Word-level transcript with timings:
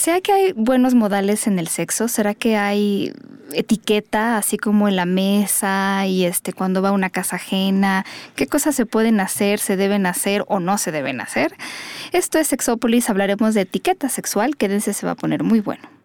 ¿Será 0.00 0.22
que 0.22 0.32
hay 0.32 0.52
buenos 0.52 0.94
modales 0.94 1.46
en 1.46 1.58
el 1.58 1.68
sexo? 1.68 2.08
¿Será 2.08 2.34
que 2.34 2.56
hay 2.56 3.12
etiqueta, 3.52 4.38
así 4.38 4.56
como 4.56 4.88
en 4.88 4.96
la 4.96 5.04
mesa 5.04 6.06
y 6.06 6.24
este 6.24 6.54
cuando 6.54 6.80
va 6.80 6.88
a 6.88 6.92
una 6.92 7.10
casa 7.10 7.36
ajena? 7.36 8.06
¿Qué 8.34 8.46
cosas 8.46 8.74
se 8.74 8.86
pueden 8.86 9.20
hacer, 9.20 9.58
se 9.58 9.76
deben 9.76 10.06
hacer 10.06 10.42
o 10.48 10.58
no 10.58 10.78
se 10.78 10.90
deben 10.90 11.20
hacer? 11.20 11.54
Esto 12.12 12.38
es 12.38 12.48
Sexópolis, 12.48 13.10
hablaremos 13.10 13.52
de 13.52 13.60
etiqueta 13.60 14.08
sexual, 14.08 14.56
quédense, 14.56 14.94
se 14.94 15.04
va 15.04 15.12
a 15.12 15.16
poner 15.16 15.42
muy 15.42 15.60
bueno. 15.60 15.99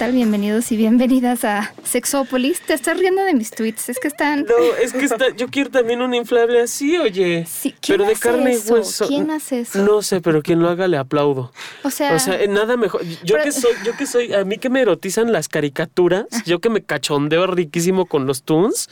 Tal? 0.00 0.12
Bienvenidos 0.12 0.72
y 0.72 0.78
bienvenidas 0.78 1.44
a 1.44 1.74
Sexópolis. 1.84 2.62
Te 2.62 2.72
estás 2.72 2.98
riendo 2.98 3.22
de 3.22 3.34
mis 3.34 3.50
tweets, 3.50 3.90
es 3.90 3.98
que 3.98 4.08
están... 4.08 4.44
No, 4.48 4.54
es 4.82 4.94
que 4.94 5.04
está, 5.04 5.28
yo 5.36 5.48
quiero 5.48 5.68
también 5.68 6.00
un 6.00 6.14
inflable 6.14 6.62
así, 6.62 6.96
oye. 6.96 7.44
Sí, 7.46 7.74
¿quién 7.82 7.98
pero 7.98 8.06
de 8.06 8.12
hace 8.14 8.22
carne 8.22 8.52
eso? 8.52 8.76
y 8.76 8.78
hueso. 8.78 9.08
¿Quién 9.08 9.30
hace 9.30 9.60
eso? 9.60 9.78
No 9.84 10.00
sé, 10.00 10.22
pero 10.22 10.40
quien 10.40 10.60
lo 10.60 10.70
haga 10.70 10.88
le 10.88 10.96
aplaudo. 10.96 11.52
O 11.84 11.90
sea, 11.90 12.14
O 12.14 12.18
sea, 12.18 12.40
eh, 12.42 12.48
nada 12.48 12.78
mejor. 12.78 13.02
Yo 13.24 13.34
pero- 13.34 13.44
que 13.44 13.52
soy, 13.52 13.72
yo 13.84 13.94
que 13.94 14.06
soy, 14.06 14.32
a 14.32 14.42
mí 14.44 14.56
que 14.56 14.70
me 14.70 14.80
erotizan 14.80 15.32
las 15.32 15.48
caricaturas, 15.48 16.24
yo 16.46 16.60
que 16.60 16.70
me 16.70 16.82
cachondeo 16.82 17.46
riquísimo 17.48 18.06
con 18.06 18.24
los 18.26 18.42
toons. 18.42 18.88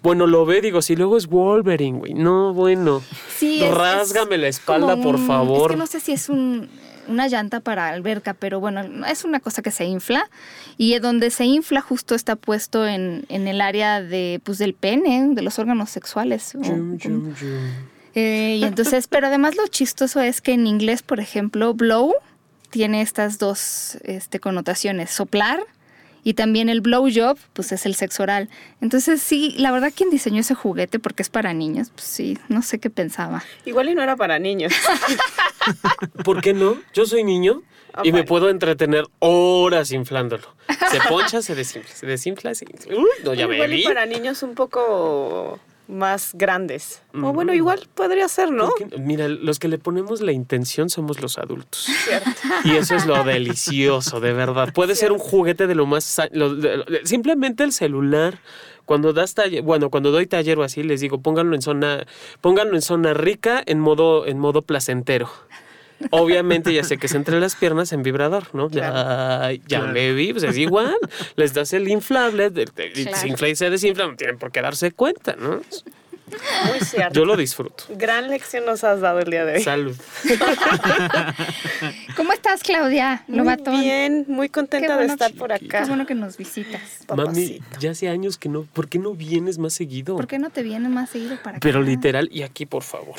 Bueno, 0.00 0.28
lo 0.28 0.46
ve, 0.46 0.60
digo, 0.60 0.80
si 0.80 0.94
luego 0.94 1.16
es 1.16 1.26
Wolverine, 1.26 1.98
güey. 1.98 2.14
No, 2.14 2.54
bueno. 2.54 3.02
sí, 3.36 3.56
es- 3.64 3.68
es 3.68 3.74
Rásgame 3.76 4.38
la 4.38 4.46
espalda, 4.46 4.96
por 4.96 5.16
un- 5.16 5.26
favor. 5.26 5.72
Es 5.72 5.74
que 5.74 5.78
no 5.78 5.86
sé 5.88 5.98
si 5.98 6.12
es 6.12 6.28
un- 6.28 6.68
una 7.08 7.28
llanta 7.28 7.60
para 7.60 7.88
alberca, 7.88 8.34
pero 8.34 8.60
bueno, 8.60 9.06
es 9.06 9.24
una 9.24 9.40
cosa 9.40 9.62
que 9.62 9.70
se 9.70 9.84
infla 9.84 10.28
y 10.76 10.98
donde 10.98 11.30
se 11.30 11.44
infla 11.44 11.80
justo 11.80 12.14
está 12.14 12.36
puesto 12.36 12.86
en, 12.86 13.24
en 13.28 13.48
el 13.48 13.60
área 13.60 14.00
de, 14.00 14.40
pues, 14.44 14.58
del 14.58 14.74
pene, 14.74 15.28
de 15.34 15.42
los 15.42 15.58
órganos 15.58 15.90
sexuales. 15.90 16.54
o- 16.54 16.62
Yum, 16.62 16.96
yum, 16.98 17.34
yum. 17.34 17.58
Eh, 18.14 18.58
y 18.60 18.64
entonces, 18.64 19.08
pero 19.08 19.26
además 19.28 19.56
lo 19.56 19.66
chistoso 19.68 20.20
es 20.20 20.40
que 20.42 20.52
en 20.52 20.66
inglés, 20.66 21.02
por 21.02 21.18
ejemplo, 21.18 21.72
blow 21.74 22.12
tiene 22.70 23.00
estas 23.02 23.38
dos 23.38 23.96
este, 24.02 24.38
connotaciones, 24.38 25.10
soplar 25.10 25.60
y 26.24 26.34
también 26.34 26.68
el 26.68 26.80
blow 26.80 27.08
job, 27.12 27.38
pues 27.52 27.72
es 27.72 27.86
el 27.86 27.94
sexo 27.94 28.22
oral. 28.22 28.48
Entonces 28.80 29.20
sí, 29.22 29.54
la 29.58 29.72
verdad 29.72 29.92
quien 29.94 30.10
diseñó 30.10 30.40
ese 30.40 30.54
juguete, 30.54 30.98
porque 30.98 31.22
es 31.22 31.28
para 31.28 31.52
niños, 31.52 31.90
pues 31.94 32.06
sí, 32.06 32.38
no 32.48 32.62
sé 32.62 32.78
qué 32.78 32.90
pensaba. 32.90 33.42
Igual 33.64 33.88
y 33.88 33.94
no 33.94 34.02
era 34.02 34.16
para 34.16 34.38
niños. 34.38 34.72
¿Por 36.24 36.40
qué 36.40 36.54
no? 36.54 36.76
Yo 36.92 37.06
soy 37.06 37.24
niño 37.24 37.62
y 38.02 38.12
me 38.12 38.24
puedo 38.24 38.48
entretener 38.48 39.04
horas 39.18 39.92
inflándolo. 39.92 40.54
Se 40.90 41.00
poncha, 41.08 41.42
se 41.42 41.54
desinfla, 41.54 41.94
se 41.94 42.06
desinfla, 42.06 42.54
se 42.54 42.64
desinfla. 42.64 42.96
Uy, 43.00 43.10
no, 43.24 43.34
ya 43.34 43.46
me 43.46 43.56
igual 43.56 43.72
y 43.72 43.76
vi. 43.76 43.84
para 43.84 44.06
niños 44.06 44.42
un 44.42 44.54
poco 44.54 45.60
más 45.88 46.30
grandes. 46.34 47.02
O 47.14 47.32
bueno, 47.32 47.52
igual 47.52 47.86
podría 47.94 48.28
ser, 48.28 48.50
¿no? 48.50 48.70
Mira, 48.98 49.28
los 49.28 49.58
que 49.58 49.68
le 49.68 49.78
ponemos 49.78 50.20
la 50.20 50.32
intención 50.32 50.88
somos 50.88 51.20
los 51.20 51.38
adultos. 51.38 51.86
Cierto. 52.04 52.30
Y 52.64 52.76
eso 52.76 52.94
es 52.94 53.04
lo 53.06 53.22
delicioso, 53.24 54.20
de 54.20 54.32
verdad. 54.32 54.72
Puede 54.72 54.94
ser 54.94 55.12
un 55.12 55.18
juguete 55.18 55.66
de 55.66 55.74
lo 55.74 55.84
más... 55.86 56.04
sa- 56.04 56.28
lo- 56.32 56.54
de- 56.54 56.78
lo- 56.78 56.84
simplemente 57.04 57.64
el 57.64 57.72
celular. 57.72 58.38
Cuando 58.84 59.12
das 59.12 59.34
taller, 59.34 59.62
bueno, 59.62 59.90
cuando 59.90 60.10
doy 60.10 60.26
taller 60.26 60.58
o 60.58 60.64
así, 60.64 60.82
les 60.82 61.00
digo, 61.00 61.20
pónganlo 61.20 61.54
en 61.54 61.62
zona, 61.62 62.04
pónganlo 62.40 62.74
en 62.74 62.82
zona 62.82 63.14
rica, 63.14 63.62
en 63.64 63.78
modo, 63.78 64.26
en 64.26 64.38
modo 64.40 64.62
placentero. 64.62 65.30
Obviamente 66.10 66.72
ya 66.72 66.84
sé 66.84 66.98
que 66.98 67.06
es 67.06 67.14
entre 67.14 67.38
las 67.40 67.54
piernas 67.56 67.92
en 67.92 68.02
vibrador, 68.02 68.44
¿no? 68.54 68.68
Ya, 68.70 69.50
ya 69.52 69.78
Claro. 69.78 69.92
me 69.92 70.12
vi, 70.12 70.32
pues 70.32 70.44
es 70.44 70.56
igual. 70.58 70.94
Les 71.36 71.54
das 71.54 71.72
el 71.72 71.88
inflable, 71.88 72.50
de- 72.50 72.64
de- 72.66 72.92
y 72.94 73.02
Claro. 73.04 73.16
se 73.16 73.28
infla 73.28 73.48
y 73.48 73.56
se 73.56 73.70
desinfla, 73.70 74.06
no 74.06 74.16
tienen 74.16 74.38
por 74.38 74.50
qué 74.52 74.60
darse 74.62 74.92
cuenta, 74.92 75.36
¿no? 75.38 75.60
Muy 76.66 76.80
cierto. 76.80 77.12
Yo 77.12 77.26
lo 77.26 77.36
disfruto. 77.36 77.84
Gran 77.90 78.30
lección 78.30 78.64
nos 78.64 78.84
has 78.84 79.00
dado 79.02 79.18
el 79.18 79.30
día 79.30 79.44
de 79.44 79.56
hoy. 79.56 79.62
Salud. 79.62 79.94
¿Cómo 82.16 82.32
estás, 82.32 82.62
Claudia? 82.62 83.24
Muy 83.28 83.38
Lobatón? 83.38 83.80
bien, 83.80 84.24
muy 84.28 84.48
Qué 84.48 84.52
contenta 84.52 84.96
de 84.96 85.06
estar 85.06 85.32
por 85.34 85.48
Qué 85.58 85.66
acá. 85.66 85.84
bueno 85.86 86.06
que 86.06 86.14
nos 86.14 86.36
visitas. 86.38 86.80
Mami, 87.08 87.22
Papacito. 87.22 87.64
ya 87.80 87.90
hace 87.90 88.08
años 88.08 88.38
que 88.38 88.48
no. 88.48 88.62
¿Por 88.72 88.88
qué 88.88 88.98
no 88.98 89.14
vienes 89.14 89.58
más 89.58 89.74
seguido? 89.74 90.16
¿Por 90.16 90.26
qué 90.26 90.38
no 90.38 90.48
te 90.50 90.62
vienes 90.62 90.90
más 90.90 91.10
seguido 91.10 91.36
para 91.36 91.50
acá? 91.56 91.60
Pero 91.60 91.82
literal, 91.82 92.28
y 92.32 92.42
aquí, 92.42 92.64
por 92.66 92.82
favor. 92.82 93.14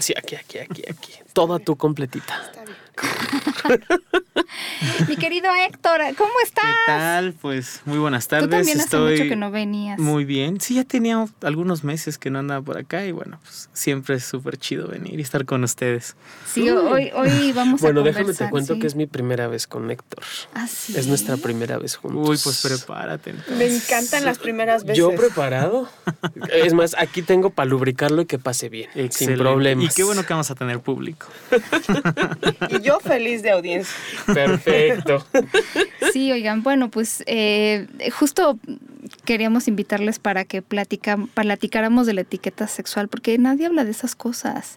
Sí, 0.00 0.12
aquí, 0.16 0.34
aquí, 0.36 0.58
aquí, 0.58 0.82
aquí. 0.88 1.12
Toda 1.32 1.58
tú 1.58 1.76
completita. 1.76 2.34
Está 2.46 2.64
bien. 2.64 2.80
Mi 5.08 5.16
querido 5.16 5.48
Héctor, 5.66 6.00
¿cómo 6.18 6.32
estás? 6.44 6.64
¿Qué 6.64 6.92
tal? 6.92 7.32
Pues 7.34 7.80
muy 7.86 7.98
buenas 7.98 8.24
Tú 8.26 8.30
tardes. 8.30 8.50
también 8.50 8.76
hace 8.78 8.84
Estoy 8.84 9.12
mucho 9.18 9.28
que 9.28 9.36
no 9.36 9.50
venías. 9.50 9.98
muy 9.98 10.24
bien. 10.24 10.60
Sí, 10.60 10.74
ya 10.74 10.84
tenía 10.84 11.24
algunos 11.42 11.82
meses 11.84 12.18
que 12.18 12.28
no 12.30 12.38
andaba 12.40 12.60
por 12.62 12.76
acá 12.78 13.04
y 13.06 13.12
bueno, 13.12 13.38
pues 13.42 13.70
siempre 13.72 14.16
es 14.16 14.24
súper 14.24 14.58
chido 14.58 14.88
venir 14.88 15.18
y 15.18 15.22
estar 15.22 15.44
con 15.46 15.64
ustedes. 15.64 16.16
Sí, 16.52 16.68
hoy, 16.68 17.10
hoy 17.14 17.52
vamos 17.52 17.80
Bueno, 17.90 18.00
a 18.00 18.04
déjame 18.04 18.24
conversar. 18.24 18.46
te 18.48 18.50
cuento 18.50 18.74
sí. 18.74 18.80
que 18.80 18.86
es 18.86 18.94
mi 18.96 19.06
primera 19.06 19.48
vez 19.48 19.66
con 19.66 19.90
Héctor. 19.90 20.22
Ah, 20.54 20.66
¿sí? 20.66 20.94
Es 20.96 21.06
nuestra 21.06 21.36
primera 21.38 21.78
vez 21.78 21.96
juntos. 21.96 22.28
Uy, 22.28 22.38
pues 22.42 22.60
prepárate. 22.62 23.30
entonces. 23.30 23.56
Me 23.56 23.66
encantan 23.66 24.24
las 24.24 24.38
primeras 24.38 24.84
veces. 24.84 24.98
Yo 24.98 25.14
preparado. 25.14 25.88
Es 26.52 26.74
más, 26.74 26.94
aquí 26.98 27.22
tengo 27.22 27.50
para 27.50 27.68
lubricarlo 27.68 28.22
y 28.22 28.26
que 28.26 28.38
pase 28.38 28.68
bien. 28.68 28.90
Sin. 29.10 29.30
Y 29.80 29.89
qué 29.94 30.04
bueno 30.04 30.24
que 30.24 30.32
vamos 30.32 30.50
a 30.50 30.54
tener 30.54 30.80
público. 30.80 31.26
Y 32.70 32.80
yo 32.82 33.00
feliz 33.00 33.42
de 33.42 33.50
audiencia. 33.50 33.94
Perfecto. 34.26 35.24
Sí, 36.12 36.30
oigan, 36.30 36.62
bueno, 36.62 36.90
pues 36.90 37.22
eh, 37.26 37.86
justo 38.12 38.58
queríamos 39.24 39.68
invitarles 39.68 40.18
para 40.18 40.44
que 40.44 40.62
platica, 40.62 41.18
platicáramos 41.34 42.06
de 42.06 42.14
la 42.14 42.20
etiqueta 42.22 42.66
sexual, 42.66 43.08
porque 43.08 43.36
nadie 43.38 43.66
habla 43.66 43.84
de 43.84 43.90
esas 43.90 44.14
cosas. 44.14 44.76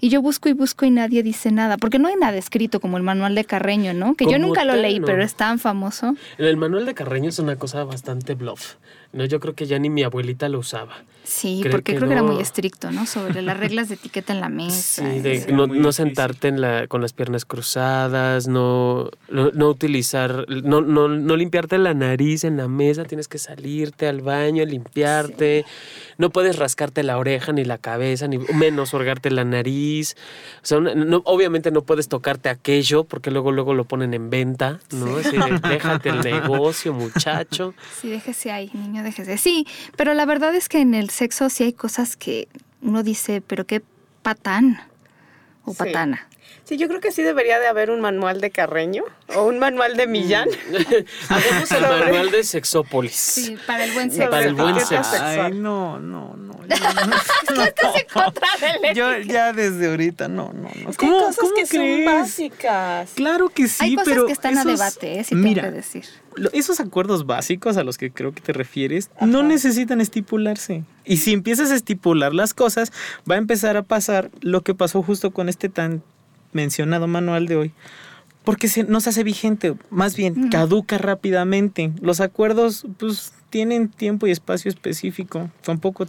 Y 0.00 0.08
yo 0.08 0.22
busco 0.22 0.48
y 0.48 0.52
busco 0.52 0.84
y 0.84 0.90
nadie 0.90 1.22
dice 1.22 1.50
nada, 1.50 1.76
porque 1.76 1.98
no 1.98 2.08
hay 2.08 2.16
nada 2.16 2.36
escrito 2.36 2.80
como 2.80 2.96
el 2.96 3.02
manual 3.02 3.34
de 3.34 3.44
Carreño, 3.44 3.94
¿no? 3.94 4.14
Que 4.14 4.26
yo 4.26 4.38
nunca 4.38 4.64
lo 4.64 4.74
leí, 4.76 4.98
no. 4.98 5.06
pero 5.06 5.22
es 5.22 5.34
tan 5.34 5.58
famoso. 5.58 6.16
El 6.38 6.56
manual 6.56 6.86
de 6.86 6.94
Carreño 6.94 7.28
es 7.28 7.38
una 7.38 7.56
cosa 7.56 7.84
bastante 7.84 8.34
bluff. 8.34 8.74
No, 9.12 9.24
yo 9.24 9.40
creo 9.40 9.54
que 9.54 9.66
ya 9.66 9.78
ni 9.78 9.90
mi 9.90 10.02
abuelita 10.02 10.48
lo 10.48 10.58
usaba. 10.60 11.04
Sí, 11.24 11.60
Creo 11.60 11.72
porque 11.72 11.92
que 11.92 11.98
creo 11.98 12.08
que 12.08 12.14
era 12.14 12.22
muy 12.22 12.40
estricto, 12.40 12.90
¿no? 12.90 13.06
Sobre 13.06 13.42
las 13.42 13.56
reglas 13.56 13.88
de 13.88 13.94
etiqueta 13.94 14.32
en 14.32 14.40
la 14.40 14.48
mesa. 14.48 15.08
Sí, 15.08 15.20
de 15.20 15.52
no, 15.52 15.68
no 15.68 15.92
sentarte 15.92 16.48
en 16.48 16.60
la, 16.60 16.88
con 16.88 17.00
las 17.00 17.12
piernas 17.12 17.44
cruzadas, 17.44 18.48
no, 18.48 19.10
no, 19.28 19.50
no 19.52 19.68
utilizar, 19.68 20.46
no, 20.48 20.80
no, 20.80 21.08
no 21.08 21.36
limpiarte 21.36 21.78
la 21.78 21.94
nariz 21.94 22.42
en 22.42 22.56
la 22.56 22.66
mesa, 22.66 23.04
tienes 23.04 23.28
que 23.28 23.38
salirte 23.38 24.08
al 24.08 24.20
baño, 24.20 24.64
limpiarte, 24.64 25.64
no 26.18 26.30
puedes 26.30 26.58
rascarte 26.58 27.04
la 27.04 27.18
oreja 27.18 27.52
ni 27.52 27.64
la 27.64 27.78
cabeza, 27.78 28.26
ni 28.26 28.38
menos 28.38 28.92
orgarte 28.92 29.30
la 29.30 29.44
nariz. 29.44 30.16
O 30.62 30.66
sea, 30.66 30.78
obviamente 31.24 31.70
no 31.70 31.82
puedes 31.82 32.08
tocarte 32.08 32.48
aquello 32.48 33.04
porque 33.04 33.30
luego, 33.30 33.52
luego 33.52 33.74
lo 33.74 33.84
ponen 33.84 34.12
en 34.14 34.28
venta, 34.28 34.80
¿no? 34.90 35.16
Así 35.16 35.36
de, 35.36 35.60
déjate 35.68 36.08
el 36.08 36.20
negocio, 36.20 36.92
muchacho. 36.92 37.74
Sí, 38.00 38.10
déjese 38.10 38.50
ahí, 38.50 38.70
niño, 38.74 39.01
déjese. 39.02 39.38
Sí, 39.38 39.66
pero 39.96 40.14
la 40.14 40.24
verdad 40.26 40.54
es 40.54 40.68
que 40.68 40.80
en 40.80 40.94
el 40.94 41.10
sexo 41.10 41.48
sí 41.50 41.64
hay 41.64 41.72
cosas 41.72 42.16
que 42.16 42.48
uno 42.80 43.02
dice, 43.02 43.40
pero 43.40 43.66
qué 43.66 43.82
patán 44.22 44.80
o 45.64 45.72
Sí. 45.72 45.78
patana. 45.78 46.28
Sí, 46.64 46.76
yo 46.76 46.88
creo 46.88 47.00
que 47.00 47.10
sí 47.12 47.22
debería 47.22 47.58
de 47.58 47.66
haber 47.66 47.90
un 47.90 48.00
manual 48.00 48.40
de 48.40 48.50
Carreño 48.50 49.04
o 49.34 49.44
un 49.44 49.58
manual 49.58 49.96
de 49.96 50.06
Millán. 50.06 50.48
Hagamos 51.28 51.70
el 51.72 51.78
Sobre- 51.84 52.04
manual 52.04 52.30
de 52.30 52.44
Sexópolis. 52.44 53.14
Sí, 53.14 53.56
para 53.66 53.84
el 53.84 53.92
buen 53.92 54.10
Sobre 54.12 54.28
Para 54.28 54.44
el 54.46 54.54
buen 54.54 54.80
sexo. 54.80 55.16
Ay, 55.20 55.52
no, 55.52 55.98
no, 55.98 56.34
no. 56.36 56.52
yo 56.68 56.76
no. 57.56 57.62
Estás 57.64 57.96
en 57.96 58.06
contra 58.12 58.48
del 58.60 58.94
Yo 58.94 59.18
ya 59.18 59.52
desde 59.52 59.88
ahorita, 59.90 60.28
no, 60.28 60.52
no, 60.52 60.62
no. 60.62 60.88
Hay 60.88 60.94
¿Cómo- 60.96 61.18
cosas 61.18 61.36
cómo 61.40 61.54
que 61.54 61.66
son 61.66 62.04
básicas. 62.04 63.10
Claro 63.14 63.48
que 63.48 63.68
sí, 63.68 63.84
hay 63.84 63.94
cosas 63.96 64.08
pero 64.12 64.26
que 64.26 64.32
están 64.32 64.56
a 64.58 64.60
esos- 64.62 64.72
debate, 64.78 65.18
¿eh? 65.20 65.24
si 65.24 65.34
mira, 65.34 65.62
tengo 65.62 65.74
que 65.74 65.76
decir. 65.78 66.04
esos 66.52 66.80
acuerdos 66.80 67.26
básicos 67.26 67.76
a 67.76 67.84
los 67.84 67.98
que 67.98 68.10
creo 68.12 68.32
que 68.32 68.40
te 68.40 68.52
refieres 68.52 69.10
no 69.20 69.42
necesitan 69.42 70.00
estipularse. 70.00 70.84
Y 71.04 71.16
si 71.18 71.32
empiezas 71.32 71.70
a 71.72 71.74
estipular 71.74 72.32
las 72.32 72.54
cosas, 72.54 72.92
va 73.30 73.34
a 73.34 73.38
empezar 73.38 73.76
a 73.76 73.82
pasar 73.82 74.30
lo 74.40 74.62
que 74.62 74.74
pasó 74.74 75.02
justo 75.02 75.32
con 75.32 75.48
este 75.48 75.68
tan 75.68 76.02
mencionado 76.52 77.06
manual 77.06 77.46
de 77.46 77.56
hoy. 77.56 77.72
Porque 78.44 78.66
se, 78.68 78.84
no 78.84 79.00
se 79.00 79.10
hace 79.10 79.22
vigente, 79.22 79.74
más 79.90 80.16
bien 80.16 80.48
caduca 80.50 80.98
rápidamente. 80.98 81.92
Los 82.00 82.20
acuerdos, 82.20 82.86
pues 82.98 83.32
tienen 83.52 83.90
tiempo 83.90 84.26
y 84.26 84.30
espacio 84.30 84.70
específico. 84.70 85.50
Con 85.66 85.78
poco, 85.78 86.06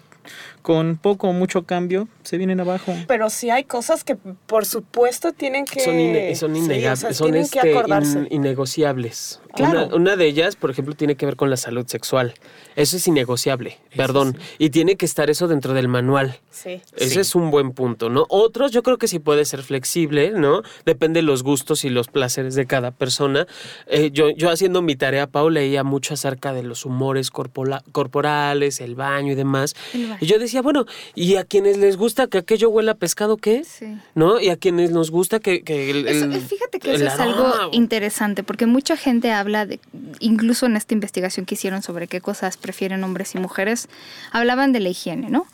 con 0.61 0.95
poco 0.95 1.27
o 1.27 1.33
mucho 1.33 1.63
cambio, 1.63 2.07
se 2.23 2.37
vienen 2.37 2.61
abajo. 2.61 2.95
Pero 3.05 3.29
sí 3.29 3.49
hay 3.49 3.65
cosas 3.65 4.05
que 4.05 4.15
por 4.15 4.65
supuesto 4.65 5.33
tienen 5.33 5.65
que... 5.65 5.81
Son, 5.81 5.93
ine- 5.99 6.33
son 6.35 6.55
sí, 6.55 6.61
o 6.61 6.63
innegables, 6.63 6.99
sea, 6.99 7.13
son 7.13 7.31
tienen 7.31 7.49
que 7.49 7.59
este, 7.59 8.19
in- 8.19 8.27
innegociables. 8.31 9.41
Claro. 9.53 9.87
Una, 9.87 9.95
una 9.95 10.15
de 10.15 10.25
ellas, 10.25 10.55
por 10.55 10.71
ejemplo, 10.71 10.95
tiene 10.95 11.15
que 11.15 11.25
ver 11.25 11.35
con 11.35 11.49
la 11.49 11.57
salud 11.57 11.85
sexual. 11.85 12.33
Eso 12.77 12.95
es 12.97 13.05
innegociable, 13.07 13.77
perdón. 13.95 14.37
Y 14.57 14.69
tiene 14.69 14.95
que 14.95 15.05
estar 15.05 15.29
eso 15.29 15.47
dentro 15.49 15.73
del 15.73 15.87
manual. 15.89 16.39
Sí. 16.49 16.81
Ese 16.95 17.09
Sí. 17.15 17.19
es 17.19 17.35
un 17.35 17.51
buen 17.51 17.71
punto, 17.73 18.09
¿no? 18.09 18.25
Otros 18.29 18.71
yo 18.71 18.81
creo 18.83 18.97
que 18.97 19.07
sí 19.09 19.19
puede 19.19 19.43
ser 19.45 19.61
flexible, 19.61 20.31
¿no? 20.31 20.63
Depende 20.85 21.19
de 21.19 21.23
los 21.23 21.43
gustos 21.43 21.83
y 21.83 21.89
los 21.89 22.07
placeres 22.07 22.55
de 22.55 22.65
cada 22.65 22.91
persona. 22.91 23.45
Eh, 23.87 24.09
yo, 24.11 24.29
yo 24.31 24.49
haciendo 24.49 24.81
mi 24.81 24.95
tarea, 24.95 25.27
Pau, 25.27 25.49
leía 25.49 25.83
mucho 25.83 26.13
acerca 26.15 26.53
de 26.53 26.63
los 26.63 26.85
humores 26.85 27.29
corporales, 27.33 28.79
el 28.79 28.95
baño 28.95 29.33
y 29.33 29.35
demás. 29.35 29.75
Baño. 29.93 30.17
Y 30.21 30.25
yo 30.27 30.39
decía, 30.39 30.61
bueno, 30.61 30.85
¿y 31.15 31.35
a 31.35 31.43
quienes 31.43 31.77
les 31.77 31.97
gusta 31.97 32.27
que 32.27 32.37
aquello 32.37 32.69
huela 32.69 32.93
a 32.93 32.95
pescado, 32.95 33.35
qué? 33.37 33.63
Sí. 33.65 33.97
¿No? 34.15 34.39
Y 34.39 34.49
a 34.49 34.55
quienes 34.57 34.91
nos 34.91 35.11
gusta 35.11 35.39
que, 35.39 35.63
que 35.63 35.89
el, 35.89 36.07
Eso- 36.07 36.25
el- 36.25 36.39
fíjate 36.41 36.79
que 36.79 36.91
el 36.91 36.95
eso 37.01 37.05
es 37.13 37.19
algo 37.19 37.51
interesante, 37.71 38.43
porque 38.43 38.65
mucha 38.65 38.95
gente 38.95 39.31
habla 39.31 39.65
de, 39.65 39.79
incluso 40.19 40.65
en 40.65 40.77
esta 40.77 40.93
investigación 40.93 41.45
que 41.45 41.55
hicieron 41.55 41.81
sobre 41.81 42.07
qué 42.07 42.21
cosas 42.21 42.55
prefieren 42.57 43.03
hombres 43.03 43.35
y 43.35 43.39
mujeres, 43.39 43.89
hablaban 44.31 44.71
de 44.71 44.79
la 44.79 44.89
higiene, 44.89 45.29
¿no? 45.29 45.45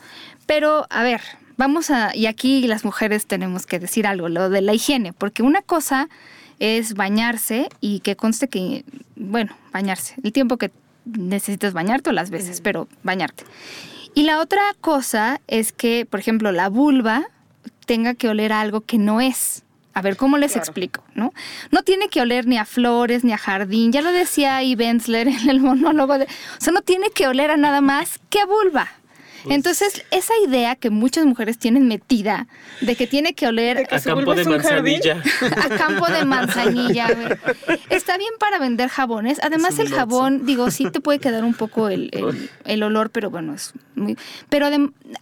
Pero, 0.46 0.86
a 0.90 1.02
ver, 1.02 1.20
vamos 1.56 1.90
a, 1.90 2.14
y 2.14 2.26
aquí 2.26 2.66
las 2.66 2.84
mujeres 2.84 3.26
tenemos 3.26 3.66
que 3.66 3.78
decir 3.78 4.06
algo, 4.06 4.28
lo 4.28 4.50
de 4.50 4.60
la 4.62 4.74
higiene, 4.74 5.12
porque 5.12 5.42
una 5.42 5.62
cosa 5.62 6.08
es 6.58 6.94
bañarse 6.94 7.68
y 7.80 8.00
que 8.00 8.16
conste 8.16 8.48
que, 8.48 8.84
bueno, 9.16 9.56
bañarse, 9.72 10.14
el 10.22 10.32
tiempo 10.32 10.56
que 10.58 10.70
necesitas 11.04 11.72
bañarte 11.72 12.10
o 12.10 12.12
las 12.12 12.30
veces, 12.30 12.60
pero 12.60 12.88
bañarte. 13.02 13.44
Y 14.14 14.24
la 14.24 14.40
otra 14.40 14.62
cosa 14.80 15.40
es 15.46 15.72
que, 15.72 16.06
por 16.08 16.20
ejemplo, 16.20 16.50
la 16.52 16.68
vulva 16.68 17.28
tenga 17.86 18.14
que 18.14 18.28
oler 18.28 18.52
a 18.52 18.60
algo 18.60 18.80
que 18.82 18.98
no 18.98 19.20
es. 19.20 19.62
A 19.92 20.02
ver, 20.02 20.16
¿cómo 20.16 20.38
les 20.38 20.52
Claro. 20.52 20.64
explico? 20.64 21.02
¿no? 21.14 21.32
no 21.72 21.82
tiene 21.82 22.08
que 22.08 22.20
oler 22.20 22.46
ni 22.46 22.56
a 22.58 22.64
flores 22.64 23.24
ni 23.24 23.32
a 23.32 23.38
jardín. 23.38 23.92
Ya 23.92 24.02
lo 24.02 24.12
decía 24.12 24.62
Eve 24.62 24.88
Ensler 24.88 25.28
en 25.28 25.48
el 25.50 25.60
monólogo. 25.60 26.16
De, 26.18 26.24
o 26.24 26.60
sea, 26.60 26.72
no 26.72 26.80
tiene 26.82 27.10
que 27.10 27.26
oler 27.26 27.50
a 27.50 27.56
nada 27.56 27.80
más 27.80 28.20
que 28.30 28.40
a 28.40 28.46
vulva. 28.46 28.88
Pues 29.42 29.54
Entonces, 29.56 30.04
esa 30.10 30.32
idea 30.46 30.76
que 30.76 30.90
muchas 30.90 31.24
mujeres 31.24 31.58
tienen 31.58 31.88
metida 31.88 32.46
de 32.80 32.94
que 32.96 33.06
tiene 33.06 33.34
que 33.34 33.46
oler 33.46 33.86
que 33.88 33.94
a 33.94 33.98
se 33.98 34.10
campo 34.10 34.24
vuelve 34.26 34.44
de 34.44 34.50
manzanilla. 34.50 35.22
a 35.56 35.68
campo 35.76 36.06
de 36.06 36.24
manzanilla. 36.24 37.06
Está 37.90 38.18
bien 38.18 38.32
para 38.38 38.58
vender 38.58 38.88
jabones. 38.88 39.38
Además, 39.42 39.78
el 39.78 39.88
jabón, 39.88 40.44
digo, 40.46 40.70
sí 40.70 40.90
te 40.90 41.00
puede 41.00 41.18
quedar 41.20 41.44
un 41.44 41.54
poco 41.54 41.88
el, 41.88 42.10
el- 42.12 42.50
el 42.64 42.82
olor, 42.82 43.10
pero 43.10 43.30
bueno, 43.30 43.54
es 43.54 43.72
muy... 43.94 44.16
Pero 44.48 44.68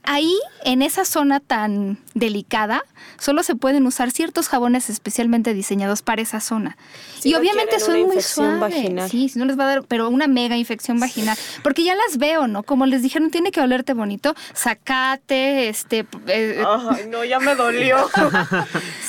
ahí, 0.02 0.34
en 0.64 0.82
esa 0.82 1.04
zona 1.04 1.40
tan 1.40 1.98
delicada, 2.14 2.82
solo 3.18 3.42
se 3.42 3.54
pueden 3.54 3.86
usar 3.86 4.10
ciertos 4.10 4.48
jabones 4.48 4.90
especialmente 4.90 5.54
diseñados 5.54 6.02
para 6.02 6.22
esa 6.22 6.40
zona. 6.40 6.76
Si 7.20 7.30
y 7.30 7.32
no 7.32 7.38
obviamente 7.38 7.78
son 7.80 7.92
muy 7.94 8.00
infección 8.02 8.58
suaves. 8.58 8.74
vaginal. 8.76 9.08
Sí, 9.10 9.28
si 9.28 9.38
no 9.38 9.44
les 9.44 9.58
va 9.58 9.64
a 9.64 9.66
dar, 9.68 9.84
pero 9.84 10.08
una 10.08 10.26
mega 10.26 10.56
infección 10.56 10.98
vaginal. 11.00 11.36
Porque 11.62 11.84
ya 11.84 11.94
las 11.94 12.18
veo, 12.18 12.46
¿no? 12.48 12.62
Como 12.64 12.86
les 12.86 13.02
dijeron, 13.02 13.30
tiene 13.30 13.50
que 13.50 13.60
olerte 13.60 13.94
bonito. 13.94 14.07
Zacate, 14.54 15.68
este... 15.68 16.06
eh, 16.26 16.64
Ay, 16.66 17.06
no, 17.08 17.24
ya 17.24 17.38
me 17.40 17.54
dolió. 17.54 18.08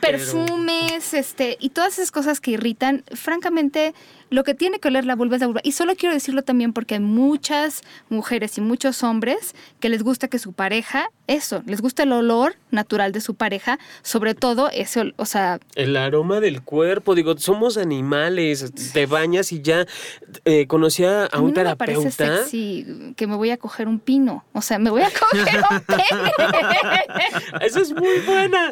Pero- 0.00 0.18
perfumes, 0.18 1.14
este, 1.14 1.56
y 1.60 1.70
todas 1.70 1.94
esas 1.94 2.10
cosas 2.10 2.40
que 2.40 2.52
irritan, 2.52 3.04
francamente, 3.14 3.94
lo 4.30 4.44
que 4.44 4.54
tiene 4.54 4.78
que 4.80 4.88
oler 4.88 5.04
la 5.04 5.14
vulva 5.14 5.36
es 5.36 5.40
la 5.40 5.46
vulva. 5.46 5.60
Y 5.64 5.72
solo 5.72 5.94
quiero 5.96 6.14
decirlo 6.14 6.42
también 6.42 6.72
porque 6.72 6.94
hay 6.94 7.00
muchas 7.00 7.82
mujeres 8.08 8.58
y 8.58 8.60
muchos 8.60 9.02
hombres 9.02 9.54
que 9.80 9.88
les 9.88 10.02
gusta 10.02 10.28
que 10.28 10.38
su 10.38 10.52
pareja, 10.52 11.10
eso, 11.26 11.62
les 11.66 11.80
gusta 11.80 12.02
el 12.04 12.12
olor 12.12 12.56
natural 12.70 13.12
de 13.12 13.20
su 13.20 13.34
pareja, 13.34 13.78
sobre 14.02 14.34
todo 14.34 14.70
ese, 14.70 15.12
o 15.16 15.24
sea, 15.26 15.60
El 15.74 15.96
aroma 15.96 16.40
del 16.40 16.62
cuerpo, 16.62 17.14
digo, 17.14 17.36
somos 17.38 17.76
animales, 17.76 18.72
te 18.92 19.06
bañas 19.06 19.52
y 19.52 19.62
ya 19.62 19.86
eh, 20.44 20.66
conocí 20.66 21.04
a, 21.04 21.26
a 21.26 21.38
mí 21.38 21.44
un 21.46 21.54
no 21.54 21.64
me 21.64 21.76
parece 21.76 22.10
terapeuta. 22.10 22.42
sexy 22.42 23.14
que 23.16 23.26
me 23.26 23.36
voy 23.36 23.50
a 23.50 23.56
coger 23.56 23.88
un 23.88 23.98
pino, 23.98 24.44
o 24.52 24.62
sea, 24.62 24.78
me 24.78 24.90
voy 24.90 25.02
a 25.02 25.10
coger 25.10 25.62
un 25.70 25.80
pene. 25.86 26.32
Esa 27.60 27.80
es 27.80 27.92
muy 27.92 28.18
buena. 28.26 28.70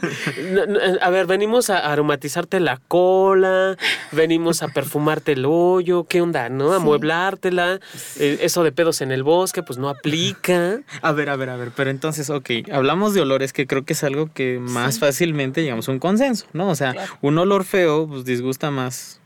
A 1.01 1.11
ver, 1.11 1.27
venimos 1.27 1.71
a 1.71 1.79
aromatizarte 1.93 2.61
la 2.61 2.81
cola, 2.89 3.77
venimos 4.13 4.63
a 4.63 4.69
perfumarte 4.69 5.33
el 5.33 5.44
hoyo, 5.45 6.05
¿qué 6.05 6.21
onda, 6.21 6.49
no? 6.49 6.73
A 6.73 6.79
Sí. 6.79 6.85
mueblártela. 6.85 7.81
Eh, 8.19 8.39
eso 8.43 8.63
de 8.65 8.73
pedos 8.73 9.01
en 9.01 9.13
el 9.13 9.23
bosque, 9.23 9.63
pues 9.63 9.79
no 9.79 9.89
aplica. 9.89 10.81
A 11.03 11.13
ver, 11.13 11.29
a 11.31 11.37
ver, 11.37 11.51
a 11.51 11.57
ver, 11.57 11.71
pero 11.75 11.91
entonces, 11.91 12.31
ok, 12.31 12.51
hablamos 12.73 13.15
de 13.15 13.21
olores 13.21 13.53
que 13.53 13.67
creo 13.67 13.85
que 13.85 13.93
es 13.95 14.05
algo 14.05 14.31
que 14.33 14.59
más 14.61 14.99
fácilmente 14.99 15.63
llegamos 15.63 15.89
a 15.89 15.93
un 15.93 15.99
consenso, 15.99 16.47
¿no? 16.53 16.69
O 16.69 16.75
sea, 16.75 16.93
Claro. 16.93 17.13
un 17.23 17.39
olor 17.39 17.65
feo 17.65 18.07
pues 18.09 18.25
disgusta 18.25 18.71
más 18.71 19.21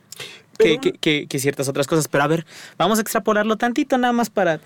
que, 0.58 0.64
Pero- 0.64 0.80
que- 0.80 0.92
que- 0.92 1.26
que 1.28 1.38
ciertas 1.38 1.68
otras 1.68 1.86
cosas. 1.86 2.08
Pero 2.08 2.24
a 2.24 2.26
ver, 2.26 2.46
vamos 2.76 2.98
a 2.98 3.02
extrapolarlo 3.02 3.56
tantito 3.56 3.96
nada 3.98 4.12
más 4.12 4.28
para 4.30 4.60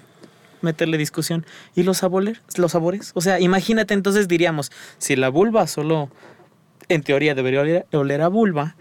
meterle 0.62 0.96
discusión. 0.96 1.44
¿Y 1.74 1.82
los 1.82 1.98
sabores? 1.98 2.40
¿Los 2.56 2.72
sabores? 2.72 3.10
O 3.14 3.20
sea, 3.20 3.40
imagínate 3.40 3.92
entonces 3.94 4.28
diríamos, 4.28 4.70
si 4.98 5.16
la 5.16 5.28
vulva 5.28 5.66
solo, 5.66 6.08
en 6.88 7.02
teoría 7.02 7.34
debería 7.34 7.60
oler, 7.60 7.86
oler 7.92 8.22
a 8.22 8.28
vulva, 8.28 8.76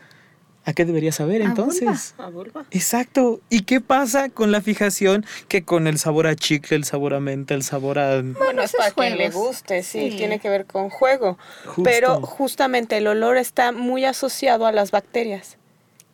¿a 0.66 0.74
qué 0.74 0.86
debería 0.86 1.12
saber 1.12 1.42
A 1.42 1.46
entonces? 1.46 2.14
A 2.18 2.30
vulva. 2.30 2.66
Exacto. 2.72 3.42
¿Y 3.50 3.62
qué 3.64 3.82
pasa 3.82 4.30
con 4.30 4.52
la 4.52 4.62
fijación 4.62 5.26
que 5.48 5.64
con 5.64 5.88
el 5.88 5.98
sabor 5.98 6.28
a 6.28 6.36
chicle, 6.36 6.78
el 6.78 6.84
sabor 6.84 7.14
a 7.14 7.20
menta, 7.20 7.54
el 7.54 7.64
sabor 7.64 8.00
a... 8.00 8.22
Bueno, 8.22 8.62
es 8.62 8.74
para 8.74 8.92
quien 8.92 9.18
le 9.18 9.30
guste, 9.30 9.84
sí, 9.84 10.12
Sí. 10.12 10.18
tiene 10.18 10.40
que 10.40 10.50
ver 10.50 10.66
con 10.66 10.90
juego. 10.90 11.38
Justo. 11.66 11.84
Pero 11.84 12.22
justamente 12.22 12.98
el 12.98 13.08
olor 13.08 13.38
está 13.38 13.72
muy 13.72 14.06
asociado 14.06 14.66
a 14.66 14.72
las 14.72 14.92
bacterias. 14.92 15.58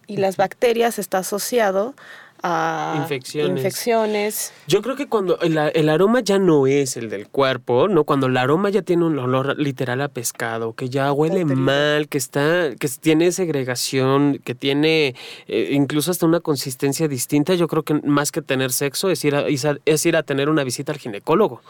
Y 0.10 0.18
las 0.18 0.38
bacterias 0.38 1.00
está 1.00 1.18
asociado 1.18 1.94
a 2.44 2.96
Infecciones. 3.02 3.58
infecciones. 3.58 4.54
Yo 4.68 4.82
creo 4.82 4.96
que 4.96 5.08
cuando 5.08 5.40
el, 5.42 5.58
el 5.58 5.90
aroma 5.90 6.22
ya 6.22 6.40
no 6.40 6.68
es 6.68 6.98
el 6.98 7.10
del 7.10 7.28
cuerpo, 7.28 7.88
¿no? 7.88 8.04
Cuando 8.04 8.28
el 8.28 8.38
aroma 8.38 8.70
ya 8.70 8.82
tiene 8.82 9.06
un 9.06 9.18
olor 9.20 9.58
literal 9.60 10.02
a 10.02 10.08
pescado, 10.08 10.74
que 10.74 10.90
ya 10.90 11.12
huele 11.12 11.46
mal, 11.46 12.08
que 12.08 12.18
está, 12.18 12.76
que 12.80 12.88
tiene 13.00 13.32
segregación, 13.32 14.40
que 14.44 14.56
tiene 14.56 15.16
eh, 15.48 15.70
incluso 15.72 16.12
hasta 16.12 16.26
una 16.26 16.40
consistencia 16.40 17.08
distinta, 17.08 17.54
yo 17.56 17.68
creo 17.68 17.84
que 17.84 17.96
más 17.96 18.32
que 18.32 18.42
tener 18.42 18.72
sexo 18.72 19.10
es 19.10 19.24
ir 19.26 19.36
a- 19.36 19.46
es 19.48 20.06
ir 20.06 20.16
a 20.16 20.24
tener 20.24 20.50
una 20.50 20.64
visita 20.64 20.92
al 20.92 20.98
ginecólogo. 21.00 21.62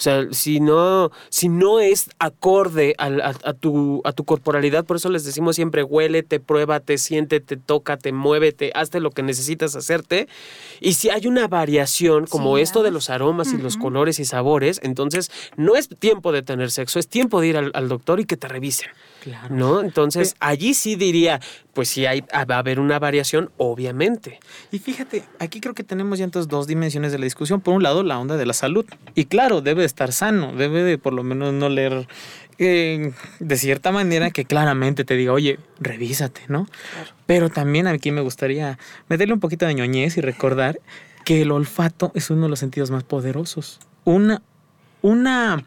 O 0.00 0.02
sea, 0.02 0.26
si 0.30 0.60
no, 0.60 1.10
si 1.28 1.50
no 1.50 1.78
es 1.78 2.08
acorde 2.18 2.94
al- 2.96 3.20
a, 3.20 3.34
a 3.44 3.52
tu, 3.52 4.00
a 4.04 4.12
tu 4.14 4.24
corporalidad, 4.24 4.86
por 4.86 4.96
eso 4.96 5.10
les 5.10 5.24
decimos 5.26 5.56
siempre, 5.56 5.82
huélete, 5.82 6.40
pruébate, 6.40 6.96
siéntete, 6.96 7.58
tócate, 7.58 8.10
muévete, 8.10 8.72
hazte 8.74 8.98
lo 8.98 9.10
que 9.10 9.22
necesitas 9.22 9.76
hacerte. 9.76 10.26
Y 10.80 10.94
si 10.94 11.10
hay 11.10 11.26
una 11.26 11.48
variación 11.48 12.24
como 12.26 12.56
Sí, 12.56 12.62
esto 12.62 12.82
de 12.82 12.90
los 12.92 13.10
aromas 13.10 13.52
y 13.52 13.58
los 13.58 13.76
colores 13.76 14.18
y 14.20 14.24
sabores, 14.24 14.80
entonces 14.82 15.30
no 15.58 15.76
es 15.76 15.90
tiempo 15.98 16.32
de 16.32 16.40
tener 16.40 16.70
sexo, 16.70 16.98
es 16.98 17.06
tiempo 17.06 17.42
de 17.42 17.48
ir 17.48 17.56
al, 17.58 17.70
al 17.74 17.88
doctor 17.90 18.20
y 18.20 18.24
que 18.24 18.38
te 18.38 18.48
revisen. 18.48 18.88
Claro. 19.22 19.54
¿No? 19.54 19.80
Entonces, 19.80 20.34
allí 20.40 20.74
sí 20.74 20.96
diría, 20.96 21.40
pues 21.74 21.88
sí 21.88 22.06
hay, 22.06 22.22
va 22.22 22.56
a 22.56 22.58
haber 22.58 22.80
una 22.80 22.98
variación, 22.98 23.50
obviamente. 23.58 24.40
Y 24.72 24.78
fíjate, 24.78 25.24
aquí 25.38 25.60
creo 25.60 25.74
que 25.74 25.84
tenemos 25.84 26.18
ya 26.18 26.24
entonces 26.24 26.48
dos 26.48 26.66
dimensiones 26.66 27.12
de 27.12 27.18
la 27.18 27.24
discusión. 27.24 27.60
Por 27.60 27.74
un 27.74 27.82
lado, 27.82 28.02
la 28.02 28.18
onda 28.18 28.36
de 28.36 28.46
la 28.46 28.54
salud. 28.54 28.86
Y 29.14 29.26
claro, 29.26 29.60
debe 29.60 29.80
de 29.80 29.86
estar 29.86 30.12
sano, 30.12 30.54
debe 30.54 30.82
de 30.82 30.98
por 30.98 31.12
lo 31.12 31.22
menos 31.22 31.52
no 31.52 31.68
leer 31.68 32.06
eh, 32.62 33.12
de 33.38 33.56
cierta 33.56 33.90
manera 33.90 34.30
que 34.30 34.44
claramente 34.44 35.04
te 35.04 35.16
diga, 35.16 35.32
oye, 35.32 35.58
revísate, 35.78 36.42
¿no? 36.48 36.66
Pero 37.26 37.48
también 37.48 37.86
aquí 37.86 38.10
me 38.10 38.20
gustaría 38.20 38.78
meterle 39.08 39.34
un 39.34 39.40
poquito 39.40 39.66
de 39.66 39.74
ñoñez 39.74 40.16
y 40.18 40.20
recordar 40.20 40.78
que 41.24 41.42
el 41.42 41.52
olfato 41.52 42.12
es 42.14 42.30
uno 42.30 42.42
de 42.42 42.48
los 42.48 42.58
sentidos 42.58 42.90
más 42.90 43.04
poderosos. 43.04 43.80
Una, 44.04 44.42
una 45.02 45.64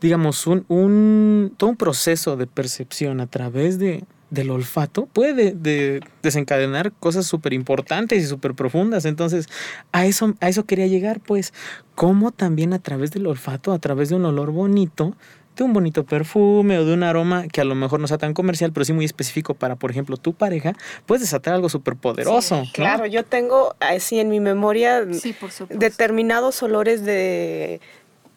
digamos, 0.00 0.48
un, 0.48 0.64
un, 0.66 1.54
todo 1.56 1.70
un 1.70 1.76
proceso 1.76 2.36
de 2.36 2.48
percepción 2.48 3.20
a 3.20 3.28
través 3.28 3.78
de, 3.78 4.02
del 4.30 4.50
olfato 4.50 5.06
puede 5.06 5.52
de- 5.52 6.00
desencadenar 6.24 6.90
cosas 6.90 7.24
súper 7.26 7.52
importantes 7.52 8.20
y 8.20 8.26
súper 8.26 8.54
profundas. 8.54 9.04
Entonces, 9.04 9.46
a 9.92 10.04
eso, 10.06 10.34
a 10.40 10.48
eso 10.48 10.64
quería 10.64 10.88
llegar, 10.88 11.20
pues, 11.20 11.52
cómo 11.94 12.32
también 12.32 12.72
a 12.72 12.80
través 12.80 13.12
del 13.12 13.28
olfato, 13.28 13.72
a 13.72 13.78
través 13.78 14.08
de 14.08 14.16
un 14.16 14.24
olor 14.24 14.50
bonito, 14.50 15.14
de 15.56 15.62
un 15.62 15.72
bonito 15.72 16.02
perfume 16.04 16.78
o 16.78 16.84
de 16.84 16.94
un 16.94 17.04
aroma 17.04 17.46
que 17.46 17.60
a 17.60 17.64
lo 17.64 17.76
mejor 17.76 18.00
no 18.00 18.08
sea 18.08 18.18
tan 18.18 18.34
comercial, 18.34 18.72
pero 18.72 18.84
sí 18.84 18.92
muy 18.92 19.04
específico 19.04 19.54
para, 19.54 19.76
por 19.76 19.92
ejemplo, 19.92 20.16
tu 20.16 20.32
pareja, 20.32 20.72
puedes 21.06 21.20
desatar 21.20 21.54
algo 21.54 21.68
súper 21.68 21.94
poderoso. 21.94 22.64
Sí, 22.64 22.70
Claro, 22.72 23.06
yo 23.06 23.22
tengo 23.24 23.76
así 23.78 24.18
en 24.18 24.30
mi 24.30 24.40
memoria 24.40 25.04
Sí, 25.12 25.32
por 25.32 25.52
supuesto. 25.52 25.78
determinados 25.78 26.60
olores 26.64 27.04
de 27.04 27.80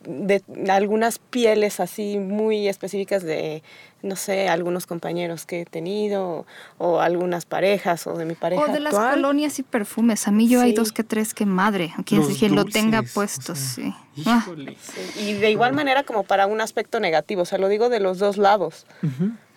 de 0.07 0.41
algunas 0.69 1.19
pieles 1.19 1.79
así 1.79 2.19
muy 2.19 2.67
específicas 2.67 3.23
de, 3.23 3.63
no 4.01 4.15
sé, 4.15 4.47
algunos 4.47 4.85
compañeros 4.85 5.45
que 5.45 5.61
he 5.61 5.65
tenido 5.65 6.45
o, 6.77 6.99
algunas 6.99 7.45
parejas 7.45 8.07
o 8.07 8.17
de 8.17 8.25
mi 8.25 8.35
pareja 8.35 8.63
O 8.63 8.67
de 8.67 8.79
las 8.79 8.93
colonias 8.93 9.59
y 9.59 9.63
perfumes. 9.63 10.27
A 10.27 10.31
mí 10.31 10.47
yo 10.47 10.61
hay 10.61 10.73
dos 10.73 10.91
que 10.91 11.03
tres 11.03 11.33
que 11.33 11.45
madre. 11.45 11.93
Quien, 12.05 12.21
Los 12.21 12.37
quien 12.37 12.55
lo 12.55 12.65
tenga 12.65 13.01
o 13.01 13.03
puesto, 13.03 13.55
sea, 13.55 13.55
sí. 13.55 13.93
Ah. 14.25 14.45
Sí, 14.45 15.21
Y 15.21 15.33
de 15.33 15.51
igual 15.51 15.73
manera 15.73 16.03
como 16.03 16.23
para 16.23 16.47
un 16.47 16.61
aspecto 16.61 16.99
negativo, 16.99 17.41
o 17.41 17.45
sea, 17.45 17.57
lo 17.57 17.67
digo 17.67 17.89
de 17.89 17.99
los 17.99 18.19
dos 18.19 18.37
lados. 18.37 18.85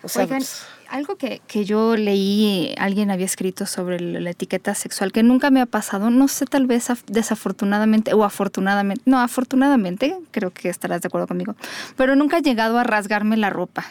O 0.03 0.09
sea, 0.09 0.23
Oigan, 0.23 0.39
pues, 0.39 0.65
algo 0.89 1.15
que, 1.17 1.41
que 1.47 1.65
yo 1.65 1.95
leí, 1.95 2.73
alguien 2.77 3.11
había 3.11 3.25
escrito 3.25 3.65
sobre 3.65 3.99
la 3.99 4.29
etiqueta 4.31 4.73
sexual, 4.75 5.11
que 5.11 5.23
nunca 5.23 5.51
me 5.51 5.61
ha 5.61 5.65
pasado, 5.65 6.09
no 6.09 6.27
sé, 6.27 6.45
tal 6.45 6.65
vez 6.67 6.89
af- 6.89 7.03
desafortunadamente 7.07 8.13
o 8.13 8.23
afortunadamente, 8.23 9.03
no, 9.05 9.19
afortunadamente, 9.19 10.17
creo 10.31 10.51
que 10.51 10.69
estarás 10.69 11.01
de 11.01 11.07
acuerdo 11.07 11.27
conmigo, 11.27 11.55
pero 11.95 12.15
nunca 12.15 12.39
he 12.39 12.41
llegado 12.41 12.77
a 12.79 12.83
rasgarme 12.83 13.37
la 13.37 13.49
ropa. 13.49 13.85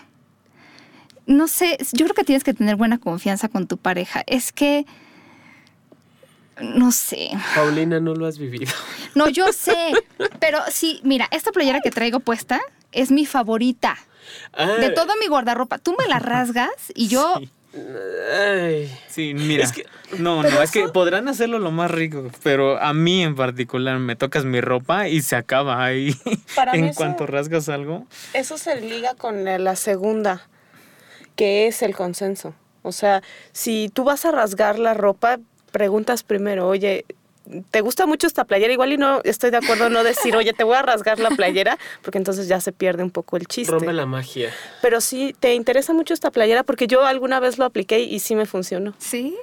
No 1.26 1.47
sé, 1.47 1.76
yo 1.93 2.07
creo 2.07 2.14
que 2.14 2.25
tienes 2.25 2.43
que 2.43 2.55
tener 2.55 2.76
buena 2.76 2.99
confianza 2.99 3.49
con 3.49 3.67
tu 3.67 3.76
pareja. 3.76 4.23
Es 4.26 4.50
que, 4.50 4.87
no 6.61 6.90
sé, 6.90 7.31
Paulina, 7.55 8.00
no 8.00 8.14
lo 8.14 8.26
has 8.26 8.38
vivido. 8.38 8.73
no, 9.14 9.28
yo 9.28 9.52
sé, 9.52 9.93
pero 10.40 10.59
sí, 10.71 11.00
mira, 11.05 11.28
esta 11.31 11.52
playera 11.52 11.81
que 11.81 11.90
traigo 11.90 12.21
puesta 12.21 12.61
es 12.93 13.11
mi 13.11 13.26
favorita. 13.26 13.97
Ah, 14.52 14.66
De 14.78 14.90
todo 14.90 15.14
mi 15.20 15.26
guardarropa, 15.28 15.78
tú 15.78 15.94
me 15.99 16.06
la 16.06 16.18
rasgas 16.18 16.70
y 16.94 17.08
yo 17.08 17.35
Sí. 17.38 17.50
ay. 18.32 18.99
Sí, 19.08 19.35
mira. 19.35 19.64
Es 19.64 19.73
que- 19.73 19.87
no, 20.18 20.42
no, 20.42 20.62
es 20.62 20.70
que 20.70 20.88
podrán 20.88 21.28
hacerlo 21.28 21.58
lo 21.58 21.70
más 21.70 21.90
rico, 21.90 22.30
pero 22.42 22.80
a 22.80 22.94
mí 22.94 23.23
en 23.23 23.35
particular 23.35 23.99
me 23.99 24.16
tocas 24.16 24.44
mi 24.47 24.61
ropa 24.61 25.06
y 25.08 25.20
se 25.20 25.37
acaba 25.37 25.85
ahí. 25.85 26.16
Para 26.54 26.73
mí 26.73 26.78
en 26.78 26.85
eso- 26.87 26.97
cuanto 26.97 27.26
rasgas 27.26 27.68
algo. 27.68 28.06
Eso 28.32 28.56
se 28.58 28.80
liga 28.80 29.14
con 29.14 29.44
la 29.44 29.76
segunda, 29.76 30.49
que 31.37 31.66
es 31.66 31.82
el 31.82 31.94
consenso. 31.94 32.54
O 32.82 32.92
sea, 32.92 33.23
si 33.52 33.90
tú 33.92 34.04
vas 34.04 34.25
a 34.25 34.30
rasgar 34.32 34.78
la 34.78 34.94
ropa, 34.94 35.38
preguntas 35.73 36.23
primero, 36.23 36.66
oye, 36.68 37.04
¿te 37.71 37.81
gusta 37.81 38.07
mucho 38.07 38.26
esta 38.26 38.45
playera? 38.45 38.73
Igual 38.73 38.93
y 38.93 38.97
no 38.99 39.21
estoy 39.25 39.50
de 39.50 39.57
acuerdo 39.59 39.88
no 39.90 40.05
decir, 40.05 40.37
oye, 40.37 40.52
te 40.52 40.64
voy 40.64 40.76
a 40.76 40.83
rasgar 40.83 41.19
la 41.19 41.31
playera, 41.31 41.78
porque 42.02 42.19
entonces 42.19 42.49
ya 42.49 42.61
se 42.61 42.73
pierde 42.73 43.02
un 43.02 43.11
poco 43.11 43.37
el 43.37 43.47
chiste. 43.47 43.73
Rompe 43.73 43.93
la 43.93 44.07
magia. 44.07 44.52
Pero 44.83 45.00
sí, 45.00 45.35
¿te 45.38 45.55
interesa 45.55 45.93
mucho 45.93 46.14
esta 46.14 46.31
playera? 46.31 46.62
Porque 46.62 46.87
yo 46.87 47.05
alguna 47.05 47.40
vez 47.40 47.59
lo 47.59 47.64
apliqué 47.64 48.00
y 48.00 48.19
sí 48.21 48.35
me 48.35 48.47
funcionó. 48.47 48.95
¿Sí? 48.99 49.37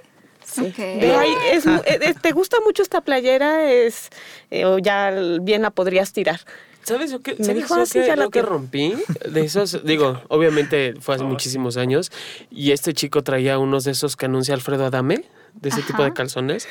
Sí. 0.43 0.61
Ok. 0.61 0.77
Ve, 0.77 1.15
ay, 1.17 1.33
es 1.51 1.65
mu- 1.65 1.81
eh, 1.85 1.97
eh, 2.01 2.13
¿Te 2.21 2.31
gusta 2.31 2.57
mucho 2.63 2.83
esta 2.83 3.01
playera? 3.01 3.71
Es, 3.71 4.09
eh, 4.51 4.65
o 4.65 4.77
ya 4.77 5.11
bien 5.41 5.63
la 5.63 5.71
podrías 5.71 6.13
tirar. 6.13 6.39
¿Sabes 6.83 7.11
Me 7.13 7.45
¿sabes 7.45 7.55
dijo, 7.55 7.75
yo 7.77 7.81
"Ah, 7.81 7.85
sí, 7.87 7.99
qué- 8.01 8.05
ya 8.05 8.15
la 8.15 8.25
lo 8.25 8.29
que 8.29 8.41
tengo". 8.41 8.51
rompí? 8.51 8.93
De 9.27 9.41
esos, 9.43 9.83
digo, 9.83 10.21
obviamente 10.27 10.93
fue 10.99 11.15
hace 11.15 11.23
muchísimos 11.23 11.77
años 11.77 12.11
y 12.51 12.73
este 12.73 12.93
chico 12.93 13.23
traía 13.23 13.57
unos 13.57 13.85
de 13.85 13.91
esos 13.93 14.15
que 14.15 14.27
anuncia 14.27 14.53
Alfredo 14.53 14.85
Adame, 14.85 15.25
de 15.61 15.69
ese 15.69 15.81
tipo 15.81 16.03
de 16.03 16.13
calzones. 16.13 16.67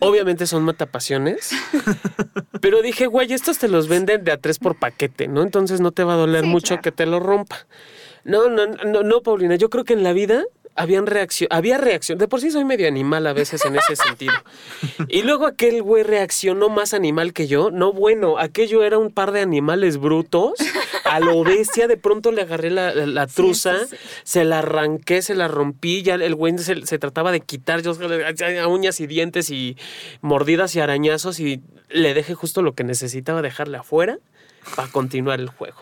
Obviamente 0.00 0.46
son 0.46 0.62
matapasiones, 0.64 1.50
pero 2.60 2.82
dije, 2.82 3.06
güey, 3.06 3.32
estos 3.32 3.58
te 3.58 3.68
los 3.68 3.88
venden 3.88 4.24
de 4.24 4.32
a 4.32 4.36
tres 4.38 4.58
por 4.58 4.76
paquete, 4.78 5.28
¿no? 5.28 5.42
Entonces 5.42 5.80
no 5.80 5.92
te 5.92 6.04
va 6.04 6.14
a 6.14 6.16
doler 6.16 6.42
Sí, 6.44 6.48
mucho 6.48 6.68
claro. 6.68 6.82
que 6.82 6.92
te 6.92 7.06
lo 7.06 7.20
rompa. 7.20 7.66
No, 8.24 8.48
no, 8.48 8.66
no, 8.66 9.02
no, 9.02 9.22
Paulina, 9.22 9.54
yo 9.54 9.70
creo 9.70 9.84
que 9.84 9.92
en 9.92 10.02
la 10.02 10.12
vida 10.12 10.44
habían 10.76 11.06
reacción, 11.06 11.48
había 11.50 11.78
reacción. 11.78 12.18
De 12.18 12.28
por 12.28 12.40
sí 12.40 12.50
soy 12.50 12.64
medio 12.64 12.86
animal 12.88 13.26
a 13.26 13.32
veces 13.32 13.64
en 13.64 13.76
ese 13.76 13.96
sentido. 13.96 14.34
Y 15.08 15.22
luego 15.22 15.46
aquel 15.46 15.82
güey 15.82 16.02
reaccionó 16.02 16.68
más 16.68 16.92
animal 16.94 17.32
que 17.32 17.46
yo. 17.46 17.70
No, 17.70 17.92
bueno, 17.92 18.38
aquello 18.38 18.82
era 18.84 18.98
un 18.98 19.10
par 19.12 19.32
de 19.32 19.40
animales 19.40 19.98
brutos. 19.98 20.52
A 21.04 21.20
lo 21.20 21.42
bestia, 21.44 21.86
de 21.86 21.96
pronto 21.96 22.32
le 22.32 22.42
agarré 22.42 22.70
la, 22.70 22.92
la- 22.94 23.26
truza, 23.26 23.78
sí, 23.80 23.86
sí. 23.90 23.96
se 24.24 24.44
la 24.44 24.58
arranqué, 24.58 25.22
se 25.22 25.34
la 25.34 25.48
rompí. 25.48 26.02
Ya 26.02 26.14
el 26.16 26.34
güey 26.34 26.58
se, 26.58 26.84
se 26.84 26.98
trataba 26.98 27.30
de 27.32 27.40
quitar 27.40 27.82
yo, 27.82 27.92
a 27.92 28.66
uñas 28.68 29.00
y 29.00 29.06
dientes 29.06 29.50
y 29.50 29.76
mordidas 30.20 30.74
y 30.74 30.80
arañazos. 30.80 31.38
Y 31.40 31.62
le 31.88 32.12
dejé 32.14 32.34
justo 32.34 32.62
lo 32.62 32.74
que 32.74 32.84
necesitaba 32.84 33.40
dejarle 33.42 33.78
afuera 33.78 34.18
para 34.74 34.88
continuar 34.90 35.40
el 35.40 35.48
juego. 35.48 35.80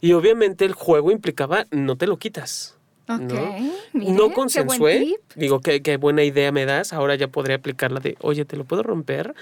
Y 0.00 0.12
obviamente 0.12 0.64
el 0.64 0.74
juego 0.74 1.10
implicaba 1.10 1.66
no 1.70 1.96
te 1.96 2.06
lo 2.06 2.18
quitas. 2.18 2.76
¿No? 3.16 3.54
mire, 3.94 4.12
no 4.12 4.30
consensué. 4.32 5.16
Digo, 5.34 5.60
qué, 5.60 5.80
qué 5.82 5.96
buena 5.96 6.22
idea 6.24 6.52
me 6.52 6.66
das. 6.66 6.92
Ahora 6.92 7.14
ya 7.14 7.28
podría 7.28 7.56
aplicarla 7.56 8.00
de, 8.00 8.16
oye, 8.20 8.44
¿te 8.44 8.56
lo 8.56 8.64
puedo 8.64 8.82
romper? 8.82 9.34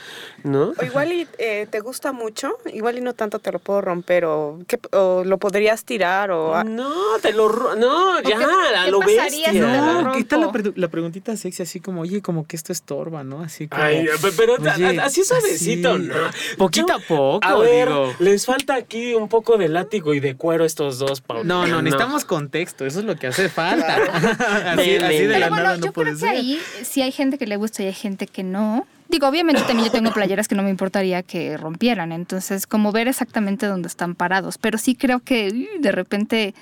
¿No? 0.45 0.73
O 0.79 0.85
igual 0.85 1.13
y 1.13 1.27
eh, 1.39 1.67
te 1.71 1.81
gusta 1.81 2.13
mucho, 2.13 2.57
igual 2.73 2.99
y 2.99 3.01
no 3.01 3.15
tanto 3.15 3.39
te 3.39 3.51
lo 3.51 3.59
puedo 3.59 3.81
romper, 3.81 4.25
o, 4.27 4.59
¿qué- 4.69 4.79
o 4.97 5.25
lo 5.25 5.39
podrías 5.39 5.85
tirar, 5.85 6.31
o... 6.31 6.63
No, 6.65 6.93
te 7.23 7.33
lo 7.33 7.75
No, 7.77 8.21
ya, 8.23 8.39
qué- 8.39 8.91
lo 8.91 9.01
bestia. 9.01 9.51
si 9.53 9.59
No? 9.59 10.13
¿qué 10.17 10.25
tal 10.25 10.43
la, 10.43 10.53
pre- 10.53 10.73
la 10.77 10.89
preguntita 10.89 11.37
sexy? 11.37 11.63
Así 11.63 11.81
como, 11.81 12.03
oye, 12.03 12.21
como 12.23 12.47
que 12.47 12.57
esto 12.57 12.73
estorba, 12.73 13.25
¿no? 13.25 13.43
Así 13.43 13.67
como. 13.69 13.83
Ay, 13.83 14.07
pe- 14.21 14.33
pero 14.37 14.55
oye, 14.55 15.01
así 15.01 15.25
suavecito, 15.25 15.93
así, 15.95 16.03
¿no? 16.03 16.15
Poquito 16.59 16.93
a 16.93 16.99
poco, 16.99 17.41
A 17.43 17.57
ver, 17.59 17.89
digo. 17.89 18.13
les 18.19 18.45
falta 18.47 18.75
aquí 18.75 19.15
un 19.15 19.29
poco 19.29 19.57
de 19.57 19.69
látigo 19.69 20.15
y 20.15 20.21
de 20.21 20.37
cuero 20.37 20.65
a 20.65 20.67
estos 20.67 20.99
dos, 20.99 21.21
Paula. 21.21 21.45
No, 21.45 21.67
no, 21.67 21.83
necesitamos 21.83 22.25
contexto, 22.25 22.85
eso 22.87 22.99
es 23.01 23.05
lo 23.05 23.17
que 23.17 23.27
hace 23.29 23.49
falta. 23.57 23.97
así, 24.73 24.91
de 24.91 25.39
la 25.39 25.49
bueno, 25.49 25.65
nada 25.65 25.77
yo 25.77 25.87
no 25.87 25.93
puede 25.93 26.15
creo 26.15 26.21
que 26.21 26.29
ahí 26.29 26.61
sí 26.83 27.03
hay 27.03 27.11
gente 27.11 27.39
que 27.39 27.47
le 27.47 27.57
gusta 27.57 27.83
y 27.83 27.87
hay 27.87 27.95
gente 27.95 28.27
que 28.27 28.43
no. 28.43 28.87
Digo, 29.09 29.27
obviamente 29.29 29.63
también 29.63 29.87
yo 29.87 29.93
tengo 29.93 30.13
playeras 30.13 30.49
que 30.49 30.55
no 30.55 30.63
me 30.63 30.71
importaría 30.71 31.23
que 31.23 31.57
rompieran, 31.57 32.13
entonces 32.13 32.67
como 32.67 32.93
ver 32.93 33.09
exactamente 33.09 33.67
dónde 33.67 33.89
están 33.89 34.15
parados, 34.15 34.59
pero 34.59 34.79
sí 34.79 34.95
creo 34.95 35.21
que 35.21 35.69
de 35.81 35.93
repente 35.93 36.55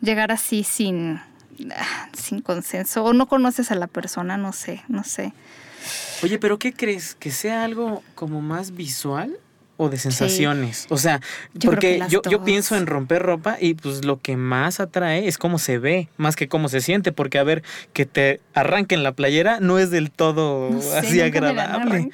llegar 0.00 0.32
así 0.32 0.64
sin 0.64 1.20
sin 2.12 2.40
consenso 2.40 3.04
o 3.04 3.12
no 3.12 3.26
conoces 3.26 3.70
a 3.70 3.74
la 3.74 3.86
persona, 3.86 4.36
no 4.36 4.52
sé, 4.52 4.82
no 4.88 5.04
sé. 5.04 5.32
Oye, 6.22 6.38
pero 6.38 6.58
¿qué 6.58 6.72
crees? 6.72 7.14
¿Que 7.14 7.30
sea 7.30 7.64
algo 7.64 8.02
como 8.14 8.40
más 8.40 8.72
visual 8.72 9.36
o 9.82 9.88
de 9.88 9.98
sensaciones? 9.98 10.86
O 10.88 10.98
sea, 10.98 11.20
Yo 11.54 11.70
porque 11.70 12.00
yo, 12.08 12.44
pienso 12.44 12.76
en 12.76 12.86
romper 12.86 13.22
ropa 13.22 13.56
y 13.60 13.74
pues 13.74 14.04
lo 14.04 14.20
que 14.20 14.36
más 14.36 14.80
atrae 14.80 15.28
es 15.28 15.38
cómo 15.38 15.58
se 15.58 15.78
ve, 15.78 16.08
más 16.16 16.36
que 16.36 16.48
cómo 16.48 16.68
se 16.68 16.80
siente, 16.80 17.12
porque 17.12 17.38
a 17.38 17.44
ver, 17.44 17.62
que 17.92 18.06
te 18.06 18.40
arranquen 18.54 19.02
la 19.02 19.12
playera 19.12 19.60
no 19.60 19.78
es 19.78 19.90
del 19.90 20.10
todo 20.10 20.70
No 20.70 20.80
sé, 20.80 20.98
así 20.98 21.20
agradable. 21.20 22.10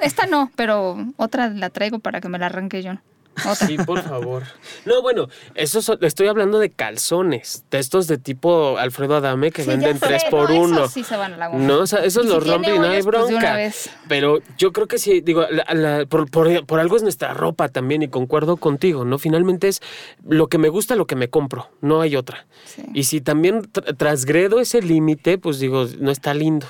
Esta 0.00 0.26
no, 0.26 0.50
pero 0.56 0.96
otra 1.16 1.48
la 1.48 1.70
traigo 1.70 2.00
para 2.00 2.20
que 2.20 2.28
me 2.28 2.38
la 2.38 2.46
arranque 2.46 2.82
yo. 2.82 2.94
Otra. 3.38 3.54
Sí, 3.66 3.76
por 3.78 4.02
favor. 4.02 4.42
No, 4.84 5.00
bueno, 5.00 5.28
eso 5.54 5.80
so- 5.80 5.98
estoy 6.02 6.28
hablando 6.28 6.58
de 6.58 6.70
calzones, 6.70 7.64
de 7.70 7.78
estos 7.78 8.06
de 8.06 8.18
tipo 8.18 8.76
Alfredo 8.78 9.16
Adame 9.16 9.50
que 9.50 9.62
Sí, 9.62 9.68
venden 9.70 9.98
tres 9.98 10.24
por 10.30 10.50
no, 10.50 10.60
uno. 10.60 10.76
esos 10.80 10.92
sí 10.92 11.02
se 11.02 11.16
van 11.16 11.34
a 11.34 11.36
la 11.38 11.46
goma. 11.48 11.64
No, 11.64 11.78
o 11.80 11.86
sea, 11.86 12.04
esos 12.04 12.24
Y 12.24 12.28
si 12.28 12.34
los 12.34 12.44
tiene 12.44 12.56
rompen 12.56 12.74
y 12.74 12.78
no 12.78 12.84
hay 12.84 13.02
pues, 13.02 13.04
de 13.04 13.10
una 13.10 13.28
bronca. 13.40 13.54
vez. 13.56 13.90
Pero 14.08 14.38
yo 14.58 14.72
creo 14.72 14.86
que 14.86 14.98
sí, 14.98 15.22
digo, 15.22 15.44
la- 15.50 15.64
la- 15.74 16.06
por, 16.06 16.30
por- 16.30 16.66
por 16.66 16.78
algo 16.80 16.96
es 16.96 17.02
nuestra 17.02 17.32
ropa 17.32 17.68
también 17.68 18.02
y 18.02 18.08
concuerdo 18.08 18.58
contigo, 18.58 19.04
¿no? 19.04 19.18
Finalmente 19.18 19.68
es 19.68 19.80
lo 20.28 20.48
que 20.48 20.58
me 20.58 20.68
gusta, 20.68 20.94
lo 20.94 21.06
que 21.06 21.16
me 21.16 21.28
compro, 21.28 21.70
no 21.80 22.00
hay 22.02 22.16
otra. 22.16 22.46
Sí. 22.64 22.82
Y 22.92 23.04
si 23.04 23.20
también 23.22 23.62
tr- 23.62 23.96
transgredo 23.96 24.60
ese 24.60 24.82
límite, 24.82 25.38
pues 25.38 25.58
digo, 25.58 25.86
no 25.98 26.10
está 26.10 26.34
lindo. 26.34 26.66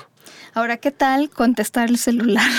Ahora, 0.53 0.77
¿qué 0.77 0.91
tal 0.91 1.29
contestar 1.29 1.89
el 1.89 1.97
celular? 1.97 2.49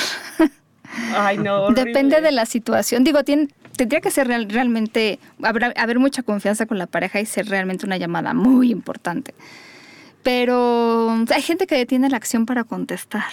Ay, 1.17 1.39
no, 1.39 1.71
Depende 1.75 2.21
de 2.21 2.33
la 2.33 2.47
situación. 2.47 3.05
Digo, 3.05 3.21
tien- 3.25 3.53
tendría 3.77 4.01
que 4.01 4.11
ser 4.11 4.27
real- 4.29 4.49
realmente, 4.49 5.19
habrá- 5.43 5.73
haber 5.77 5.99
mucha 5.99 6.23
confianza 6.23 6.67
con 6.67 6.79
la 6.79 6.87
pareja 6.87 7.21
y 7.21 7.27
ser 7.27 7.47
realmente 7.49 7.87
una 7.87 7.97
llamada 7.97 8.35
muy 8.35 8.71
importante. 8.71 9.35
Pero 10.23 11.11
hay 11.35 11.43
gente 11.43 11.67
que 11.67 11.77
detiene 11.77 12.09
la 12.09 12.17
acción 12.17 12.47
para 12.47 12.65
contestar. 12.65 13.25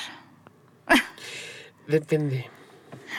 Depende. 1.88 2.50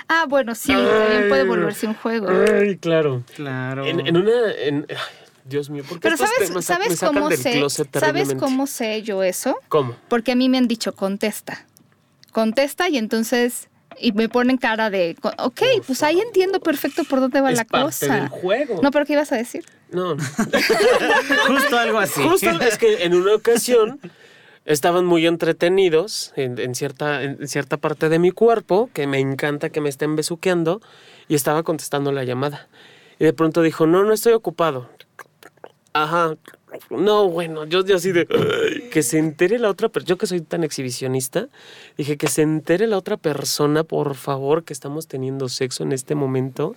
Ah, 0.09 0.27
bueno, 0.29 0.55
sí, 0.55 0.73
también 0.73 1.29
puede 1.29 1.45
volverse 1.45 1.87
un 1.87 1.95
juego. 1.95 2.29
Ay, 2.29 2.77
claro. 2.77 3.23
Claro. 3.35 3.85
En, 3.87 4.07
en 4.07 4.17
una... 4.17 4.53
en- 4.59 4.87
ay, 4.91 4.97
Dios 5.45 5.69
mío, 5.71 5.83
¿por 5.89 5.99
qué 5.99 6.03
Pero 6.03 6.15
estos 6.15 6.31
¿sabes, 6.31 6.49
temas 6.49 6.65
sa- 6.65 6.79
me 6.79 6.85
¿sabes 6.85 6.99
sacan 6.99 7.15
cómo 7.15 7.29
del 7.29 7.39
sé? 7.39 7.67
¿Sabes 7.99 8.35
cómo 8.35 8.67
sé 8.67 9.03
yo 9.03 9.23
eso? 9.23 9.57
¿Cómo? 9.69 9.97
Porque 10.09 10.33
a 10.33 10.37
mí 10.37 10.49
me 10.49 10.59
han 10.59 10.69
dicho 10.69 10.95
contesta. 10.95 11.67
Contesta 12.31 12.89
y 12.89 12.97
entonces 12.97 13.69
y 14.03 14.13
me 14.13 14.29
ponen 14.29 14.57
cara 14.59 14.91
de, 14.91 15.17
ok, 15.39 15.63
pues 15.87 16.03
ahí 16.03 16.21
entiendo 16.21 16.61
perfecto 16.61 17.05
por 17.05 17.21
dónde 17.21 17.41
va 17.41 17.51
Es 17.51 17.59
la 17.59 17.65
parte 17.65 17.87
cosa. 17.87 18.15
del 18.17 18.29
juego. 18.29 18.81
No, 18.83 18.91
pero 18.91 19.07
¿qué 19.07 19.15
ibas 19.15 19.33
a 19.33 19.37
decir? 19.37 19.65
No, 19.91 20.15
no. 20.15 20.23
Justo 21.47 21.79
algo 21.79 21.99
así. 21.99 22.23
Justo 22.23 22.51
es 22.51 22.79
que 22.79 23.05
en 23.05 23.15
una 23.15 23.35
ocasión 23.35 24.01
estaban 24.65 25.05
muy 25.05 25.27
entretenidos 25.27 26.33
en, 26.37 26.59
en 26.59 26.75
cierta, 26.75 27.23
en 27.23 27.49
cierta 27.49 27.77
parte 27.77 28.09
de 28.09 28.19
mi 28.19 28.31
cuerpo, 28.31 28.91
que 28.93 29.07
me 29.07 29.19
encanta 29.19 29.71
que 29.71 29.81
me 29.81 29.89
estén 29.89 30.17
besuqueando, 30.17 30.81
y 31.29 31.35
estaba 31.35 31.63
contestando 31.63 32.13
la 32.13 32.25
llamada. 32.25 32.69
Y 33.19 33.25
de 33.25 33.33
pronto 33.33 33.63
dijo, 33.63 33.87
no, 33.87 34.05
no 34.05 34.13
estoy 34.13 34.33
ocupado. 34.33 34.89
Ajá. 35.93 36.35
No, 36.91 37.29
bueno, 37.29 37.65
yo, 37.65 37.85
yo 37.85 37.97
así 37.97 38.13
de 38.13 38.27
que 38.91 39.03
se 39.03 39.19
entere 39.19 39.59
la 39.59 39.69
otra 39.69 39.89
persona. 39.89 40.09
Yo 40.09 40.19
que 40.19 40.27
soy 40.27 40.41
tan 40.41 40.65
exhibicionista, 40.65 41.49
dije 41.97 42.17
que 42.17 42.29
se 42.29 42.43
entere 42.43 42.87
la 42.87 42.97
otra 42.99 43.17
persona, 43.17 43.85
por 43.85 44.15
favor, 44.15 44.65
que 44.65 44.73
estamos 44.73 45.07
teniendo 45.09 45.49
sexo 45.49 45.83
en 45.83 45.93
este 45.93 46.15
momento. 46.15 46.75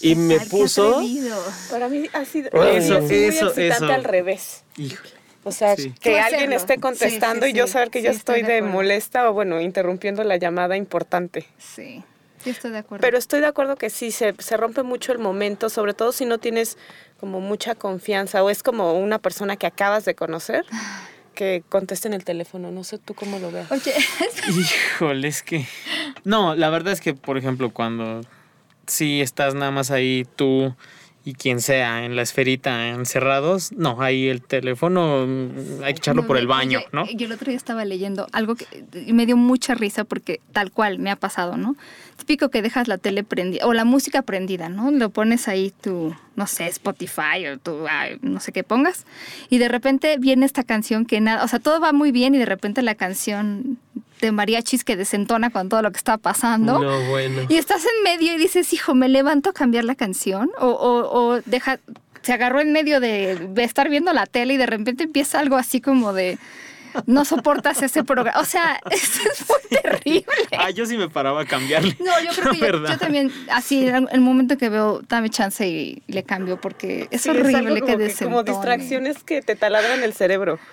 Y 0.00 0.14
me 0.16 0.38
puso. 0.40 0.96
atrevido. 0.98 1.36
Para 1.70 1.88
mí 1.88 2.08
ha 2.12 2.24
sido 2.24 2.48
Eso, 2.48 2.62
ha 2.62 2.80
sido 2.80 3.00
muy 3.02 3.14
eso, 3.14 3.46
excitante 3.48 3.68
eso. 3.68 3.92
al 3.92 4.04
revés. 4.04 4.64
Híjole. 4.76 5.10
O 5.44 5.50
sea, 5.50 5.74
Sí. 5.76 5.92
que 6.00 6.20
alguien 6.20 6.52
hacerlo. 6.52 6.56
esté 6.56 6.78
contestando 6.78 7.46
Sí, 7.46 7.50
sí, 7.52 7.56
y 7.56 7.58
yo 7.58 7.66
saber 7.66 7.90
que 7.90 7.98
Sí, 7.98 8.04
yo 8.04 8.10
estoy 8.12 8.40
estoy 8.42 8.54
de 8.54 8.62
molesta 8.62 9.28
o 9.28 9.32
bueno, 9.32 9.60
interrumpiendo 9.60 10.22
la 10.22 10.36
llamada 10.36 10.76
importante. 10.76 11.46
Sí, 11.58 12.04
sí 12.44 12.50
estoy 12.50 12.70
de 12.70 12.78
acuerdo. 12.78 13.00
Pero 13.02 13.18
estoy 13.18 13.40
de 13.40 13.46
acuerdo 13.46 13.74
que 13.74 13.90
sí, 13.90 14.12
se, 14.12 14.34
se 14.38 14.56
rompe 14.56 14.84
mucho 14.84 15.10
el 15.10 15.18
momento, 15.18 15.68
sobre 15.68 15.94
todo 15.94 16.12
si 16.12 16.26
no 16.26 16.38
tienes 16.38 16.78
como 17.22 17.40
mucha 17.40 17.76
confianza 17.76 18.42
o 18.42 18.50
es 18.50 18.64
como 18.64 18.94
una 18.94 19.20
persona 19.20 19.54
que 19.54 19.68
acabas 19.68 20.04
de 20.04 20.16
conocer 20.16 20.66
que 21.36 21.62
conteste 21.68 22.08
en 22.08 22.14
el 22.14 22.24
teléfono. 22.24 22.72
No 22.72 22.82
sé 22.82 22.98
tú 22.98 23.14
cómo 23.14 23.38
lo 23.38 23.52
veas. 23.52 23.70
Oye, 23.70 23.94
Híjole, 24.48 25.28
es 25.28 25.44
que. 25.44 25.64
No, 26.24 26.56
la 26.56 26.68
verdad 26.68 26.92
es 26.92 27.00
que, 27.00 27.14
por 27.14 27.38
ejemplo, 27.38 27.70
cuando 27.70 28.22
sí 28.88 29.20
estás 29.20 29.54
nada 29.54 29.70
más 29.70 29.92
ahí 29.92 30.26
tú 30.34 30.74
y 31.24 31.34
quien 31.34 31.60
sea 31.60 32.04
en 32.04 32.16
la 32.16 32.22
esferita 32.22 32.88
encerrados, 32.88 33.72
no, 33.72 34.00
ahí 34.02 34.28
el 34.28 34.42
teléfono 34.42 35.26
mm, 35.26 35.82
hay 35.84 35.94
que 35.94 35.98
echarlo 35.98 36.22
No, 36.22 36.28
por 36.28 36.36
el 36.36 36.46
baño, 36.46 36.80
¿no? 36.92 37.06
Yo 37.14 37.26
el 37.26 37.32
otro 37.32 37.46
día 37.46 37.56
estaba 37.56 37.84
leyendo 37.84 38.26
algo 38.32 38.56
que 38.56 38.66
me 39.12 39.26
dio 39.26 39.36
mucha 39.36 39.74
risa 39.74 40.04
porque 40.04 40.40
tal 40.52 40.72
cual 40.72 40.98
me 40.98 41.10
ha 41.10 41.16
pasado, 41.16 41.56
¿no? 41.56 41.76
Típico 42.16 42.50
que 42.50 42.62
dejas 42.62 42.88
la 42.88 42.98
tele 42.98 43.24
prendida 43.24 43.66
o 43.66 43.72
la 43.72 43.84
música 43.84 44.22
prendida, 44.22 44.68
¿no? 44.68 44.90
Lo 44.90 45.10
pones 45.10 45.48
ahí 45.48 45.72
tu, 45.80 46.14
no 46.34 46.46
sé, 46.46 46.66
Spotify 46.66 47.46
o 47.52 47.58
tu, 47.58 47.86
ay, 47.88 48.18
no 48.22 48.40
sé 48.40 48.52
qué 48.52 48.64
pongas. 48.64 49.06
Y 49.48 49.58
de 49.58 49.68
repente 49.68 50.16
viene 50.18 50.46
esta 50.46 50.64
canción 50.64 51.04
que 51.04 51.20
nada, 51.20 51.44
o 51.44 51.48
sea, 51.48 51.58
todo 51.58 51.80
va 51.80 51.92
muy 51.92 52.12
bien 52.12 52.34
y 52.34 52.38
de 52.38 52.46
repente 52.46 52.82
la 52.82 52.94
canción 52.94 53.78
de 54.26 54.32
mariachis 54.32 54.84
que 54.84 54.96
desentona 54.96 55.50
con 55.50 55.68
todo 55.68 55.82
lo 55.82 55.90
que 55.90 55.98
está 55.98 56.16
pasando. 56.16 56.78
No, 56.78 57.10
bueno. 57.10 57.42
Y 57.48 57.56
estás 57.56 57.84
en 57.84 58.02
medio 58.02 58.34
y 58.34 58.38
dices, 58.38 58.72
hijo, 58.72 58.94
¿me 58.94 59.08
levanto 59.08 59.50
a 59.50 59.52
cambiar 59.52 59.84
la 59.84 59.94
canción? 59.94 60.50
O, 60.58 60.68
o, 60.68 61.20
o 61.20 61.40
deja, 61.44 61.78
se 62.22 62.32
agarró 62.32 62.60
en 62.60 62.72
medio 62.72 63.00
de, 63.00 63.36
de 63.36 63.64
estar 63.64 63.88
viendo 63.90 64.12
la 64.12 64.26
tele 64.26 64.54
y 64.54 64.56
de 64.56 64.66
repente 64.66 65.04
empieza 65.04 65.40
algo 65.40 65.56
así 65.56 65.80
como 65.80 66.12
de, 66.12 66.38
no 67.06 67.24
soportas 67.24 67.82
ese 67.82 68.04
programa. 68.04 68.38
O 68.40 68.44
sea, 68.44 68.80
eso 68.90 69.20
es 69.32 69.44
muy 69.48 69.80
terrible. 69.80 70.24
Ah, 70.58 70.70
yo 70.70 70.86
sí 70.86 70.96
me 70.96 71.08
paraba 71.08 71.42
a 71.42 71.44
cambiarle. 71.44 71.96
No, 72.00 72.12
yo 72.22 72.30
creo 72.40 72.52
que 72.52 72.58
yo, 72.58 72.86
yo 72.86 72.98
también, 72.98 73.30
así, 73.50 73.86
el 73.88 74.20
momento 74.20 74.56
que 74.58 74.68
veo, 74.68 75.00
dame 75.08 75.30
chance 75.30 75.66
y 75.66 76.02
le 76.06 76.22
cambio, 76.22 76.60
porque 76.60 77.08
es 77.10 77.22
Sí, 77.22 77.30
horrible 77.30 77.80
como 77.80 77.86
que 77.86 77.92
que- 77.92 77.96
desentone. 77.98 78.30
Como 78.30 78.42
distracciones 78.42 79.22
que 79.24 79.42
te 79.42 79.56
taladran 79.56 80.02
el 80.02 80.12
cerebro. 80.12 80.58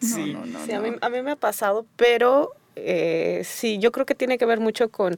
No, 0.00 0.18
no, 0.26 0.46
no, 0.46 0.64
Sí, 0.66 0.72
a 0.72 0.80
mí, 0.80 0.90
a 1.00 1.08
mí 1.08 1.22
me 1.22 1.30
ha 1.32 1.36
pasado, 1.36 1.86
pero 1.96 2.52
eh, 2.76 3.42
sí, 3.44 3.78
yo 3.78 3.92
creo 3.92 4.04
que 4.06 4.14
tiene 4.14 4.36
que 4.38 4.44
ver 4.46 4.60
mucho 4.60 4.90
con, 4.90 5.16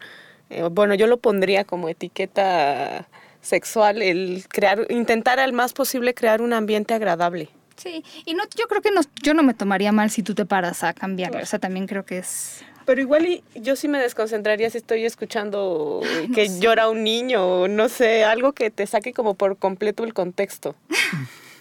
eh, 0.50 0.62
bueno, 0.70 0.94
yo 0.94 1.06
lo 1.06 1.18
pondría 1.18 1.64
como 1.64 1.88
etiqueta 1.88 3.08
sexual, 3.40 4.02
el 4.02 4.44
crear, 4.48 4.86
intentar 4.90 5.40
al 5.40 5.52
más 5.52 5.72
posible 5.72 6.14
crear 6.14 6.42
un 6.42 6.52
ambiente 6.52 6.94
agradable. 6.94 7.48
Sí, 7.80 8.04
y 8.26 8.34
no, 8.34 8.42
yo 8.58 8.66
creo 8.68 8.82
que 8.82 8.90
no, 8.90 9.00
yo 9.22 9.32
no 9.32 9.42
me 9.42 9.54
tomaría 9.54 9.90
mal 9.90 10.10
si 10.10 10.22
tú 10.22 10.34
te 10.34 10.44
paras 10.44 10.84
a 10.84 10.92
cambiarla. 10.92 11.40
O 11.42 11.46
sea, 11.46 11.58
también 11.58 11.86
creo 11.86 12.04
que 12.04 12.18
es... 12.18 12.62
Pero 12.84 13.00
igual 13.00 13.26
y 13.26 13.42
yo 13.54 13.74
sí 13.76 13.88
me 13.88 13.98
desconcentraría 13.98 14.68
si 14.68 14.76
estoy 14.78 15.04
escuchando 15.06 16.00
que 16.34 16.58
llora 16.60 16.88
un 16.90 17.04
niño 17.04 17.42
o 17.46 17.68
no 17.68 17.88
sé, 17.88 18.24
algo 18.24 18.52
que 18.52 18.70
te 18.70 18.86
saque 18.86 19.12
como 19.14 19.34
por 19.34 19.56
completo 19.56 20.04
el 20.04 20.12
contexto. 20.12 20.74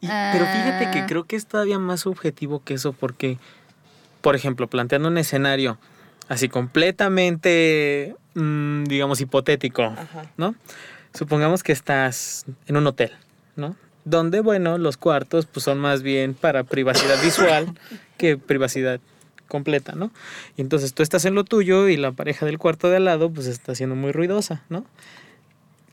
Y- 0.00 0.06
pero 0.06 0.46
fíjate 0.46 0.90
que 0.92 1.00
Ah. 1.00 1.06
creo 1.08 1.24
que 1.24 1.34
es 1.34 1.46
todavía 1.46 1.78
más 1.80 2.00
subjetivo 2.02 2.62
que 2.62 2.74
eso 2.74 2.92
porque, 2.92 3.38
por 4.20 4.36
ejemplo, 4.36 4.68
planteando 4.68 5.08
un 5.08 5.18
escenario 5.18 5.76
así 6.28 6.48
completamente, 6.48 8.14
mm, 8.34 8.84
digamos, 8.84 9.20
hipotético, 9.20 9.82
Ajá. 9.82 10.30
¿no? 10.36 10.54
Supongamos 11.14 11.64
que 11.64 11.72
estás 11.72 12.46
en 12.68 12.76
un 12.76 12.86
hotel, 12.86 13.10
¿no? 13.56 13.74
Donde, 14.04 14.40
bueno, 14.40 14.78
los 14.78 14.96
cuartos 14.96 15.46
pues 15.46 15.64
son 15.64 15.78
más 15.78 16.02
bien 16.02 16.34
para 16.34 16.64
privacidad 16.64 17.22
visual 17.22 17.74
que 18.16 18.36
privacidad 18.38 19.00
completa, 19.48 19.92
¿no? 19.94 20.10
Y 20.56 20.60
entonces 20.60 20.94
tú 20.94 21.02
estás 21.02 21.24
en 21.24 21.34
lo 21.34 21.44
tuyo 21.44 21.88
y 21.88 21.96
la 21.96 22.12
pareja 22.12 22.46
del 22.46 22.58
cuarto 22.58 22.88
de 22.88 22.96
al 22.96 23.04
lado 23.04 23.30
pues 23.30 23.46
está 23.46 23.74
siendo 23.74 23.96
muy 23.96 24.12
ruidosa, 24.12 24.62
¿no? 24.68 24.84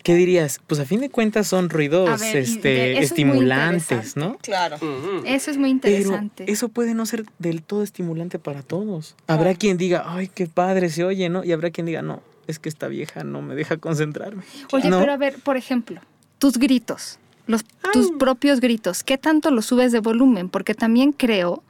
¿Qué 0.05 0.13
dirías? 0.13 0.61
Pues 0.67 0.79
a 0.79 0.85
fin 0.85 1.01
de 1.01 1.09
cuentas 1.09 1.47
son 1.47 1.67
ruidos 1.67 2.21
ver, 2.21 2.37
este, 2.37 2.99
es 2.99 3.05
estimulantes. 3.05 4.15
¿no? 4.15 4.37
Claro. 4.37 4.77
Eso 5.25 5.49
es 5.49 5.57
muy 5.57 5.73
Pero 5.79 5.95
interesante. 5.95 6.45
eso 6.47 6.69
puede 6.69 6.93
no 6.93 7.07
ser 7.07 7.25
del 7.39 7.63
todo 7.63 7.81
estimulante 7.81 8.37
para 8.37 8.61
todos. 8.61 9.15
Habrá 9.25 9.55
quien 9.55 9.77
diga, 9.77 10.03
ay, 10.05 10.27
qué 10.27 10.45
padre 10.45 10.91
se 10.91 11.03
oye, 11.03 11.27
¿no? 11.29 11.43
Y 11.43 11.53
habrá 11.53 11.71
quien 11.71 11.87
diga, 11.87 12.03
no, 12.03 12.21
es 12.45 12.59
que 12.59 12.69
esta 12.69 12.87
vieja 12.87 13.23
no 13.23 13.41
me 13.41 13.55
deja 13.55 13.77
concentrarme. 13.77 14.43
Oye, 14.73 14.89
¿No? 14.91 14.99
pero 14.99 15.11
a 15.11 15.17
ver, 15.17 15.39
por 15.39 15.57
ejemplo, 15.57 15.99
tus 16.37 16.59
gritos, 16.59 17.17
los, 17.47 17.63
tus 17.93 18.11
propios 18.11 18.59
gritos, 18.59 19.03
¿qué 19.03 19.17
tanto 19.17 19.51
los 19.51 19.65
subes 19.65 19.91
de 19.91 19.99
volumen? 19.99 20.49
Porque 20.49 20.73
también 20.73 21.11
creo, 21.11 21.63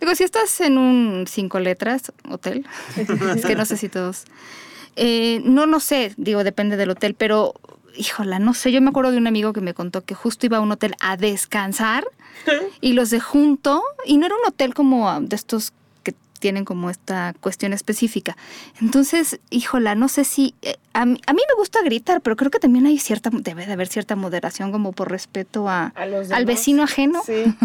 digo, 0.00 0.14
si 0.14 0.24
estás 0.24 0.60
en 0.60 0.78
un 0.78 1.26
cinco 1.28 1.60
letras 1.60 2.12
hotel, 2.28 2.66
es 2.96 3.44
que 3.44 3.54
no 3.54 3.64
sé 3.64 3.76
si 3.76 3.88
todos, 3.88 4.24
eh, 4.96 5.40
no, 5.44 5.66
no 5.66 5.80
sé, 5.80 6.14
digo, 6.16 6.44
depende 6.44 6.76
del 6.76 6.90
hotel, 6.90 7.14
pero 7.14 7.54
híjola, 7.96 8.38
no 8.38 8.54
sé, 8.54 8.72
yo 8.72 8.80
me 8.80 8.90
acuerdo 8.90 9.10
de 9.10 9.18
un 9.18 9.26
amigo 9.26 9.52
que 9.52 9.60
me 9.60 9.74
contó 9.74 10.02
que 10.02 10.14
justo 10.14 10.46
iba 10.46 10.58
a 10.58 10.60
un 10.60 10.72
hotel 10.72 10.94
a 11.00 11.16
descansar 11.16 12.04
y 12.80 12.92
los 12.92 13.10
de 13.10 13.20
junto, 13.20 13.82
y 14.04 14.16
no 14.16 14.26
era 14.26 14.34
un 14.34 14.46
hotel 14.46 14.74
como 14.74 15.08
ah, 15.08 15.20
de 15.20 15.36
estos 15.36 15.72
tienen 16.40 16.64
como 16.64 16.90
esta 16.90 17.34
cuestión 17.40 17.72
específica. 17.72 18.36
Entonces, 18.80 19.38
híjola, 19.50 19.94
no 19.94 20.08
sé 20.08 20.24
si... 20.24 20.54
eh, 20.62 20.76
a, 20.92 21.06
mí, 21.06 21.20
a 21.26 21.32
mí 21.32 21.40
me 21.48 21.54
gusta 21.56 21.80
gritar, 21.82 22.20
pero 22.20 22.34
creo 22.34 22.50
que 22.50 22.58
también 22.58 22.86
hay 22.86 22.98
cierta, 22.98 23.30
debe 23.32 23.66
de 23.66 23.72
haber 23.72 23.86
cierta 23.86 24.16
moderación 24.16 24.72
como 24.72 24.90
por 24.90 25.10
respeto 25.10 25.68
a, 25.68 25.92
al 25.94 26.44
vecino 26.46 26.82
ajeno. 26.82 27.22
Sí. 27.24 27.44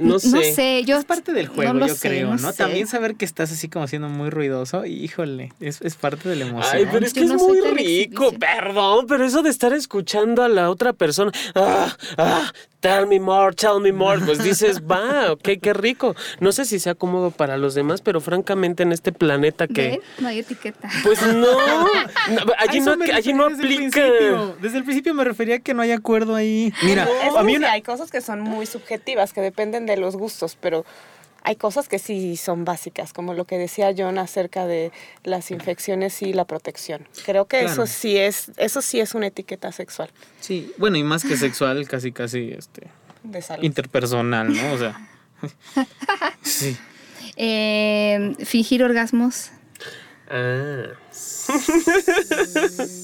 No 0.00 0.18
sé. 0.18 0.28
No 0.28 0.42
sé, 0.42 0.84
yo... 0.84 0.96
es 0.98 1.04
parte 1.04 1.32
del 1.32 1.48
juego, 1.48 1.72
no 1.74 1.86
yo 1.86 1.94
sé, 1.94 2.08
creo, 2.08 2.30
¿no? 2.36 2.38
sé. 2.52 2.56
También 2.58 2.86
saber 2.86 3.14
que 3.16 3.24
estás 3.24 3.52
así 3.52 3.68
como 3.68 3.86
siendo 3.86 4.08
muy 4.08 4.30
ruidoso, 4.30 4.84
y, 4.86 4.94
híjole, 5.04 5.52
es, 5.60 5.80
es 5.82 5.94
parte 5.94 6.28
de 6.28 6.36
la 6.36 6.46
emoción. 6.46 6.74
Ay, 6.76 6.86
pero 6.90 7.04
es 7.06 7.12
que 7.12 7.24
no 7.24 7.36
es 7.36 7.42
muy 7.42 7.60
rico, 7.60 8.32
perdón, 8.38 9.06
pero 9.06 9.24
eso 9.24 9.42
de 9.42 9.50
estar 9.50 9.72
escuchando 9.72 10.42
a 10.42 10.48
la 10.48 10.70
otra 10.70 10.92
persona, 10.92 11.30
ah, 11.54 11.94
ah, 12.16 12.52
tell 12.80 13.06
me 13.06 13.20
more, 13.20 13.54
tell 13.54 13.80
me 13.80 13.92
more, 13.92 14.20
pues 14.24 14.42
dices, 14.42 14.80
va, 14.90 15.32
ok, 15.32 15.48
qué 15.60 15.72
rico. 15.74 16.16
No 16.40 16.50
sé 16.52 16.64
si 16.64 16.78
sea 16.78 16.94
cómodo 16.94 17.30
para 17.30 17.56
los 17.58 17.74
demás, 17.74 18.00
pero 18.00 18.20
francamente 18.20 18.82
en 18.82 18.92
este 18.92 19.12
planeta 19.12 19.66
que, 19.68 19.82
¿Ven? 19.90 20.00
No 20.18 20.28
hay 20.28 20.38
etiqueta. 20.38 20.88
pues 21.02 21.20
no, 21.22 21.34
no, 21.36 22.52
allí 22.58 22.80
no, 22.80 22.92
allí 23.14 23.32
no 23.34 23.48
desde 23.50 23.62
el 23.66 23.72
aplica. 23.74 24.00
principio. 24.00 24.56
Desde 24.62 24.78
el 24.78 24.84
principio 24.84 25.14
me 25.14 25.24
refería 25.24 25.56
a 25.56 25.58
que 25.58 25.74
no 25.74 25.82
hay 25.82 25.92
acuerdo 25.92 26.34
ahí. 26.34 26.72
Mira, 26.82 27.06
Es 27.26 27.36
a 27.36 27.42
mí 27.42 27.56
una- 27.56 27.72
hay 27.72 27.82
cosas 27.82 28.10
que 28.10 28.20
son 28.22 28.40
muy 28.40 28.64
subjetivas, 28.66 29.32
que 29.34 29.40
dependen 29.40 29.84
de 29.86 29.89
los 29.96 30.16
gustos, 30.16 30.56
pero 30.60 30.84
hay 31.42 31.56
cosas 31.56 31.88
que 31.88 31.98
sí 31.98 32.36
son 32.36 32.64
básicas, 32.66 33.12
como 33.14 33.32
lo 33.32 33.46
que 33.46 33.56
decía 33.56 33.94
John 33.96 34.18
acerca 34.18 34.66
de 34.66 34.92
las 35.24 35.50
infecciones 35.50 36.20
y 36.20 36.32
la 36.34 36.44
protección. 36.44 37.08
Creo 37.24 37.46
que 37.46 37.60
Claro. 37.60 37.72
eso 37.72 37.86
sí 37.86 38.16
es, 38.18 38.52
eso 38.58 38.82
sí 38.82 39.00
es 39.00 39.14
una 39.14 39.28
etiqueta 39.28 39.72
sexual 39.72 40.10
Sí, 40.40 40.72
bueno, 40.76 40.98
y 40.98 41.02
más 41.02 41.24
que 41.24 41.36
sexual, 41.38 41.88
casi, 41.88 42.12
casi, 42.12 42.50
este, 42.50 42.88
de 43.22 43.40
salud. 43.40 43.64
interpersonal, 43.64 44.52
¿no? 44.54 44.72
O 44.74 44.78
sea, 44.78 45.08
sí. 46.42 46.76
Eh, 47.36 48.34
fingir 48.44 48.82
orgasmos 48.84 49.50
Ah, 50.32 50.84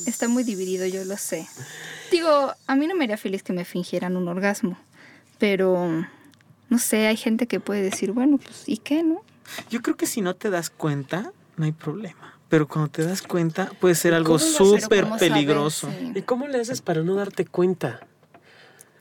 está 0.06 0.28
muy 0.28 0.44
dividido, 0.44 0.86
yo 0.86 1.04
lo 1.04 1.16
sé. 1.16 1.48
Digo, 2.10 2.52
a 2.66 2.76
mí 2.76 2.86
no 2.86 2.94
me 2.94 3.04
haría 3.04 3.16
feliz 3.16 3.42
que 3.42 3.52
me 3.52 3.64
fingieran 3.64 4.16
un 4.16 4.28
orgasmo, 4.28 4.78
pero 5.38 6.06
no 6.68 6.78
sé, 6.78 7.06
hay 7.06 7.16
gente 7.16 7.46
que 7.46 7.60
puede 7.60 7.82
decir, 7.82 8.12
bueno, 8.12 8.38
pues, 8.38 8.64
¿y 8.66 8.78
qué, 8.78 9.02
no? 9.02 9.22
Yo 9.70 9.82
creo 9.82 9.96
que 9.96 10.06
si 10.06 10.20
no 10.20 10.34
te 10.34 10.50
das 10.50 10.70
cuenta, 10.70 11.32
no 11.56 11.64
hay 11.64 11.72
problema. 11.72 12.34
Pero 12.48 12.68
cuando 12.68 12.90
te 12.90 13.04
das 13.04 13.22
cuenta, 13.22 13.70
puede 13.80 13.94
ser 13.94 14.14
algo 14.14 14.38
súper 14.38 15.06
peligroso. 15.18 15.88
Sí. 15.98 16.12
¿y 16.14 16.22
cómo 16.22 16.46
le 16.46 16.60
haces 16.60 16.80
para 16.80 17.02
no 17.02 17.14
darte 17.14 17.44
cuenta? 17.44 18.06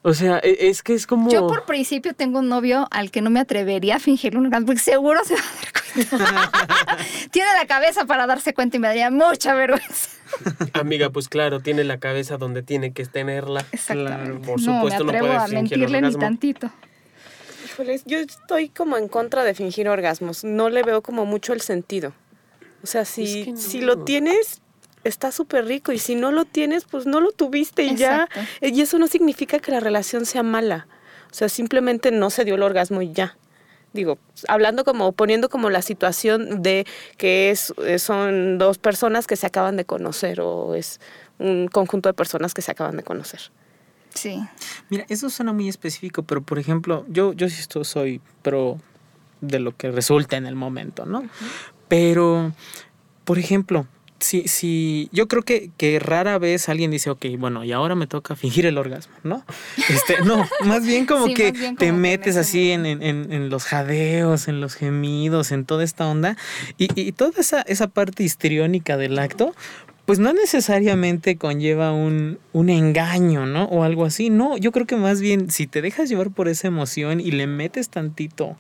O 0.01 0.13
sea, 0.13 0.39
e- 0.43 0.67
es 0.69 0.83
que 0.83 0.93
es 0.93 1.07
como... 1.07 1.31
Yo 1.31 1.47
por 1.47 1.65
principio 1.65 2.13
tengo 2.13 2.39
un 2.39 2.49
novio 2.49 2.87
al 2.91 3.11
que 3.11 3.21
no 3.21 3.29
me 3.29 3.39
atrevería 3.39 3.95
a 3.95 3.99
fingir 3.99 4.37
un 4.37 4.45
orgasmo 4.45 4.67
porque 4.67 4.81
seguro 4.81 5.19
se 5.23 5.33
va 5.35 5.41
a 5.41 5.55
dar 5.55 6.17
cuenta. 6.17 6.97
Tiene 7.31 7.49
la 7.59 7.65
cabeza 7.65 8.05
para 8.05 8.27
darse 8.27 8.53
cuenta 8.53 8.77
y 8.77 8.79
me 8.79 8.87
daría 8.87 9.09
mucha 9.09 9.55
vergüenza. 9.55 10.09
Amiga, 10.73 11.09
pues 11.09 11.29
claro, 11.29 11.59
tiene 11.59 11.83
la 11.83 11.99
cabeza 11.99 12.37
donde 12.37 12.63
tiene 12.63 12.93
que 12.93 13.05
tenerla. 13.05 13.65
Exactamente. 13.71 14.45
por 14.45 14.61
no 14.61 14.73
me 14.73 14.77
supuesto, 14.79 15.03
no 15.03 15.09
atrevo 15.09 15.27
puede 15.27 15.39
a 15.39 15.47
mentirle 15.47 16.01
ni 16.01 16.15
tantito. 16.15 16.71
Híjoles, 17.75 18.03
yo 18.05 18.19
estoy 18.19 18.69
como 18.69 18.95
en 18.95 19.09
contra 19.09 19.43
de 19.43 19.53
fingir 19.53 19.89
orgasmos. 19.89 20.45
No 20.45 20.69
le 20.69 20.81
veo 20.81 21.01
como 21.01 21.25
mucho 21.25 21.51
el 21.51 21.59
sentido. 21.59 22.13
O 22.81 22.87
sea, 22.87 23.03
si, 23.03 23.41
Es 23.41 23.45
que 23.45 23.51
no. 23.51 23.57
si 23.57 23.81
lo 23.81 24.05
tienes, 24.05 24.61
está 25.03 25.33
súper 25.33 25.65
rico 25.65 25.91
y 25.91 25.99
si 25.99 26.15
no 26.15 26.31
lo 26.31 26.45
tienes, 26.45 26.85
pues 26.85 27.05
no 27.05 27.19
lo 27.19 27.31
tuviste 27.31 27.83
y 27.83 27.97
ya. 27.97 28.29
Exacto. 28.31 28.67
Y 28.67 28.81
eso 28.81 28.97
no 28.97 29.07
significa 29.07 29.59
que 29.59 29.71
la 29.71 29.81
relación 29.81 30.25
sea 30.25 30.41
mala. 30.41 30.87
O 31.31 31.33
sea, 31.33 31.49
simplemente 31.49 32.11
no 32.11 32.29
se 32.29 32.45
dio 32.45 32.55
el 32.55 32.63
orgasmo 32.63 33.01
y 33.01 33.11
ya. 33.11 33.37
Digo, 33.91 34.19
hablando 34.47 34.85
como, 34.85 35.11
poniendo 35.11 35.49
como 35.49 35.69
la 35.69 35.81
situación 35.81 36.61
de 36.61 36.85
que 37.17 37.49
es, 37.49 37.73
eh, 37.85 37.99
son 37.99 38.57
dos 38.57 38.77
personas 38.77 39.27
que 39.27 39.35
se 39.35 39.47
acaban 39.47 39.75
de 39.75 39.83
conocer 39.83 40.39
o 40.39 40.75
es 40.75 41.01
un 41.39 41.67
conjunto 41.67 42.07
de 42.07 42.13
personas 42.13 42.53
que 42.53 42.61
se 42.61 42.71
acaban 42.71 42.95
de 42.95 43.03
conocer. 43.03 43.51
Sí. 44.15 44.41
Mira, 44.89 45.05
eso 45.09 45.29
suena 45.29 45.53
muy 45.53 45.69
específico, 45.69 46.23
pero 46.23 46.41
por 46.41 46.57
ejemplo, 46.57 47.05
yo, 47.09 47.33
yo 47.33 47.47
sí 47.49 47.57
esto 47.59 47.83
soy 47.83 48.19
pro 48.41 48.79
de 49.41 49.59
lo 49.59 49.75
que 49.75 49.91
resulta 49.91 50.37
en 50.37 50.45
el 50.47 50.55
momento, 50.55 51.05
¿no? 51.05 51.23
Pero, 51.87 52.51
por 53.25 53.37
ejemplo, 53.37 53.85
si, 54.19 54.47
si 54.47 55.09
yo 55.11 55.27
creo 55.27 55.43
que, 55.43 55.69
que 55.77 55.99
rara 55.99 56.39
vez 56.39 56.69
alguien 56.69 56.89
dice, 56.89 57.09
ok, 57.09 57.25
bueno, 57.37 57.63
y 57.63 57.73
ahora 57.73 57.93
me 57.95 58.07
toca 58.07 58.35
fingir 58.35 58.65
el 58.65 58.77
orgasmo, 58.77 59.13
¿no? 59.23 59.43
Este, 59.89 60.21
no, 60.23 60.47
más 60.65 60.83
bien 60.85 61.05
como 61.05 61.27
Sí, 61.27 61.33
que 61.35 61.51
bien 61.51 61.75
te 61.75 61.89
como 61.89 61.99
metes 61.99 62.37
así 62.37 62.71
en, 62.71 62.85
en- 62.85 63.03
en- 63.03 63.31
en 63.31 63.49
los 63.49 63.65
jadeos, 63.65 64.47
en 64.47 64.61
los 64.61 64.73
gemidos, 64.75 65.51
en 65.51 65.65
toda 65.65 65.83
esta 65.83 66.07
onda, 66.07 66.37
y, 66.77 66.87
y 66.99 67.11
toda 67.11 67.39
esa, 67.39 67.61
esa 67.63 67.87
parte 67.87 68.23
histriónica 68.23 68.97
del 68.97 69.19
acto, 69.19 69.53
pues 70.05 70.19
no 70.19 70.33
necesariamente 70.33 71.35
conlleva 71.37 71.91
un, 71.91 72.39
un 72.53 72.69
engaño, 72.69 73.45
¿no? 73.45 73.65
O 73.65 73.83
algo 73.83 74.05
así. 74.05 74.29
No, 74.29 74.57
yo 74.57 74.71
creo 74.71 74.85
que 74.85 74.95
más 74.95 75.19
bien 75.19 75.49
si 75.49 75.67
te 75.67 75.81
dejas 75.81 76.09
llevar 76.09 76.31
por 76.31 76.47
esa 76.47 76.67
emoción 76.67 77.19
y 77.19 77.31
le 77.31 77.47
metes 77.47 77.89
tantito 77.89 78.55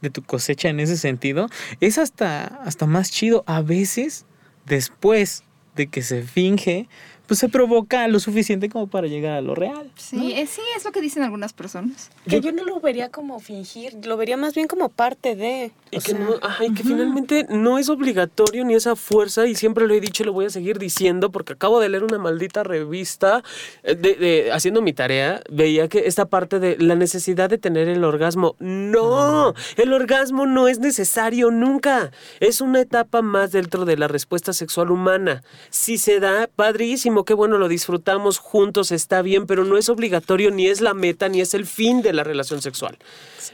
de 0.00 0.10
tu 0.10 0.22
cosecha 0.22 0.68
en 0.68 0.80
ese 0.80 0.96
sentido, 0.96 1.48
es 1.80 1.98
hasta, 1.98 2.44
hasta 2.44 2.86
más 2.86 3.10
chido. 3.10 3.44
A 3.46 3.62
veces, 3.62 4.26
después 4.66 5.44
de 5.76 5.86
que 5.86 6.02
se 6.02 6.22
finge, 6.22 6.88
pues 7.30 7.38
se 7.38 7.48
provoca 7.48 8.08
lo 8.08 8.18
suficiente 8.18 8.68
como 8.68 8.88
para 8.88 9.06
llegar 9.06 9.34
a 9.34 9.40
lo 9.40 9.54
real. 9.54 9.88
Sí, 9.94 10.32
eh, 10.32 10.48
sí, 10.48 10.60
es 10.76 10.84
lo 10.84 10.90
que 10.90 11.00
dicen 11.00 11.22
algunas 11.22 11.52
personas. 11.52 12.10
Que 12.28 12.40
yo 12.40 12.50
no 12.50 12.64
lo 12.64 12.80
vería 12.80 13.08
como 13.08 13.38
fingir, 13.38 14.04
lo 14.04 14.16
vería 14.16 14.36
más 14.36 14.52
bien 14.52 14.66
como 14.66 14.88
parte 14.88 15.36
de. 15.36 15.70
Y 15.92 15.98
o 15.98 16.00
que, 16.00 16.10
sea, 16.10 16.18
no, 16.18 16.34
ajá, 16.42 16.64
y 16.66 16.74
que 16.74 16.82
finalmente 16.82 17.46
no 17.48 17.78
es 17.78 17.88
obligatorio 17.88 18.64
ni 18.64 18.74
esa 18.74 18.96
fuerza, 18.96 19.46
y 19.46 19.54
siempre 19.54 19.86
lo 19.86 19.94
he 19.94 20.00
dicho 20.00 20.24
y 20.24 20.26
lo 20.26 20.32
voy 20.32 20.46
a 20.46 20.50
seguir 20.50 20.80
diciendo, 20.80 21.30
porque 21.30 21.52
acabo 21.52 21.78
de 21.78 21.88
leer 21.88 22.02
una 22.02 22.18
maldita 22.18 22.64
revista, 22.64 23.44
eh, 23.84 23.94
de, 23.94 24.14
de- 24.16 24.50
haciendo 24.52 24.82
mi 24.82 24.92
tarea, 24.92 25.40
veía 25.48 25.86
que 25.86 26.08
esta 26.08 26.24
parte 26.24 26.58
de 26.58 26.78
la 26.78 26.96
necesidad 26.96 27.48
de 27.48 27.58
tener 27.58 27.86
el 27.86 28.02
orgasmo. 28.02 28.56
No, 28.58 29.54
el 29.76 29.92
orgasmo 29.92 30.46
no 30.46 30.66
es 30.66 30.80
necesario 30.80 31.52
nunca. 31.52 32.10
Es 32.40 32.60
una 32.60 32.80
etapa 32.80 33.22
más 33.22 33.52
dentro 33.52 33.84
de 33.84 33.96
la 33.96 34.08
respuesta 34.08 34.52
sexual 34.52 34.90
humana. 34.90 35.44
Si 35.70 35.96
se 35.96 36.18
da, 36.18 36.48
padrísimo, 36.56 37.19
qué 37.24 37.34
bueno, 37.34 37.58
lo 37.58 37.68
disfrutamos 37.68 38.38
juntos, 38.38 38.92
está 38.92 39.22
bien, 39.22 39.46
pero 39.46 39.64
no 39.64 39.76
es 39.76 39.88
obligatorio, 39.88 40.50
ni 40.50 40.66
es 40.66 40.80
la 40.80 40.94
meta, 40.94 41.28
ni 41.28 41.40
es 41.40 41.54
el 41.54 41.66
fin 41.66 42.02
de 42.02 42.12
la 42.12 42.24
relación 42.24 42.62
sexual. 42.62 42.98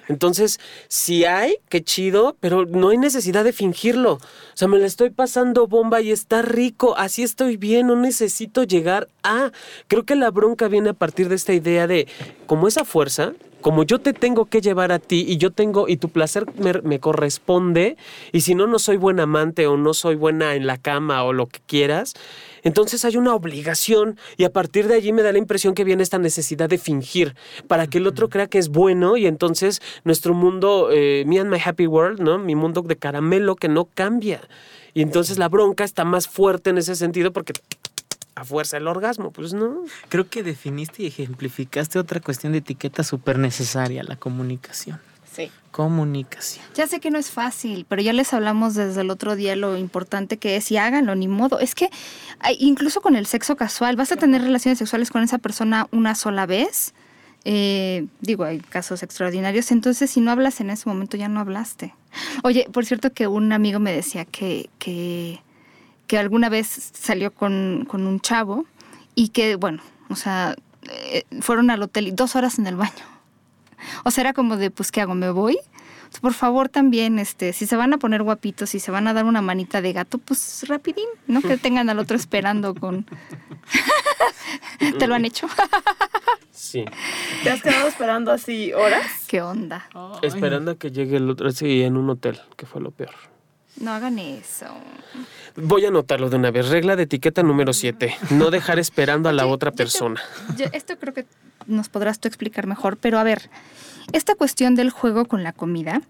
Entonces, 0.08 0.60
si 0.88 1.24
hay, 1.24 1.56
qué 1.68 1.82
chido, 1.82 2.36
pero 2.40 2.64
no 2.66 2.90
hay 2.90 2.98
necesidad 2.98 3.44
de 3.44 3.52
fingirlo. 3.52 4.14
O 4.14 4.20
sea, 4.54 4.68
me 4.68 4.78
la 4.78 4.86
estoy 4.86 5.10
pasando 5.10 5.66
bomba 5.66 6.00
y 6.00 6.10
está 6.10 6.42
rico, 6.42 6.96
así 6.96 7.22
estoy 7.22 7.56
bien, 7.56 7.88
no 7.88 7.96
necesito 7.96 8.64
llegar 8.64 9.08
a... 9.22 9.52
Creo 9.88 10.04
que 10.04 10.16
la 10.16 10.30
bronca 10.30 10.68
viene 10.68 10.90
a 10.90 10.94
partir 10.94 11.28
de 11.28 11.34
esta 11.34 11.52
idea 11.52 11.86
de, 11.86 12.06
como 12.46 12.68
esa 12.68 12.84
fuerza, 12.84 13.32
como 13.60 13.82
yo 13.82 13.98
te 13.98 14.12
tengo 14.12 14.44
que 14.44 14.60
llevar 14.60 14.92
a 14.92 15.00
ti 15.00 15.24
y 15.26 15.38
yo 15.38 15.50
tengo, 15.50 15.88
y 15.88 15.96
tu 15.96 16.08
placer 16.08 16.46
me, 16.56 16.74
me 16.82 17.00
corresponde, 17.00 17.96
y 18.30 18.42
si 18.42 18.54
no, 18.54 18.66
no 18.66 18.78
soy 18.78 18.96
buen 18.96 19.18
amante 19.18 19.66
o 19.66 19.76
no 19.76 19.92
soy 19.92 20.14
buena 20.14 20.54
en 20.54 20.66
la 20.66 20.78
cama 20.78 21.24
o 21.24 21.32
lo 21.32 21.46
que 21.46 21.60
quieras, 21.66 22.14
entonces 22.66 23.04
hay 23.04 23.16
una 23.16 23.32
obligación 23.32 24.18
y 24.36 24.42
a 24.42 24.50
partir 24.52 24.88
de 24.88 24.96
allí 24.96 25.12
me 25.12 25.22
da 25.22 25.30
la 25.30 25.38
impresión 25.38 25.72
que 25.72 25.84
viene 25.84 26.02
esta 26.02 26.18
necesidad 26.18 26.68
de 26.68 26.78
fingir 26.78 27.36
para 27.68 27.86
que 27.86 27.98
el 27.98 28.08
otro 28.08 28.28
crea 28.28 28.48
que 28.48 28.58
es 28.58 28.70
bueno 28.70 29.16
y 29.16 29.28
entonces 29.28 29.80
nuestro 30.02 30.34
mundo, 30.34 30.88
eh, 30.90 31.22
me 31.28 31.38
and 31.38 31.48
my 31.48 31.60
happy 31.64 31.86
world, 31.86 32.18
¿no? 32.18 32.38
Mi 32.38 32.56
mundo 32.56 32.82
de 32.82 32.96
caramelo 32.96 33.54
que 33.54 33.68
no 33.68 33.84
cambia. 33.84 34.40
Y 34.94 35.02
entonces 35.02 35.38
la 35.38 35.48
bronca 35.48 35.84
está 35.84 36.04
más 36.04 36.26
fuerte 36.26 36.70
en 36.70 36.78
ese 36.78 36.96
sentido 36.96 37.32
porque 37.32 37.52
a 38.34 38.44
fuerza 38.44 38.78
el 38.78 38.88
orgasmo, 38.88 39.30
pues 39.30 39.54
no. 39.54 39.84
Creo 40.08 40.28
que 40.28 40.42
definiste 40.42 41.04
y 41.04 41.06
ejemplificaste 41.06 42.00
otra 42.00 42.18
cuestión 42.18 42.50
de 42.50 42.58
etiqueta 42.58 43.04
súper 43.04 43.38
necesaria, 43.38 44.02
la 44.02 44.16
comunicación. 44.16 44.98
Comunicación. 45.76 46.64
Ya 46.74 46.86
sé 46.86 47.00
que 47.00 47.10
no 47.10 47.18
es 47.18 47.30
fácil, 47.30 47.84
pero 47.86 48.00
ya 48.00 48.14
les 48.14 48.32
hablamos 48.32 48.72
desde 48.72 49.02
el 49.02 49.10
otro 49.10 49.36
día 49.36 49.54
lo 49.56 49.76
importante 49.76 50.38
que 50.38 50.56
es 50.56 50.72
y 50.72 50.78
háganlo, 50.78 51.14
ni 51.14 51.28
modo. 51.28 51.60
Es 51.60 51.74
que 51.74 51.90
incluso 52.58 53.02
con 53.02 53.14
el 53.14 53.26
sexo 53.26 53.56
casual, 53.56 53.94
vas 53.94 54.10
a 54.10 54.16
tener 54.16 54.40
relaciones 54.40 54.78
sexuales 54.78 55.10
con 55.10 55.22
esa 55.22 55.36
persona 55.36 55.86
una 55.92 56.14
sola 56.14 56.46
vez. 56.46 56.94
Eh, 57.44 58.06
digo, 58.22 58.44
hay 58.44 58.60
casos 58.60 59.02
extraordinarios, 59.02 59.70
entonces 59.70 60.10
si 60.10 60.22
no 60.22 60.30
hablas 60.30 60.62
en 60.62 60.70
ese 60.70 60.88
momento 60.88 61.18
ya 61.18 61.28
no 61.28 61.40
hablaste. 61.40 61.94
Oye, 62.42 62.66
por 62.72 62.86
cierto 62.86 63.12
que 63.12 63.26
un 63.26 63.52
amigo 63.52 63.78
me 63.78 63.92
decía 63.92 64.24
que, 64.24 64.70
que, 64.78 65.42
que 66.06 66.16
alguna 66.16 66.48
vez 66.48 66.90
salió 66.98 67.34
con, 67.34 67.84
con 67.86 68.06
un 68.06 68.20
chavo 68.20 68.64
y 69.14 69.28
que, 69.28 69.56
bueno, 69.56 69.82
o 70.08 70.16
sea, 70.16 70.56
eh, 70.88 71.24
fueron 71.42 71.68
al 71.68 71.82
hotel 71.82 72.08
y 72.08 72.12
dos 72.12 72.34
horas 72.34 72.58
en 72.58 72.66
el 72.66 72.76
baño. 72.76 73.15
O 74.04 74.10
sea, 74.10 74.22
era 74.22 74.32
como 74.32 74.56
de, 74.56 74.70
pues, 74.70 74.92
¿qué 74.92 75.00
hago? 75.00 75.14
¿Me 75.14 75.30
voy? 75.30 75.58
Por 76.20 76.32
favor, 76.32 76.68
también, 76.68 77.18
este, 77.18 77.52
si 77.52 77.66
se 77.66 77.76
van 77.76 77.92
a 77.92 77.98
poner 77.98 78.22
guapitos, 78.22 78.70
si 78.70 78.80
se 78.80 78.90
van 78.90 79.08
a 79.08 79.12
dar 79.12 79.24
una 79.24 79.42
manita 79.42 79.82
de 79.82 79.92
gato, 79.92 80.18
pues 80.18 80.64
rapidín, 80.68 81.08
no 81.26 81.42
que 81.42 81.56
tengan 81.56 81.90
al 81.90 81.98
otro 81.98 82.16
esperando 82.16 82.74
con... 82.74 83.06
¿Te 84.98 85.06
lo 85.06 85.14
han 85.14 85.24
hecho? 85.24 85.48
Sí. 86.52 86.84
¿Te 87.42 87.50
has 87.50 87.62
quedado 87.62 87.88
esperando 87.88 88.32
así 88.32 88.72
horas? 88.72 89.24
¿Qué 89.26 89.42
onda? 89.42 89.88
Esperando 90.22 90.72
a 90.72 90.74
que 90.76 90.90
llegue 90.90 91.16
el 91.16 91.28
otro. 91.28 91.50
Sí, 91.50 91.82
en 91.82 91.96
un 91.96 92.08
hotel, 92.10 92.40
que 92.56 92.66
fue 92.66 92.80
lo 92.80 92.90
peor. 92.90 93.14
No 93.80 93.92
hagan 93.92 94.18
eso. 94.18 94.66
Voy 95.56 95.84
a 95.84 95.88
anotarlo 95.88 96.30
de 96.30 96.36
una 96.36 96.50
vez. 96.50 96.68
Regla 96.68 96.96
de 96.96 97.02
etiqueta 97.04 97.42
número 97.42 97.72
7. 97.72 98.14
No 98.30 98.50
dejar 98.50 98.78
esperando 98.78 99.28
a 99.28 99.32
la 99.32 99.42
Oye, 99.46 99.52
otra 99.54 99.70
yo 99.70 99.74
te- 99.74 99.82
persona. 99.82 100.20
yo- 100.56 100.66
esto 100.72 100.98
creo 100.98 101.12
que 101.14 101.26
nos 101.66 101.88
podrás 101.88 102.18
tú 102.18 102.28
explicar 102.28 102.66
mejor, 102.66 102.96
pero 102.96 103.18
a 103.18 103.24
ver, 103.24 103.50
esta 104.12 104.34
cuestión 104.34 104.74
del 104.76 104.90
juego 104.90 105.24
con 105.26 105.42
la 105.42 105.52
comida. 105.52 106.00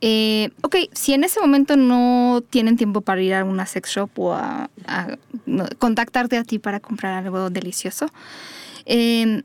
eh, 0.00 0.50
ok, 0.62 0.76
si 0.92 1.14
en 1.14 1.24
ese 1.24 1.40
momento 1.40 1.76
no 1.76 2.42
tienen 2.50 2.76
tiempo 2.76 3.00
para 3.00 3.22
ir 3.22 3.34
a 3.34 3.44
una 3.44 3.64
sex 3.66 3.88
shop 3.90 4.10
o 4.18 4.32
a, 4.34 4.68
a- 4.86 5.16
no, 5.46 5.66
contactarte 5.78 6.36
a 6.36 6.44
ti 6.44 6.58
para 6.58 6.80
comprar 6.80 7.24
algo 7.24 7.48
delicioso, 7.50 8.06
eh, 8.86 9.42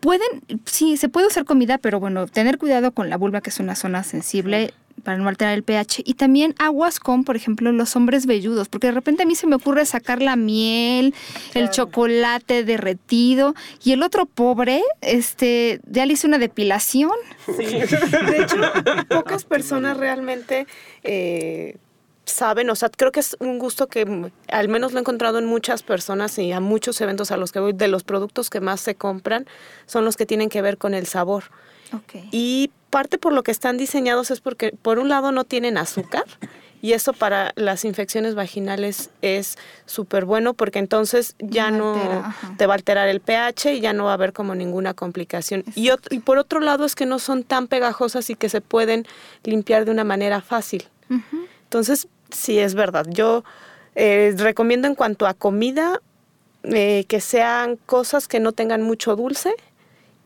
pueden, 0.00 0.28
sí, 0.64 0.96
se 0.96 1.08
puede 1.08 1.26
usar 1.28 1.44
comida, 1.44 1.78
pero 1.78 2.00
bueno, 2.00 2.26
tener 2.26 2.58
cuidado 2.58 2.90
con 2.92 3.08
la 3.08 3.16
vulva, 3.16 3.40
que 3.40 3.50
es 3.50 3.60
una 3.60 3.76
zona 3.76 4.02
sensible 4.02 4.72
para 5.02 5.18
no 5.18 5.28
alterar 5.28 5.54
el 5.54 5.62
pH. 5.62 6.02
Y 6.04 6.14
también 6.14 6.54
aguas 6.58 7.00
con, 7.00 7.24
por 7.24 7.36
ejemplo, 7.36 7.72
los 7.72 7.96
hombres 7.96 8.26
velludos, 8.26 8.68
porque 8.68 8.88
de 8.88 8.92
repente 8.92 9.22
a 9.22 9.26
mí 9.26 9.34
se 9.34 9.46
me 9.46 9.56
ocurre 9.56 9.84
sacar 9.86 10.22
la 10.22 10.36
miel, 10.36 11.14
el 11.54 11.70
chocolate 11.70 12.64
derretido, 12.64 13.54
y 13.82 13.92
el 13.92 14.02
otro 14.02 14.26
pobre, 14.26 14.82
este, 15.00 15.80
ya 15.86 16.06
le 16.06 16.14
hice 16.14 16.26
una 16.26 16.38
depilación. 16.38 17.12
Sí. 17.46 17.64
De 17.64 18.42
hecho, 18.42 18.56
pocas 19.08 19.44
personas 19.44 19.96
realmente 19.96 20.66
eh, 21.02 21.76
saben, 22.24 22.70
o 22.70 22.74
sea, 22.74 22.88
creo 22.88 23.12
que 23.12 23.20
es 23.20 23.36
un 23.40 23.58
gusto 23.58 23.86
que 23.86 24.30
al 24.48 24.68
menos 24.68 24.92
lo 24.92 24.98
he 24.98 25.00
encontrado 25.00 25.38
en 25.38 25.46
muchas 25.46 25.82
personas 25.82 26.38
y 26.38 26.52
a 26.52 26.60
muchos 26.60 27.00
eventos 27.00 27.30
a 27.30 27.36
los 27.36 27.52
que 27.52 27.60
voy, 27.60 27.72
de 27.72 27.88
los 27.88 28.04
productos 28.04 28.50
que 28.50 28.60
más 28.60 28.80
se 28.80 28.94
compran 28.94 29.46
son 29.86 30.04
los 30.04 30.16
que 30.16 30.26
tienen 30.26 30.48
que 30.48 30.62
ver 30.62 30.78
con 30.78 30.94
el 30.94 31.06
sabor. 31.06 31.44
Y 32.32 32.70
parte 32.94 33.18
por 33.18 33.32
lo 33.32 33.42
que 33.42 33.50
están 33.50 33.76
diseñados 33.76 34.30
es 34.30 34.40
porque, 34.40 34.70
por 34.80 34.98
un 35.00 35.08
lado, 35.08 35.32
no 35.32 35.42
tienen 35.44 35.76
azúcar. 35.78 36.24
Y 36.80 36.92
eso 36.92 37.12
para 37.14 37.52
las 37.56 37.84
infecciones 37.86 38.34
vaginales 38.34 39.08
es 39.22 39.56
súper 39.86 40.26
bueno 40.26 40.52
porque 40.52 40.78
entonces 40.78 41.34
ya 41.38 41.70
No 41.70 41.78
no 41.78 41.94
altera, 41.94 42.18
ajá. 42.26 42.54
te 42.58 42.66
va 42.66 42.74
a 42.74 42.76
alterar 42.76 43.08
el 43.08 43.20
pH 43.20 43.72
y 43.74 43.80
ya 43.80 43.92
no 43.94 44.04
va 44.04 44.10
a 44.10 44.14
haber 44.14 44.32
como 44.34 44.54
ninguna 44.54 44.92
complicación. 44.92 45.64
Y, 45.74 45.88
y 46.10 46.18
por 46.20 46.36
otro 46.38 46.60
lado 46.60 46.84
es 46.84 46.94
que 46.94 47.06
no 47.06 47.18
son 47.18 47.42
tan 47.42 47.68
pegajosas 47.68 48.28
y 48.30 48.34
que 48.36 48.48
se 48.50 48.60
pueden 48.60 49.06
limpiar 49.44 49.86
de 49.86 49.90
una 49.92 50.04
manera 50.04 50.40
fácil. 50.42 50.86
Entonces, 51.64 52.06
sí, 52.30 52.58
es 52.58 52.74
verdad. 52.74 53.06
Yo 53.08 53.44
eh, 53.94 54.34
recomiendo 54.36 54.86
en 54.86 54.94
cuanto 54.94 55.26
a 55.26 55.32
comida 55.32 56.00
eh, 56.64 57.06
que 57.08 57.20
sean 57.20 57.76
cosas 57.86 58.28
que 58.28 58.40
no 58.40 58.52
tengan 58.52 58.82
mucho 58.82 59.16
dulce 59.16 59.54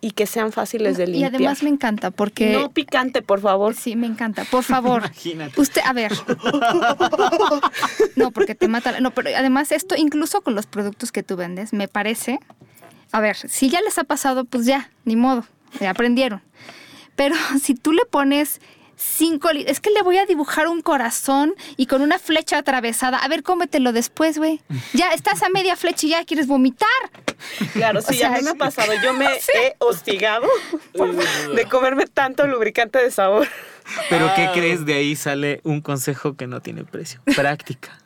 y 0.01 0.13
que 0.13 0.27
sean 0.27 0.53
fáciles 0.53 0.97
de 0.97 1.05
Y 1.05 1.07
limpiar. 1.09 1.35
además 1.35 1.63
me 1.63 1.71
encanta 1.71 2.11
porque... 2.13 2.53
No 2.53 2.71
picante, 2.71 3.21
por 3.23 3.41
favor. 3.41 3.75
Sí, 3.75 3.97
me 3.97 4.07
encanta. 4.07 4.45
Por 4.45 4.63
favor. 4.63 5.03
Imagínate. 5.05 5.61
Usted, 5.61 5.83
a 5.85 5.93
ver. 5.93 6.13
No, 8.17 8.31
porque 8.31 8.55
te 8.55 8.69
mata. 8.69 8.93
la- 8.93 9.01
No, 9.01 9.11
pero 9.13 9.31
además 9.37 9.73
esto, 9.73 9.95
incluso 9.97 10.41
con 10.43 10.55
los 10.55 10.67
productos 10.67 11.13
que 11.13 11.23
tú 11.23 11.37
vendes, 11.37 11.73
me 11.73 11.89
parece. 11.89 12.39
A 13.13 13.21
ver, 13.21 13.37
si 13.37 13.71
ya 13.71 13.81
les 13.81 13.99
ha 13.99 14.05
pasado, 14.05 14.45
pues 14.45 14.67
ya, 14.67 14.91
ni 15.05 15.17
modo, 15.17 15.45
ya 15.81 15.91
aprendieron. 15.91 16.43
Pero 17.17 17.35
si 17.63 17.75
tú 17.75 17.93
le 17.93 18.05
pones 18.05 18.61
cinco 18.99 19.53
litros. 19.53 19.73
Es 19.73 19.81
que 19.81 19.91
le 19.91 20.03
voy 20.03 20.19
a 20.19 20.27
dibujar 20.27 20.69
un 20.69 20.83
corazón 20.83 21.55
y 21.77 21.87
con 21.87 22.03
una 22.03 22.19
flecha 22.19 22.59
atravesada. 22.59 23.19
A 23.19 23.29
ver, 23.29 23.43
cómetelo 23.43 23.93
después, 23.93 24.39
güey. 24.39 24.61
Ya 24.93 25.13
estás 25.13 25.43
a 25.43 25.49
media 25.49 25.77
flecha 25.77 26.07
y 26.07 26.11
ya 26.11 26.25
quieres 26.25 26.47
vomitar. 26.47 26.89
Claro, 27.73 28.03
sí, 28.03 28.23
a 28.23 28.31
mí 28.31 28.43
me 28.43 28.51
ha 28.51 28.55
pasado. 28.55 28.93
Yo 29.03 29.13
me 29.13 29.27
he 29.55 29.77
hostigado 29.79 30.47
de 31.55 31.65
comerme 31.67 32.07
tanto 32.07 32.47
lubricante 32.47 32.99
de 32.99 33.11
sabor. 33.11 33.49
Pero 34.11 34.31
¿qué 34.37 34.51
crees? 34.53 34.85
De 34.85 34.95
ahí 34.95 35.17
sale 35.17 35.61
un 35.65 35.81
consejo 35.81 36.37
que 36.37 36.47
no 36.47 36.61
tiene 36.61 36.85
precio. 36.85 37.21
Práctica. 37.35 37.99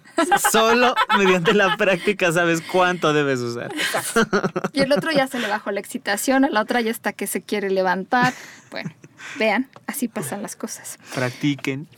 Solo 0.50 0.94
mediante 1.16 1.54
la 1.54 1.76
práctica 1.76 2.32
sabes 2.32 2.60
cuánto 2.60 3.12
debes 3.12 3.40
usar. 3.40 3.72
Y 4.72 4.80
el 4.80 4.92
otro 4.92 5.10
ya 5.12 5.26
se 5.26 5.38
le 5.38 5.48
bajó 5.48 5.70
la 5.70 5.80
excitación, 5.80 6.44
a 6.44 6.50
la 6.50 6.60
otra 6.60 6.80
ya 6.80 6.90
está 6.90 7.12
que 7.12 7.26
se 7.26 7.42
quiere 7.42 7.70
levantar. 7.70 8.32
Bueno, 8.70 8.90
vean, 9.38 9.68
así 9.86 10.08
pasan 10.08 10.42
las 10.42 10.56
cosas. 10.56 10.98
Practiquen. 11.14 11.88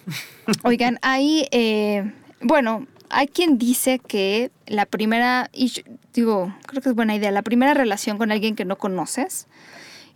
Oigan, 0.63 0.99
ahí, 1.03 1.47
eh, 1.51 2.13
bueno, 2.41 2.87
hay 3.11 3.29
quien 3.29 3.59
dice 3.59 3.99
que 3.99 4.51
la 4.67 4.87
primera, 4.87 5.51
y 5.53 5.69
yo 5.69 5.83
digo, 6.13 6.55
creo 6.67 6.83
que 6.83 6.89
es 6.89 6.95
buena 6.95 7.15
idea, 7.15 7.31
la 7.31 7.43
primera 7.43 7.75
relación 7.75 8.19
con 8.19 8.33
alguien 8.33 8.57
que 8.57 8.65
no 8.65 8.77
conoces, 8.77 9.47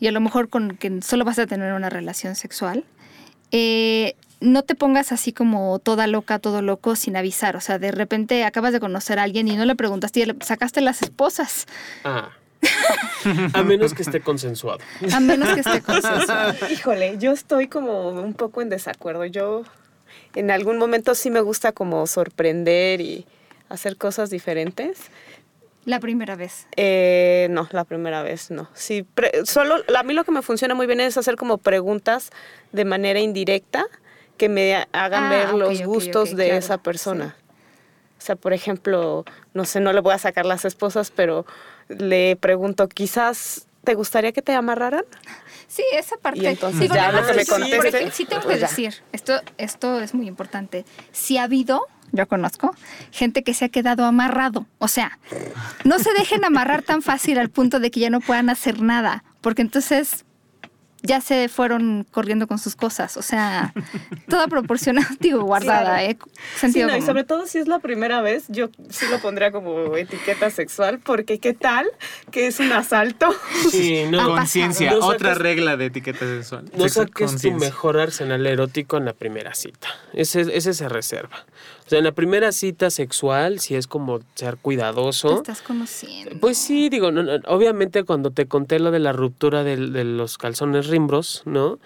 y 0.01 0.07
a 0.07 0.13
lo 0.13 0.21
mejor 0.21 0.49
con 0.49 0.77
quien 0.77 1.03
solo 1.03 1.25
vas 1.25 1.39
a 1.39 1.47
tener 1.47 1.73
una 1.73 1.91
relación 1.91 2.35
sexual, 2.35 2.85
eh, 3.51 4.15
no 4.41 4.63
te 4.63 4.75
pongas 4.75 5.13
así 5.13 5.33
como 5.33 5.79
toda 5.79 6.07
loca, 6.07 6.39
todo 6.39 6.63
loco 6.63 6.95
sin 6.97 7.17
avisar. 7.17 7.57
O 7.57 7.61
sea, 7.61 7.79
de 7.79 7.91
repente 7.91 8.45
acabas 8.45 8.73
de 8.73 8.81
conocer 8.81 9.19
a 9.19 9.25
alguien 9.25 9.49
y 9.49 9.57
no 9.57 9.65
le 9.65 9.75
preguntaste 9.75 10.21
y 10.21 10.25
le 10.27 10.37
sacaste 10.41 10.81
las 10.81 11.03
esposas. 11.03 11.67
Ah. 12.05 12.31
A 13.55 13.63
menos 13.63 13.95
que 13.95 14.03
esté 14.03 14.21
consensuado. 14.21 14.79
A 15.13 15.21
menos 15.21 15.49
que 15.55 15.61
esté 15.61 15.81
consensuado. 15.83 16.55
Híjole, 16.71 17.17
yo 17.19 17.33
estoy 17.33 17.69
como 17.69 18.09
un 18.11 18.35
poco 18.35 18.63
en 18.63 18.69
desacuerdo. 18.69 19.25
Yo 19.27 19.63
en 20.35 20.51
algún 20.51 20.79
momento 20.79 21.15
sí 21.15 21.31
me 21.31 21.41
gusta 21.41 21.73
como 21.73 22.07
sorprender 22.07 23.01
y 23.01 23.27
hacer 23.69 23.97
cosas 23.97 24.31
diferentes. 24.31 24.99
La 25.85 26.01
primera 26.01 26.37
vez. 26.37 26.67
Eh, 26.77 27.47
no, 27.51 27.69
la 27.73 27.85
primera 27.85 28.23
vez 28.23 28.51
no. 28.51 28.69
Sí, 28.75 29.05
pre- 29.05 29.47
solo 29.47 29.77
a 29.97 30.03
mí 30.03 30.13
lo 30.13 30.25
que 30.25 30.33
me 30.33 30.43
funciona 30.43 30.75
muy 30.75 30.87
bien 30.87 31.01
es 31.01 31.17
hacer 31.17 31.37
como 31.37 31.59
preguntas 31.59 32.31
de 32.73 32.85
manera 32.85 33.21
indirecta 33.21 33.87
que 34.39 34.49
me 34.49 34.87
hagan 34.93 35.25
Ah, 35.25 35.29
ver 35.29 35.53
los 35.55 35.83
gustos 35.83 36.31
de 36.35 36.45
claro, 36.47 36.59
esa 36.59 36.79
persona. 36.79 37.37
O 38.19 38.21
sea, 38.21 38.37
por 38.37 38.53
ejemplo, 38.53 39.25
no 39.55 39.65
sé, 39.65 39.81
no 39.81 39.93
le 39.93 40.01
voy 40.01 40.15
a 40.15 40.19
sacar 40.19 40.47
las 40.47 40.65
esposas, 40.65 41.11
pero 41.11 41.45
le 41.89 42.37
pregunto, 42.37 42.89
quizás 42.89 43.67
te 43.85 43.95
gustaría 43.95 44.33
que 44.33 44.43
te 44.43 44.55
amarraran. 44.55 45.05
Sí, 45.67 45.83
esa 45.93 46.17
parte. 46.17 46.41
Y 46.41 46.47
entonces 46.47 46.81
Digo, 46.81 46.95
ya 46.95 47.13
nada 47.13 47.21
lo 47.21 47.27
que 47.27 47.27
más 47.29 47.37
me 47.37 47.45
sí, 47.45 47.51
porque 47.77 47.91
conteste, 47.91 48.11
Sí, 48.13 48.25
tengo 48.25 48.43
pues 48.43 48.55
que 48.57 48.61
ya. 48.63 48.69
decir, 48.69 48.95
esto, 49.13 49.41
esto 49.59 50.01
es 50.01 50.15
muy 50.15 50.27
importante. 50.27 50.85
Si 51.13 51.37
ha 51.39 51.45
habido, 51.45 51.87
yo 52.13 52.27
conozco, 52.27 52.75
gente 53.13 53.43
que 53.45 53.55
se 53.55 53.67
ha 53.67 53.69
quedado 53.69 54.05
amarrado. 54.05 54.67
O 54.79 54.89
sea, 54.89 55.19
no 55.85 55.99
se 55.99 56.13
dejen 56.15 56.45
amarrar 56.45 56.83
tan 56.83 57.03
fácil 57.03 57.39
al 57.39 57.51
punto 57.51 57.81
de 57.81 57.91
que 57.91 58.01
ya 58.01 58.11
no 58.11 58.21
puedan 58.21 58.51
hacer 58.51 58.81
nada, 58.83 59.25
porque 59.41 59.63
entonces 59.63 60.25
ya 61.03 61.21
se 61.21 61.49
fueron 61.49 62.07
corriendo 62.11 62.47
con 62.47 62.59
sus 62.59 62.75
cosas. 62.77 63.17
O 63.17 63.23
sea, 63.23 63.73
toda 64.29 64.49
proporción, 64.49 64.97
digo, 65.21 65.43
guardada, 65.45 65.99
Claro. 65.99 66.11
¿eh? 66.11 66.19
Sí, 66.55 66.61
Sentido 66.61 66.89
no, 66.89 66.97
y 66.97 67.03
sobre 67.03 67.25
todo 67.25 67.47
si 67.47 67.59
es 67.59 67.69
la 67.69 67.79
primera 67.79 68.21
vez, 68.21 68.45
yo 68.49 68.69
sí 68.91 69.07
lo 69.11 69.19
pondría 69.21 69.53
como 69.53 69.97
etiqueta 69.97 70.51
sexual, 70.51 70.99
porque 70.99 71.39
¿qué 71.39 71.55
tal 71.55 71.87
que 72.31 72.47
es 72.49 72.61
un 72.61 72.73
asalto? 72.73 73.29
Sí, 73.71 74.05
no. 74.11 74.27
Conciencia, 74.29 74.93
No 74.93 74.99
otra 75.07 75.31
sacas- 75.35 75.39
regla 75.39 75.77
de 75.77 75.87
etiqueta 75.87 76.21
sexual. 76.21 76.65
No 76.77 76.89
saques 76.89 77.41
tu 77.41 77.53
mejor 77.53 77.99
arsenal 77.99 78.47
erótico 78.47 78.97
en 78.97 79.05
la 79.05 79.13
primera 79.13 79.55
cita. 79.55 79.89
Ese, 80.13 80.41
ese 80.57 80.75
se 80.75 80.89
reserva. 80.89 81.45
O 81.89 81.91
sea, 81.91 81.99
en 82.01 82.05
la 82.05 82.13
primera 82.13 82.53
cita 82.53 82.91
sexual, 82.91 83.61
si 83.61 83.75
es 83.75 83.87
como 83.87 84.21
ser 84.35 84.57
Te 84.57 84.61
cuidadoso. 84.61 85.37
estás 85.37 85.63
conociendo. 85.63 86.39
Pues 86.39 86.59
sí, 86.59 86.91
digo, 86.91 87.11
no, 87.11 87.23
no, 87.23 87.33
obviamente 87.47 88.05
cuando 88.05 88.31
te 88.31 88.45
conté 88.45 88.79
lo 88.79 88.91
de 88.91 88.99
la 88.99 89.15
ruptura 89.15 89.65
del- 89.65 89.95
de, 89.95 90.05
los 90.05 90.37
calzones 90.37 90.89
rimbros, 90.89 91.43
¿no? 91.47 91.79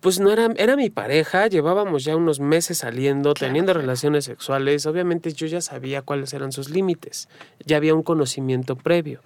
Pues 0.00 0.18
no 0.18 0.32
era, 0.32 0.48
era 0.56 0.74
mi 0.74 0.90
pareja, 0.90 1.46
llevábamos 1.46 2.02
ya 2.02 2.16
unos 2.16 2.40
meses 2.40 2.78
saliendo, 2.78 3.34
teniendo 3.34 3.72
relaciones 3.72 4.24
sexuales, 4.24 4.84
obviamente 4.86 5.32
yo 5.32 5.46
ya 5.46 5.60
sabía 5.60 6.02
cuáles 6.02 6.32
eran 6.32 6.50
sus 6.50 6.68
límites, 6.68 7.28
ya 7.64 7.76
había 7.76 7.94
un 7.94 8.02
conocimiento 8.02 8.74
previo. 8.74 9.20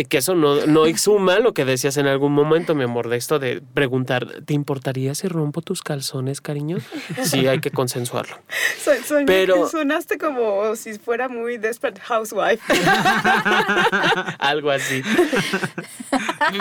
Y 0.00 0.04
que 0.06 0.16
eso 0.18 0.34
no, 0.34 0.64
no 0.66 0.86
exuma 0.86 1.40
lo 1.40 1.52
que 1.52 1.66
decías 1.66 1.98
en 1.98 2.06
algún 2.06 2.32
momento, 2.32 2.74
mi 2.74 2.84
amor, 2.84 3.10
de 3.10 3.18
esto 3.18 3.38
de 3.38 3.60
preguntar, 3.74 4.26
¿te 4.46 4.54
importaría 4.54 5.14
si 5.14 5.28
rompo 5.28 5.60
tus 5.60 5.82
calzones, 5.82 6.40
cariño? 6.40 6.78
Sí, 7.22 7.46
hay 7.46 7.60
que 7.60 7.70
consensuarlo. 7.70 8.36
So- 8.82 8.94
soñé 9.04 9.26
Pero- 9.26 9.64
que 9.64 9.68
sonaste 9.70 10.16
como 10.16 10.74
si 10.74 10.98
fuera 10.98 11.28
muy 11.28 11.58
Desperate 11.58 12.00
Housewife. 12.00 12.62
Algo 14.38 14.70
así. 14.70 15.02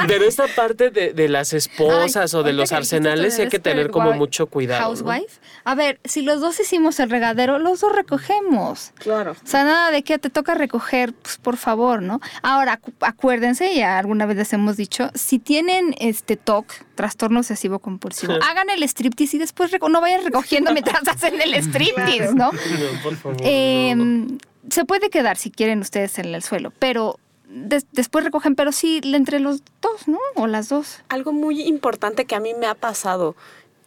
Pero 0.07 0.25
esta 0.25 0.47
parte 0.47 0.89
de, 0.91 1.13
de 1.13 1.29
las 1.29 1.53
esposas 1.53 2.33
Ay, 2.33 2.39
o 2.39 2.43
de 2.43 2.51
los 2.53 2.71
arsenales 2.73 3.37
de 3.37 3.43
hay 3.43 3.49
que 3.49 3.59
tener 3.59 3.89
como 3.89 4.11
mucho 4.11 4.47
cuidado. 4.47 4.81
¿no? 4.81 4.87
Housewife. 4.87 5.39
A 5.63 5.75
ver, 5.75 5.99
si 6.03 6.21
los 6.23 6.41
dos 6.41 6.59
hicimos 6.59 6.99
el 6.99 7.09
regadero, 7.09 7.57
los 7.57 7.79
dos 7.79 7.95
recogemos. 7.95 8.91
Claro. 8.95 9.31
O 9.31 9.47
sea, 9.47 9.63
nada 9.63 9.91
de 9.91 10.03
que 10.03 10.19
te 10.19 10.29
toca 10.29 10.55
recoger, 10.55 11.13
pues 11.13 11.37
por 11.37 11.55
favor, 11.57 12.01
¿no? 12.01 12.19
Ahora, 12.43 12.79
acu- 12.81 12.93
acuérdense, 13.33 13.75
ya 13.75 13.99
alguna 13.99 14.25
vez 14.25 14.37
les 14.37 14.53
hemos 14.53 14.75
dicho, 14.75 15.11
si 15.13 15.37
tienen 15.37 15.93
este 15.99 16.35
TOC, 16.35 16.65
trastorno 16.95 17.39
obsesivo 17.41 17.77
compulsivo, 17.77 18.33
hagan 18.41 18.69
el 18.71 18.81
striptease 18.83 19.37
y 19.37 19.39
después 19.39 19.71
no 19.87 20.01
vayan 20.01 20.23
recogiendo 20.25 20.71
mientras 20.73 21.01
hacen 21.07 21.39
el 21.39 21.53
striptease, 21.53 22.33
¿no? 22.33 22.51
No, 22.51 23.01
por 23.03 23.15
favor. 23.15 23.37
Eh, 23.41 23.93
no. 23.95 24.37
Se 24.71 24.83
puede 24.85 25.09
quedar 25.11 25.37
si 25.37 25.51
quieren 25.51 25.79
ustedes 25.81 26.17
en 26.17 26.33
el 26.33 26.41
suelo, 26.41 26.71
pero 26.79 27.19
des- 27.47 27.85
después 27.91 28.23
recogen, 28.23 28.55
pero 28.55 28.71
sí 28.71 28.99
entre 29.03 29.39
los 29.39 29.61
dos, 29.81 30.07
¿no? 30.07 30.17
O 30.35 30.47
las 30.47 30.69
dos. 30.69 31.01
Algo 31.09 31.31
muy 31.31 31.61
importante 31.61 32.25
que 32.25 32.33
a 32.35 32.39
mí 32.39 32.53
me 32.59 32.65
ha 32.65 32.73
pasado. 32.75 33.35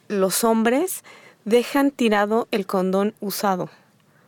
Los 0.07 0.45
hombres 0.45 1.03
dejan 1.45 1.91
tirado 1.91 2.47
el 2.53 2.67
condón 2.67 3.15
usado. 3.21 3.71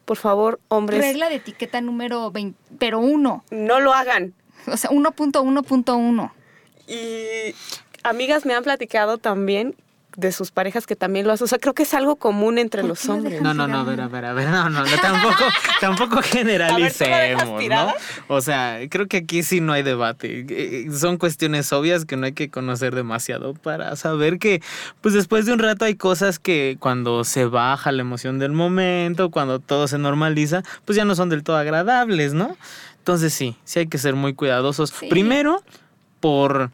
Por 0.06 0.16
favor, 0.16 0.58
hombres, 0.68 1.00
Regla 1.00 1.28
de 1.28 1.36
etiqueta 1.36 1.80
número 1.80 2.30
20, 2.32 2.58
pero 2.80 2.98
uno. 2.98 3.44
no 3.52 3.78
lo 3.80 3.92
hagan. 3.94 4.34
O 4.72 4.76
sea, 4.76 4.90
1.1.1. 4.90 6.32
Y 6.86 7.54
amigas 8.02 8.44
me 8.44 8.54
han 8.54 8.62
platicado 8.62 9.18
también 9.18 9.74
de 10.16 10.32
sus 10.32 10.50
parejas 10.50 10.86
que 10.86 10.96
también 10.96 11.26
lo 11.26 11.32
hacen. 11.32 11.44
O 11.44 11.48
sea, 11.48 11.58
creo 11.58 11.74
que 11.74 11.82
es 11.82 11.94
algo 11.94 12.16
común 12.16 12.58
entre 12.58 12.82
¿Por 12.82 12.90
los 12.90 13.08
hombres. 13.08 13.42
No, 13.42 13.52
no, 13.54 13.66
no, 13.66 13.80
a 13.80 13.84
ver, 13.84 14.00
a 14.00 14.08
ver, 14.08 14.24
a 14.24 14.32
ver, 14.32 14.48
no, 14.48 14.70
no, 14.70 14.84
no, 14.84 14.96
tampoco, 15.00 15.44
tampoco 15.80 16.22
generalicemos, 16.22 17.46
¿no? 17.46 17.58
tirada? 17.58 17.94
O 18.28 18.40
sea, 18.40 18.78
creo 18.90 19.08
que 19.08 19.18
aquí 19.18 19.42
sí 19.42 19.60
no 19.60 19.72
hay 19.72 19.82
debate. 19.82 20.46
Eh, 20.48 20.88
Son 20.92 21.16
cuestiones 21.16 21.72
obvias 21.72 22.04
que 22.04 22.16
no 22.16 22.26
hay 22.26 22.32
que 22.32 22.48
conocer 22.48 22.94
demasiado 22.94 23.54
para 23.54 23.96
saber 23.96 24.38
que, 24.38 24.62
pues 25.00 25.14
después 25.14 25.46
de 25.46 25.52
un 25.52 25.58
rato 25.58 25.84
hay 25.84 25.96
cosas 25.96 26.38
que 26.38 26.76
cuando 26.78 27.24
se 27.24 27.46
baja 27.46 27.90
la 27.92 28.02
emoción 28.02 28.38
del 28.38 28.52
momento, 28.52 29.30
cuando 29.30 29.58
todo 29.58 29.88
se 29.88 29.98
normaliza, 29.98 30.62
pues 30.84 30.96
ya 30.96 31.04
no 31.04 31.14
son 31.14 31.28
del 31.28 31.42
todo 31.42 31.56
agradables, 31.56 32.34
¿no? 32.34 32.56
Entonces 33.04 33.34
sí, 33.34 33.54
sí 33.64 33.80
hay 33.80 33.86
que 33.86 33.98
ser 33.98 34.14
muy 34.14 34.32
cuidadosos. 34.32 34.88
Sí. 34.88 35.08
Primero, 35.08 35.62
por, 36.20 36.70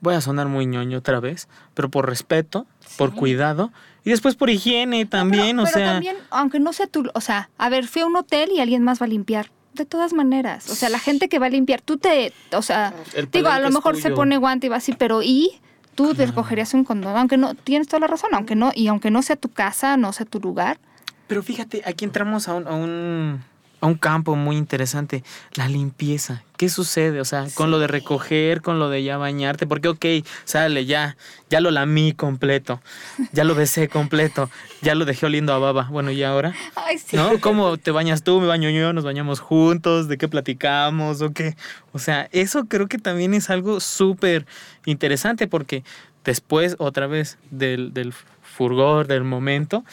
voy 0.00 0.16
a 0.16 0.20
sonar 0.20 0.48
muy 0.48 0.66
ñoño 0.66 0.98
otra 0.98 1.20
vez, 1.20 1.46
pero 1.74 1.88
por 1.88 2.08
respeto, 2.08 2.66
por 2.96 3.14
cuidado. 3.14 3.70
Y 4.02 4.10
después 4.10 4.34
por 4.34 4.50
higiene 4.50 5.06
también, 5.06 5.58
pero, 5.58 5.62
o 5.62 5.64
pero 5.66 5.78
sea... 5.78 5.92
también, 5.92 6.16
aunque 6.30 6.58
no 6.58 6.72
sea 6.72 6.88
tú, 6.88 7.08
o 7.14 7.20
sea, 7.20 7.48
a 7.58 7.68
ver, 7.68 7.86
fui 7.86 8.02
a 8.02 8.06
un 8.06 8.16
hotel 8.16 8.50
y 8.52 8.58
alguien 8.58 8.82
más 8.82 9.00
va 9.00 9.06
a 9.06 9.08
limpiar. 9.08 9.52
De 9.72 9.84
todas 9.84 10.14
maneras, 10.14 10.68
o 10.68 10.74
sea, 10.74 10.88
la 10.88 10.98
gente 10.98 11.28
que 11.28 11.38
va 11.38 11.46
a 11.46 11.50
limpiar, 11.50 11.80
tú 11.80 11.96
te, 11.96 12.32
o 12.52 12.62
sea, 12.62 12.92
digo, 13.30 13.46
a 13.46 13.60
lo 13.60 13.70
mejor 13.70 14.00
se 14.00 14.10
pone 14.10 14.36
guante 14.36 14.66
y 14.66 14.70
va 14.70 14.78
así, 14.78 14.94
pero 14.98 15.22
¿y? 15.22 15.60
Tú 15.94 16.12
te 16.12 16.24
escogerías 16.24 16.74
un 16.74 16.82
condón, 16.82 17.16
aunque 17.16 17.36
no, 17.36 17.54
tienes 17.54 17.86
toda 17.86 18.00
la 18.00 18.08
razón, 18.08 18.30
aunque 18.32 18.56
no, 18.56 18.72
y 18.74 18.88
aunque 18.88 19.12
no 19.12 19.22
sea 19.22 19.36
tu 19.36 19.48
casa, 19.48 19.96
no 19.96 20.12
sea 20.12 20.26
tu 20.26 20.40
lugar. 20.40 20.80
Pero 21.28 21.44
fíjate, 21.44 21.84
aquí 21.86 22.04
entramos 22.04 22.48
a 22.48 22.54
un, 22.54 22.66
a 22.66 22.74
un, 22.74 23.44
a 23.80 23.86
un 23.86 23.94
campo 23.94 24.34
muy 24.36 24.56
interesante, 24.56 25.22
la 25.54 25.68
limpieza. 25.68 26.42
¿Qué 26.56 26.68
sucede? 26.68 27.20
O 27.20 27.24
sea, 27.24 27.46
con 27.54 27.70
lo 27.70 27.78
de 27.78 27.86
recoger, 27.86 28.62
con 28.62 28.80
lo 28.80 28.88
de 28.90 29.04
ya 29.04 29.16
bañarte, 29.16 29.66
porque 29.66 29.88
ok, 29.88 30.04
sale, 30.44 30.86
ya, 30.86 31.16
ya 31.48 31.60
lo 31.60 31.70
lamí 31.70 32.12
completo, 32.12 32.80
ya 33.32 33.44
lo 33.44 33.54
besé 33.54 33.88
completo, 33.88 34.50
ya 34.82 34.96
lo 34.96 35.04
dejé 35.04 35.26
oliendo 35.26 35.52
a 35.52 35.58
baba. 35.58 35.86
Bueno, 35.90 36.10
¿y 36.10 36.24
ahora? 36.24 36.54
Ay, 36.74 36.98
sí. 36.98 37.16
¿No? 37.16 37.38
¿Cómo 37.40 37.76
te 37.76 37.92
bañas 37.92 38.24
tú, 38.24 38.40
me 38.40 38.48
baño 38.48 38.70
yo, 38.70 38.92
nos 38.92 39.04
bañamos 39.04 39.38
juntos, 39.38 40.08
de 40.08 40.18
qué 40.18 40.26
platicamos 40.26 41.22
o 41.22 41.30
qué? 41.30 41.54
O 41.92 42.00
sea, 42.00 42.28
eso 42.32 42.64
creo 42.64 42.88
que 42.88 42.98
también 42.98 43.34
es 43.34 43.50
algo 43.50 43.78
súper 43.78 44.44
interesante 44.84 45.46
porque 45.46 45.84
después, 46.24 46.74
otra 46.78 47.06
vez, 47.06 47.38
del, 47.50 47.94
del 47.94 48.12
furgor, 48.42 49.06
del 49.06 49.22
momento, 49.22 49.84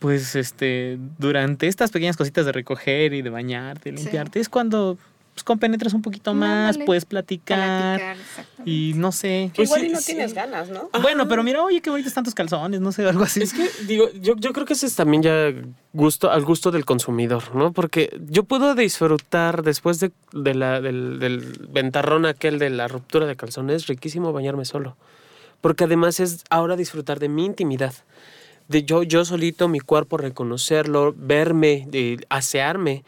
pues 0.00 0.34
este, 0.34 0.98
durante 1.18 1.68
estas 1.68 1.92
pequeñas 1.92 2.16
cositas 2.16 2.44
de 2.44 2.50
recoger 2.52 3.12
y 3.14 3.22
de 3.22 3.30
bañarte, 3.30 3.90
Sí. 3.90 3.96
limpiarte, 3.96 4.40
es 4.40 4.48
cuando 4.48 4.98
pues 5.32 5.44
compenetras 5.44 5.94
un 5.94 6.02
poquito 6.02 6.34
más, 6.34 6.76
puedes 6.84 7.04
platicar, 7.04 8.16
y 8.64 8.94
no 8.96 9.12
sé. 9.12 9.52
Pues 9.54 9.68
igual 9.68 9.80
sí, 9.82 9.86
y 9.86 9.90
no 9.90 9.98
sí. 10.00 10.06
tienes 10.06 10.34
ganas, 10.34 10.68
¿no? 10.70 10.90
Bueno, 11.00 11.28
pero 11.28 11.44
mira, 11.44 11.62
oye, 11.62 11.80
qué 11.80 11.88
bonitos 11.88 12.08
están 12.10 12.24
tus 12.24 12.34
calzones, 12.34 12.80
no 12.80 12.90
sé, 12.90 13.08
algo 13.08 13.22
así. 13.22 13.40
Es 13.40 13.52
que, 13.54 13.70
digo, 13.86 14.08
yo, 14.20 14.34
yo 14.36 14.52
creo 14.52 14.66
que 14.66 14.72
ese 14.72 14.86
es 14.86 14.96
también 14.96 15.22
ya 15.22 15.52
gusto, 15.92 16.30
al 16.32 16.44
gusto 16.44 16.72
del 16.72 16.84
consumidor, 16.84 17.54
¿no? 17.54 17.72
Porque 17.72 18.18
yo 18.28 18.42
puedo 18.42 18.74
disfrutar 18.74 19.62
después 19.62 20.00
de, 20.00 20.10
de 20.32 20.54
la, 20.54 20.80
del, 20.80 21.20
del 21.20 21.68
ventarrón 21.70 22.26
aquel 22.26 22.58
de 22.58 22.68
la 22.70 22.88
ruptura 22.88 23.26
de 23.26 23.36
calzones, 23.36 23.86
riquísimo 23.86 24.32
bañarme 24.32 24.64
solo. 24.64 24.96
Porque 25.60 25.84
además 25.84 26.18
es 26.20 26.42
ahora 26.50 26.74
disfrutar 26.74 27.18
de 27.20 27.28
mi 27.28 27.44
intimidad. 27.46 27.94
Yo, 28.70 29.02
yo 29.02 29.24
solito, 29.24 29.68
mi 29.68 29.80
cuerpo, 29.80 30.16
reconocerlo, 30.16 31.12
verme, 31.16 31.88
asearme. 32.28 33.04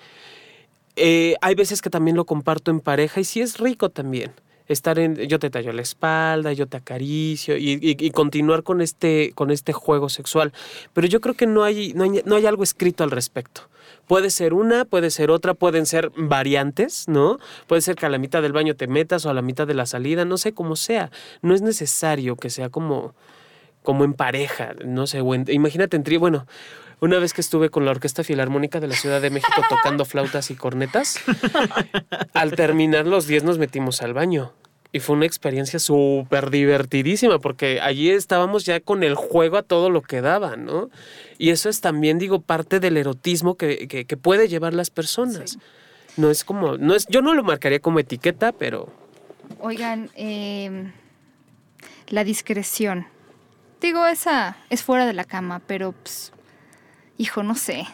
Eh, 0.96 1.37
hay 1.40 1.55
veces 1.55 1.81
que 1.81 1.88
también 1.88 2.16
lo 2.16 2.25
comparto 2.25 2.70
en 2.70 2.81
pareja 2.81 3.20
y 3.20 3.25
sí 3.25 3.40
es 3.40 3.59
rico 3.59 3.88
también. 3.88 4.33
Estar 4.66 4.98
en, 4.98 5.16
yo 5.16 5.38
te 5.38 5.51
tallo 5.51 5.72
la 5.72 5.83
espalda, 5.83 6.53
yo 6.53 6.66
te 6.66 6.77
acaricio 6.77 7.57
y 7.57 8.11
continuar 8.11 8.62
con 8.62 8.81
este, 8.81 9.33
con 9.35 9.51
este 9.51 9.72
juego 9.72 10.09
sexual. 10.09 10.53
Pero 10.92 11.07
yo 11.07 11.20
creo 11.20 11.35
que 11.35 11.46
no 11.46 11.62
hay, 11.62 11.92
no, 11.94 12.05
hay, 12.05 12.22
no 12.25 12.37
hay 12.37 12.46
algo 12.46 12.62
escrito 12.62 13.05
al 13.05 13.11
respecto. 13.11 13.68
Puede 14.07 14.31
ser 14.31 14.55
una, 14.55 14.85
puede 14.85 15.11
ser 15.11 15.31
otra, 15.31 15.55
pueden 15.55 15.87
ser 15.87 16.11
variantes, 16.16 17.07
¿no? 17.07 17.38
Puede 17.66 17.83
ser 17.83 17.96
que 17.96 18.07
a 18.07 18.09
la 18.09 18.18
mitad 18.18 18.42
del 18.42 18.53
baño 18.53 18.75
te 18.75 18.88
metas 18.88 19.25
o 19.27 19.31
a 19.31 19.35
la 19.35 19.42
mitad 19.42 19.66
de 19.66 19.75
la 19.75 19.87
salida, 19.87 20.25
no 20.25 20.38
sé 20.38 20.53
cómo 20.53 20.75
sea. 20.75 21.11
No 21.40 21.55
es 21.55 21.62
necesario 21.62 22.37
que 22.37 22.51
sea 22.51 22.68
como, 22.68 23.14
como 23.83 24.05
en 24.05 24.14
pareja, 24.14 24.75
no 24.85 25.07
sé, 25.07 25.18
en- 25.18 25.47
imagínate 25.49 25.97
en 25.97 26.03
trío, 26.05 26.21
bueno, 26.21 26.47
una 27.01 27.18
vez 27.18 27.33
que 27.35 27.40
estuve 27.40 27.68
con 27.68 27.85
la 27.85 27.90
Orquesta 27.90 28.23
Filarmónica 28.23 28.79
de 28.79 28.87
la 28.87 28.95
Ciudad 28.95 29.21
de 29.21 29.31
México 29.31 29.53
tocando 29.68 30.05
flautas 30.05 30.51
y 30.51 30.55
cornetas, 30.55 31.18
al 32.35 32.53
terminar 32.55 33.07
los 33.07 33.27
10 33.27 33.45
nos 33.45 33.59
metimos 33.59 34.03
al 34.03 34.14
baño. 34.14 34.53
Y 34.95 35.01
fue 35.01 35.16
una 35.16 35.25
experiencia 35.25 35.79
súper 35.79 36.51
divertidísima 36.51 37.38
porque 37.38 37.81
allí 37.81 38.11
estábamos 38.11 38.66
ya 38.66 38.79
con 38.81 39.03
el 39.03 39.14
juego 39.14 39.57
a 39.57 39.62
todo 39.62 39.88
lo 39.88 40.03
que 40.03 40.21
daba, 40.21 40.57
¿no? 40.57 40.90
Y 41.38 41.49
eso 41.49 41.71
es 41.71 41.81
también, 41.81 42.18
digo, 42.18 42.42
parte 42.42 42.79
del 42.79 42.99
erotismo 42.99 43.57
que, 43.57 43.88
que, 43.88 44.05
que 44.05 44.16
puede 44.18 44.49
llevar 44.49 44.75
las 44.75 44.90
personas. 44.90 45.57
No 46.18 46.31
es 46.31 46.45
como, 46.45 46.77
no 46.77 46.95
es, 46.95 47.07
yo 47.09 47.23
no 47.23 47.33
lo 47.33 47.42
marcaría 47.42 47.81
como 47.81 48.01
etiqueta, 48.01 48.53
pero 48.53 48.92
Oigan, 49.61 50.11
eh, 50.14 50.92
la 52.09 52.23
discreción. 52.23 53.07
Digo, 53.83 54.07
esa 54.07 54.57
es 54.71 54.83
fuera 54.83 55.05
de 55.07 55.12
la 55.12 55.25
cama, 55.25 55.61
pero, 55.66 55.92
pues, 55.92 56.33
hijo, 57.18 57.42
no 57.42 57.55
sé. 57.57 57.85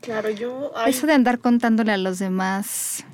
Claro, 0.00 0.30
yo... 0.30 0.72
ay, 0.74 0.90
Eso 0.90 1.06
de 1.06 1.12
andar 1.12 1.38
contándole 1.38 1.92
a 1.92 1.98
los 1.98 2.18
demás. 2.18 3.04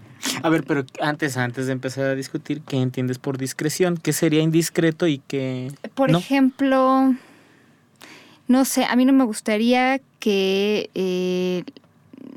A 0.42 0.48
ver, 0.48 0.64
pero 0.64 0.84
antes, 1.00 1.36
antes 1.36 1.66
de 1.66 1.72
empezar 1.72 2.04
a 2.06 2.14
discutir, 2.14 2.62
¿qué 2.62 2.76
entiendes 2.76 3.18
por 3.18 3.36
discreción? 3.36 3.96
¿Qué 3.96 4.12
sería 4.12 4.40
indiscreto 4.40 5.06
y 5.06 5.18
qué 5.18 5.72
Por 5.94 6.10
no? 6.10 6.18
ejemplo, 6.18 7.14
no 8.46 8.64
sé, 8.64 8.84
a 8.84 8.96
mí 8.96 9.04
no 9.04 9.12
me 9.12 9.24
gustaría 9.24 10.00
que, 10.18 10.90
eh, 10.94 11.64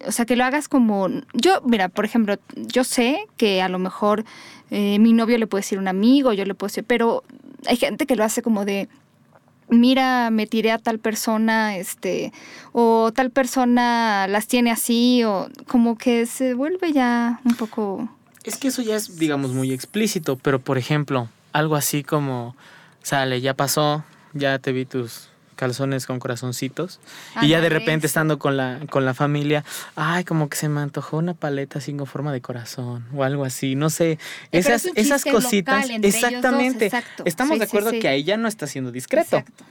o 0.06 0.12
sea, 0.12 0.26
que 0.26 0.36
lo 0.36 0.44
hagas 0.44 0.68
como, 0.68 1.08
yo, 1.34 1.62
mira, 1.64 1.90
por 1.90 2.06
ejemplo, 2.06 2.36
yo 2.56 2.84
sé 2.84 3.26
que 3.38 3.62
a 3.62 3.70
lo 3.70 3.80
mejor 3.80 4.26
eh, 4.70 5.00
mi 5.00 5.14
novio 5.14 5.38
le 5.38 5.48
puede 5.48 5.62
decir 5.62 5.80
un 5.80 5.88
amigo, 5.88 6.34
yo 6.34 6.46
le 6.46 6.54
puedo 6.56 6.70
decir, 6.70 6.84
pero 6.86 7.24
hay 7.68 7.78
gente 7.78 8.06
que 8.06 8.16
lo 8.16 8.24
hace 8.24 8.42
como 8.42 8.66
de, 8.66 8.90
mira, 9.72 10.30
me 10.30 10.46
tiré 10.46 10.72
a 10.72 10.78
tal 10.78 11.00
persona, 11.00 11.78
este, 11.78 12.32
o 12.74 13.12
tal 13.12 13.32
persona 13.32 14.28
las 14.30 14.46
tiene 14.46 14.70
así, 14.70 15.24
o 15.24 15.50
como 15.68 15.98
que 15.98 16.28
se 16.28 16.54
vuelve 16.54 16.94
ya 16.94 17.40
un 17.44 17.56
poco... 17.56 18.08
Es 18.44 18.58
que 18.58 18.68
eso 18.68 18.82
ya 18.82 18.96
es, 18.96 19.18
digamos, 19.18 19.52
muy 19.52 19.72
explícito, 19.72 20.36
pero 20.36 20.60
por 20.60 20.78
ejemplo, 20.78 21.30
algo 21.54 21.76
así 21.76 22.04
como, 22.04 22.56
sale, 23.02 23.42
ya 23.42 23.56
pasó, 23.56 24.04
ya 24.34 24.60
te 24.60 24.72
vi 24.72 24.86
tus 24.86 25.31
calzones 25.62 26.08
con 26.08 26.18
corazoncitos 26.20 27.00
y 27.44 27.50
ya 27.50 27.62
de 27.62 27.70
repente 27.70 28.08
estando 28.08 28.40
con 28.40 28.58
la 28.58 28.80
con 28.90 29.06
la 29.06 29.14
familia, 29.14 29.64
ay, 29.96 30.24
como 30.24 30.50
que 30.50 30.58
se 30.58 30.70
me 30.70 30.82
antojó 30.82 31.18
una 31.18 31.36
paleta 31.36 31.78
así 31.78 31.94
con 31.94 32.08
forma 32.08 32.34
de 32.34 32.42
corazón 32.42 33.06
o 33.14 33.24
algo 33.24 33.46
así, 33.46 33.76
no 33.76 33.92
sé, 33.92 34.18
pero 34.50 34.60
esas 34.60 34.86
es 34.86 34.94
esas 34.96 35.24
cositas, 35.24 35.88
dos, 35.88 35.98
exactamente. 36.04 36.92
Estamos 37.26 37.54
Sí, 37.54 37.60
de 37.60 37.66
sí, 37.66 37.70
acuerdo 37.70 37.92
sí. 37.92 38.00
que 38.00 38.08
ahí 38.08 38.24
ya 38.24 38.38
no 38.38 38.48
está 38.48 38.66
siendo 38.66 38.92
discreto. 38.92 39.38
Exacto. 39.38 39.64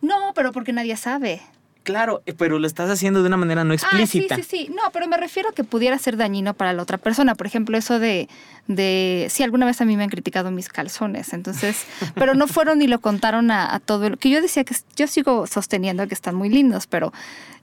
No, 0.00 0.32
pero 0.34 0.52
porque 0.52 0.72
nadie 0.72 0.96
sabe. 0.96 1.42
Claro, 1.82 2.22
eh, 2.26 2.34
pero 2.34 2.58
lo 2.58 2.66
estás 2.66 2.90
haciendo 2.90 3.22
de 3.22 3.28
una 3.28 3.36
manera 3.36 3.64
no 3.64 3.74
explícita. 3.74 4.34
Ah, 4.34 4.38
sí, 4.38 4.42
sí, 4.44 4.66
sí. 4.66 4.72
No, 4.72 4.82
pero 4.92 5.08
me 5.08 5.16
refiero 5.16 5.48
a 5.48 5.52
que 5.52 5.64
pudiera 5.64 5.98
ser 5.98 6.16
dañino 6.16 6.54
para 6.54 6.72
la 6.72 6.82
otra 6.82 6.98
persona. 6.98 7.34
Por 7.34 7.46
ejemplo, 7.46 7.76
eso 7.76 7.98
de, 7.98 8.28
de 8.68 9.26
sí, 9.30 9.42
alguna 9.42 9.66
vez 9.66 9.80
a 9.80 9.84
mí 9.84 9.96
me 9.96 10.04
han 10.04 10.10
criticado 10.10 10.50
mis 10.50 10.68
calzones, 10.68 11.32
entonces, 11.32 11.84
pero 12.14 12.34
no 12.34 12.46
fueron 12.46 12.78
ni 12.78 12.86
lo 12.86 13.00
contaron 13.00 13.50
a, 13.50 13.74
a 13.74 13.80
todo 13.80 14.06
el, 14.06 14.18
que 14.18 14.30
yo 14.30 14.40
decía 14.40 14.64
que 14.64 14.74
yo 14.96 15.06
sigo 15.06 15.46
sosteniendo 15.46 16.06
que 16.06 16.14
están 16.14 16.34
muy 16.34 16.48
lindos, 16.48 16.86
pero 16.86 17.12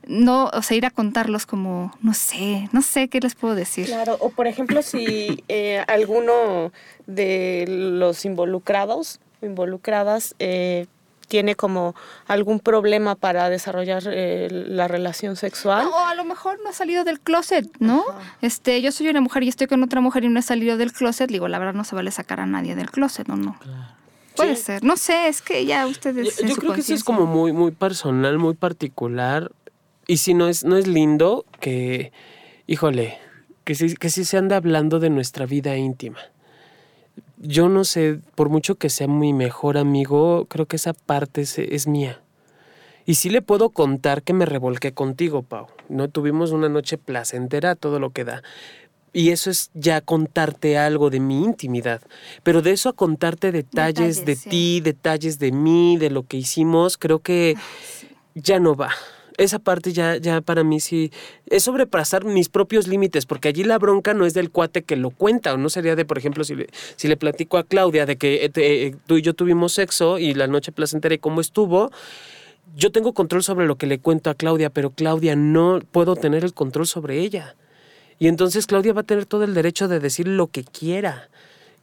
no, 0.08 0.50
o 0.54 0.62
sea, 0.62 0.76
ir 0.76 0.86
a 0.86 0.92
contarlos 0.92 1.46
como, 1.46 1.94
no 2.02 2.14
sé, 2.14 2.68
no 2.72 2.82
sé 2.82 3.10
qué 3.10 3.20
les 3.20 3.36
puedo 3.36 3.56
decir. 3.56 3.86
Claro, 3.86 4.18
o 4.20 4.30
por 4.30 4.48
ejemplo, 4.48 4.82
si 4.82 5.44
eh, 5.48 5.84
alguno 5.88 6.72
de 7.06 7.66
los 7.68 8.26
involucrados 8.26 9.20
o 9.42 9.46
involucradas 9.46 10.36
eh, 10.40 10.88
tiene 11.30 11.56
como 11.56 11.96
algún 12.28 12.60
problema 12.60 13.16
para 13.16 13.50
desarrollar 13.50 14.04
eh, 14.08 14.50
la 14.52 14.90
relación 14.90 15.38
sexual. 15.38 15.86
No, 15.86 15.92
o 15.96 16.00
a 16.06 16.16
lo 16.16 16.26
mejor 16.26 16.60
no 16.62 16.70
ha 16.70 16.74
salido 16.74 17.06
del 17.06 17.22
closet, 17.22 17.70
¿no? 17.80 18.04
Ajá. 18.10 18.20
Este, 18.42 18.82
yo 18.82 18.92
soy 18.92 19.08
una 19.08 19.22
mujer 19.22 19.44
y 19.44 19.48
estoy 19.48 19.68
con 19.68 19.82
otra 19.84 20.02
mujer 20.02 20.26
y 20.26 20.28
no 20.28 20.40
he 20.40 20.44
salido 20.44 20.76
del 20.76 20.92
closet. 20.92 21.30
Digo, 21.32 21.48
la 21.48 21.60
verdad 21.60 21.74
no 21.76 21.86
se 21.86 21.96
vale 21.96 22.12
sacar 22.12 22.42
a 22.42 22.46
nadie 22.46 22.76
del 22.76 22.92
closet, 22.92 23.28
¿no? 23.30 23.38
no. 23.38 23.58
Puede 24.36 24.56
Sí. 24.56 24.64
ser. 24.64 24.84
No 24.84 24.98
sé, 24.98 25.28
es 25.28 25.42
que 25.42 25.66
ya 25.66 25.86
ustedes. 25.88 26.38
Yo, 26.38 26.56
creo 26.56 26.74
que 26.74 26.82
eso 26.82 26.94
es 26.94 27.04
como 27.04 27.26
muy, 27.26 27.54
muy 27.54 27.72
personal, 27.72 28.38
muy 28.38 28.56
particular. 28.56 29.52
Y 30.08 30.18
si 30.18 30.34
no 30.34 30.48
es, 30.48 30.66
no 30.66 30.76
es 30.76 30.88
lindo 30.88 31.46
que, 31.60 32.12
híjole, 32.68 33.18
que 33.64 33.76
sí, 33.76 33.96
que 33.96 34.10
sí 34.10 34.26
se 34.26 34.38
anda 34.38 34.58
hablando 34.58 35.00
de 35.00 35.10
nuestra 35.12 35.46
vida 35.46 35.76
íntima. 35.78 36.20
Yo 37.40 37.70
no 37.70 37.86
sé, 37.86 38.20
por 38.36 38.50
mucho 38.50 38.76
que 38.76 38.90
sea 38.90 39.08
mi 39.08 39.34
mejor 39.34 39.78
amigo, 39.78 40.46
creo 40.50 40.66
que 40.66 40.76
esa 40.76 40.94
parte 40.94 41.42
es, 41.42 41.58
es 41.58 41.88
mía. 41.88 42.22
Y 43.06 43.16
sí 43.16 43.30
le 43.30 43.42
puedo 43.42 43.70
contar 43.70 44.22
que 44.22 44.34
me 44.34 44.46
revolqué 44.46 44.94
contigo, 44.94 45.42
Pau. 45.42 45.68
No 45.88 46.10
tuvimos 46.10 46.52
una 46.52 46.70
noche 46.70 46.98
placentera, 46.98 47.76
todo 47.76 48.00
lo 48.00 48.12
que 48.12 48.24
da. 48.26 48.44
Y 49.14 49.30
eso 49.30 49.50
es 49.50 49.72
ya 49.74 50.02
contarte 50.02 50.78
algo 50.78 51.10
de 51.10 51.20
mi 51.20 51.44
intimidad. 51.44 52.02
Pero 52.44 52.62
de 52.62 52.72
eso 52.72 52.90
a 52.90 52.94
contarte 52.94 53.52
detalles, 53.52 54.18
Detalles, 54.18 54.26
de 54.26 54.36
sí. 54.36 54.50
ti, 54.50 54.82
detalles 54.82 55.40
de 55.40 55.52
mí, 55.52 55.98
de 55.98 56.12
lo 56.12 56.24
que 56.24 56.38
hicimos, 56.38 56.98
creo 56.98 57.20
que 57.20 57.56
ya 58.36 58.60
no 58.60 58.76
va. 58.76 58.92
Esa 59.40 59.58
parte 59.58 59.94
ya, 59.94 60.18
ya 60.18 60.42
para 60.42 60.66
mí 60.66 60.82
sí 60.82 61.12
es 61.48 61.64
sobrepasar 61.64 62.26
mis 62.26 62.50
propios 62.50 62.88
límites, 62.88 63.26
porque 63.26 63.48
allí 63.48 63.64
la 63.64 63.78
bronca 63.78 64.14
no 64.14 64.26
es 64.26 64.34
del 64.34 64.52
cuate 64.52 64.84
que 64.84 64.98
lo 64.98 65.12
cuenta, 65.12 65.54
o 65.54 65.58
no 65.58 65.70
sería 65.70 65.96
de, 65.96 66.04
por 66.04 66.18
ejemplo, 66.18 66.44
si 66.44 66.56
le, 66.56 66.68
si 66.98 67.08
le 67.08 67.16
platico 67.16 67.58
a 67.58 67.64
Claudia 67.64 68.06
de 68.06 68.18
que 68.18 68.44
eh, 68.46 68.52
eh, 68.56 68.96
tú 69.08 69.16
y 69.16 69.22
yo 69.22 69.34
tuvimos 69.34 69.72
sexo 69.72 70.20
y 70.20 70.34
la 70.34 70.48
noche 70.48 70.74
placentera 70.74 71.16
y 71.16 71.20
cómo 71.20 71.40
estuvo, 71.40 71.90
yo 72.76 72.92
tengo 72.92 73.14
control 73.14 73.42
sobre 73.42 73.66
lo 73.66 73.78
que 73.78 73.88
le 73.88 74.00
cuento 74.00 74.30
a 74.30 74.36
Claudia, 74.36 74.70
pero 74.70 74.90
Claudia 74.92 75.38
no 75.38 75.80
puedo 75.90 76.18
tener 76.18 76.44
el 76.44 76.54
control 76.54 76.86
sobre 76.86 77.20
ella. 77.20 77.56
Y 78.20 78.28
entonces 78.28 78.68
Claudia 78.68 78.92
va 78.92 79.02
a 79.02 79.06
tener 79.06 79.26
todo 79.26 79.46
el 79.46 79.54
derecho 79.54 79.88
de 79.88 80.02
decir 80.02 80.28
lo 80.28 80.48
que 80.48 80.66
quiera. 80.66 81.30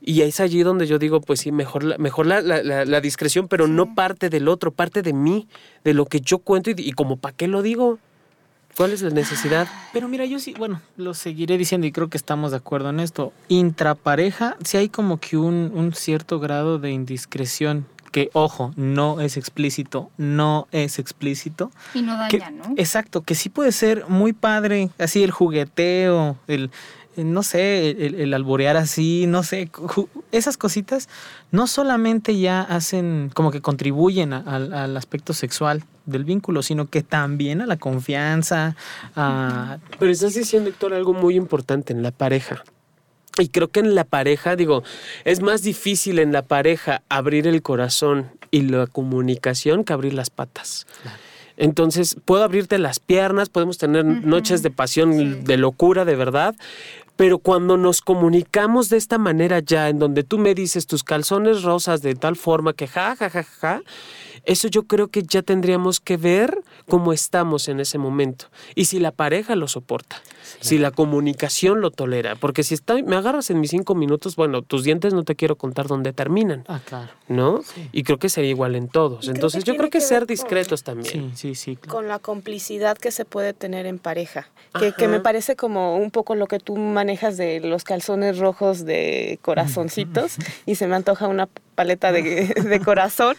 Y 0.07 0.23
es 0.23 0.41
allí 0.41 0.63
donde 0.63 0.87
yo 0.87 0.99
digo, 0.99 1.21
pues 1.21 1.41
sí, 1.41 1.51
mejor 1.53 1.83
la, 1.85 1.99
mejor 1.99 2.27
la, 2.27 2.41
la- 2.41 2.63
la- 2.63 2.85
la 2.87 3.01
discreción, 3.03 3.49
pero 3.49 3.67
no 3.67 3.95
parte 3.95 4.31
del 4.31 4.47
otro, 4.49 4.71
parte 4.71 5.03
de 5.03 5.13
mí, 5.13 5.49
de 5.85 5.93
lo 5.95 6.07
que 6.07 6.21
yo 6.23 6.39
cuento 6.39 6.71
y, 6.71 6.75
y 6.79 6.93
como 6.93 7.17
para 7.19 7.37
qué 7.37 7.49
lo 7.49 7.61
digo. 7.61 7.99
¿Cuál 8.77 8.93
es 8.93 9.01
la 9.03 9.11
necesidad? 9.11 9.67
Pero 9.95 10.07
mira, 10.07 10.25
yo 10.27 10.39
sí, 10.39 10.55
bueno, 10.57 10.81
lo 10.97 11.15
seguiré 11.15 11.57
diciendo 11.59 11.87
y 11.87 11.93
creo 11.93 12.09
que 12.09 12.19
estamos 12.19 12.51
de 12.53 12.59
acuerdo 12.59 12.91
en 12.91 13.01
esto. 13.01 13.33
Intrapareja, 13.49 14.57
sí 14.65 14.77
hay 14.77 14.89
como 14.89 15.19
que 15.19 15.37
un, 15.37 15.73
un 15.75 15.93
cierto 15.93 16.39
grado 16.41 16.79
de 16.79 16.91
indiscreción 16.93 17.87
que, 18.13 18.31
ojo, 18.33 18.73
no 18.77 19.21
es 19.21 19.37
explícito, 19.37 20.11
no 20.19 20.69
es 20.73 20.99
explícito. 20.99 21.71
Y 21.95 22.03
no 22.03 22.17
que- 22.31 22.39
daña, 22.39 22.51
¿no? 22.51 22.75
Exacto, 22.77 23.23
que 23.23 23.35
sí 23.35 23.49
puede 23.49 23.73
ser 23.73 24.05
muy 24.09 24.33
padre, 24.33 24.89
así 24.99 25.23
el 25.23 25.31
jugueteo, 25.33 26.37
el, 26.47 26.71
no 27.25 27.43
sé, 27.43 27.91
el, 27.91 28.15
el 28.17 28.35
alborear 28.35 28.77
así, 28.77 29.27
no 29.27 29.43
sé, 29.43 29.71
esas 30.33 30.57
cositas 30.57 31.09
no 31.51 31.67
solamente 31.67 32.39
ya 32.39 32.61
hacen, 32.63 33.31
como 33.35 33.51
que 33.51 33.61
contribuyen 33.61 34.33
a- 34.33 34.39
al, 34.47 34.73
al 34.73 34.97
aspecto 34.97 35.33
sexual 35.33 35.85
del 36.05 36.25
vínculo, 36.25 36.63
sino 36.63 36.89
que 36.91 37.03
también 37.03 37.61
a 37.61 37.67
la 37.67 37.77
confianza, 37.77 38.77
a... 39.15 39.79
Pero 39.99 40.11
estás 40.13 40.35
diciendo, 40.35 40.69
Héctor, 40.71 40.95
algo 40.95 41.13
muy 41.13 41.37
importante 41.37 41.93
en 41.93 42.03
la 42.03 42.11
pareja. 42.13 42.63
Y 43.39 43.49
creo 43.49 43.69
que 43.69 43.81
en 43.81 43.95
la 43.95 44.05
pareja, 44.05 44.57
digo, 44.57 44.83
es 45.25 45.43
más 45.43 45.63
difícil 45.63 46.19
en 46.21 46.33
la 46.33 46.43
pareja 46.43 47.03
abrir 47.11 47.47
el 47.47 47.61
corazón 47.61 48.31
y 48.51 48.63
la 48.63 48.87
comunicación 48.87 49.85
que 49.85 49.93
abrir 49.93 50.15
las 50.15 50.31
patas. 50.31 50.87
Entonces, 51.59 52.17
puedo 52.25 52.45
abrirte 52.45 52.79
las 52.79 52.99
piernas, 53.01 53.49
podemos 53.49 53.79
tener 53.79 54.05
noches 54.05 54.63
de 54.63 54.71
pasión, 54.71 55.13
Sí. 55.15 55.25
de 55.45 55.57
locura, 55.57 56.05
de 56.05 56.15
verdad, 56.17 56.55
Pero 57.17 57.39
cuando 57.39 57.77
nos 57.77 58.03
comunicamos 58.03 58.89
de 58.89 58.99
esta 58.99 59.19
manera 59.19 59.61
ya, 59.61 59.89
en 59.89 59.99
donde 59.99 60.23
tú 60.23 60.39
me 60.39 60.55
dices 60.55 60.87
tus 60.87 61.03
calzones 61.03 61.63
rosas 61.63 62.03
de 62.03 62.15
tal 62.15 62.37
forma 62.37 62.75
que 62.75 62.87
ja, 62.87 63.17
ja, 63.17 63.31
ja, 63.31 63.43
ja, 63.43 63.83
eso 64.47 64.69
yo 64.69 64.85
creo 64.85 65.09
que 65.09 65.23
ya 65.23 65.43
tendríamos 65.43 66.01
que 66.01 66.17
ver 66.17 66.59
cómo 66.89 67.13
estamos 67.13 67.69
en 67.69 67.81
ese 67.81 67.99
momento 67.99 68.47
y 68.75 68.87
si 68.87 68.99
la 69.01 69.11
pareja 69.11 69.57
lo 69.57 69.69
soporta, 69.69 70.23
si 70.61 70.79
la 70.79 70.91
comunicación 70.93 71.81
lo 71.81 71.91
tolera, 71.91 72.37
porque 72.37 72.63
si 72.63 72.75
está, 72.75 72.95
me 72.95 73.17
agarras 73.17 73.51
en 73.51 73.61
mis 73.61 73.71
cinco 73.71 73.95
minutos, 73.95 74.37
bueno, 74.37 74.63
tus 74.63 74.85
dientes 74.85 75.13
no 75.13 75.25
te 75.25 75.35
quiero 75.37 75.57
contar 75.57 75.87
dónde 75.89 76.13
terminan, 76.13 76.65
Ah, 76.69 76.81
claro. 76.85 77.11
¿no? 77.29 77.61
Y 77.93 78.05
creo 78.05 78.19
que 78.19 78.29
sería 78.29 78.51
igual 78.51 78.77
en 78.77 78.89
todos. 78.89 79.27
Y 79.27 79.31
Entonces 79.31 79.65
yo 79.65 79.75
creo 79.77 79.91
que 79.91 79.99
que 79.99 80.01
ser 80.01 80.21
con- 80.21 80.29
discretos 80.29 80.83
también. 80.83 81.33
Sí, 81.35 81.55
sí, 81.55 81.55
sí. 81.55 81.77
claro. 81.77 81.97
con 81.97 82.09
la 82.09 82.19
complicidad 82.19 82.97
que 82.97 83.11
se 83.11 83.25
puede 83.25 83.53
tener 83.53 83.87
en 83.87 83.99
pareja, 83.99 84.49
que, 84.97 85.09
me 85.09 85.21
parece 85.21 85.57
como 85.57 85.97
un 85.97 86.11
poco 86.11 86.35
lo 86.35 86.47
que 86.47 86.59
tú 86.61 86.77
manejas 86.77 87.37
de 87.37 87.61
los 87.61 87.83
calzones 87.85 88.39
rojos 88.39 88.85
de 88.85 89.39
corazoncitos 89.43 90.37
y 90.67 90.75
se 90.77 90.87
me 90.87 90.95
antoja 90.97 91.27
una 91.29 91.49
paleta 91.75 92.13
de, 92.13 92.23
de 92.47 92.81
corazón. 92.81 93.37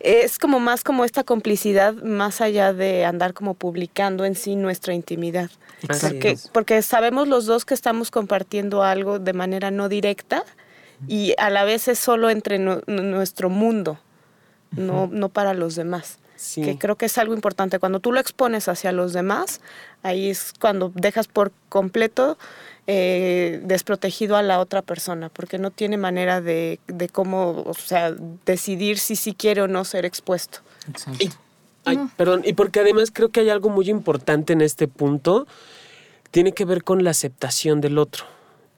Es 0.00 0.38
como 0.38 0.60
más 0.60 0.84
como 0.84 1.04
esta 1.04 1.24
complicidad 1.24 1.94
más 1.94 2.40
allá 2.40 2.72
de 2.72 3.04
andar 3.04 3.34
como 3.34 3.54
publicando 3.54 4.24
en 4.24 4.34
sí 4.34 4.56
nuestra 4.56 4.94
intimidad. 4.94 5.50
Porque, 6.00 6.36
porque 6.52 6.82
sabemos 6.82 7.28
los 7.28 7.46
dos 7.46 7.64
que 7.64 7.74
estamos 7.74 8.10
compartiendo 8.10 8.82
algo 8.82 9.18
de 9.18 9.32
manera 9.32 9.70
no 9.70 9.88
directa 9.88 10.44
y 11.08 11.34
a 11.38 11.50
la 11.50 11.64
vez 11.64 11.88
es 11.88 11.98
solo 11.98 12.30
entre 12.30 12.58
nu- 12.58 12.80
nuestro 12.86 13.50
mundo, 13.50 13.98
no, 14.70 15.08
no 15.10 15.28
para 15.28 15.52
los 15.54 15.74
demás 15.76 16.18
Sí. 16.36 16.60
que 16.62 16.76
creo 16.76 16.96
que 16.96 17.06
es 17.06 17.16
algo 17.16 17.32
importante. 17.34 17.78
Cuando 17.78 17.98
tú 18.00 18.12
lo 18.12 18.20
expones 18.20 18.68
hacia 18.68 18.92
los 18.92 19.14
demás, 19.14 19.62
ahí 20.02 20.28
es 20.28 20.52
cuando 20.60 20.92
dejas 20.94 21.28
por 21.28 21.50
completo 21.70 22.36
eh, 22.86 23.60
desprotegido 23.64 24.36
a 24.36 24.42
la 24.42 24.60
otra 24.60 24.82
persona, 24.82 25.28
porque 25.28 25.58
no 25.58 25.70
tiene 25.70 25.96
manera 25.96 26.40
de, 26.40 26.78
de 26.86 27.08
cómo, 27.08 27.62
o 27.66 27.74
sea, 27.74 28.14
decidir 28.44 28.98
si 28.98 29.16
sí 29.16 29.34
quiere 29.34 29.62
o 29.62 29.68
no 29.68 29.84
ser 29.84 30.04
expuesto. 30.04 30.60
Exacto. 30.88 31.24
Y, 31.24 31.30
ay, 31.84 31.98
perdón, 32.16 32.42
y 32.44 32.52
porque 32.52 32.80
además 32.80 33.10
creo 33.12 33.30
que 33.30 33.40
hay 33.40 33.50
algo 33.50 33.70
muy 33.70 33.90
importante 33.90 34.52
en 34.52 34.60
este 34.60 34.88
punto, 34.88 35.46
tiene 36.30 36.52
que 36.52 36.64
ver 36.64 36.84
con 36.84 37.02
la 37.02 37.10
aceptación 37.10 37.80
del 37.80 37.98
otro, 37.98 38.24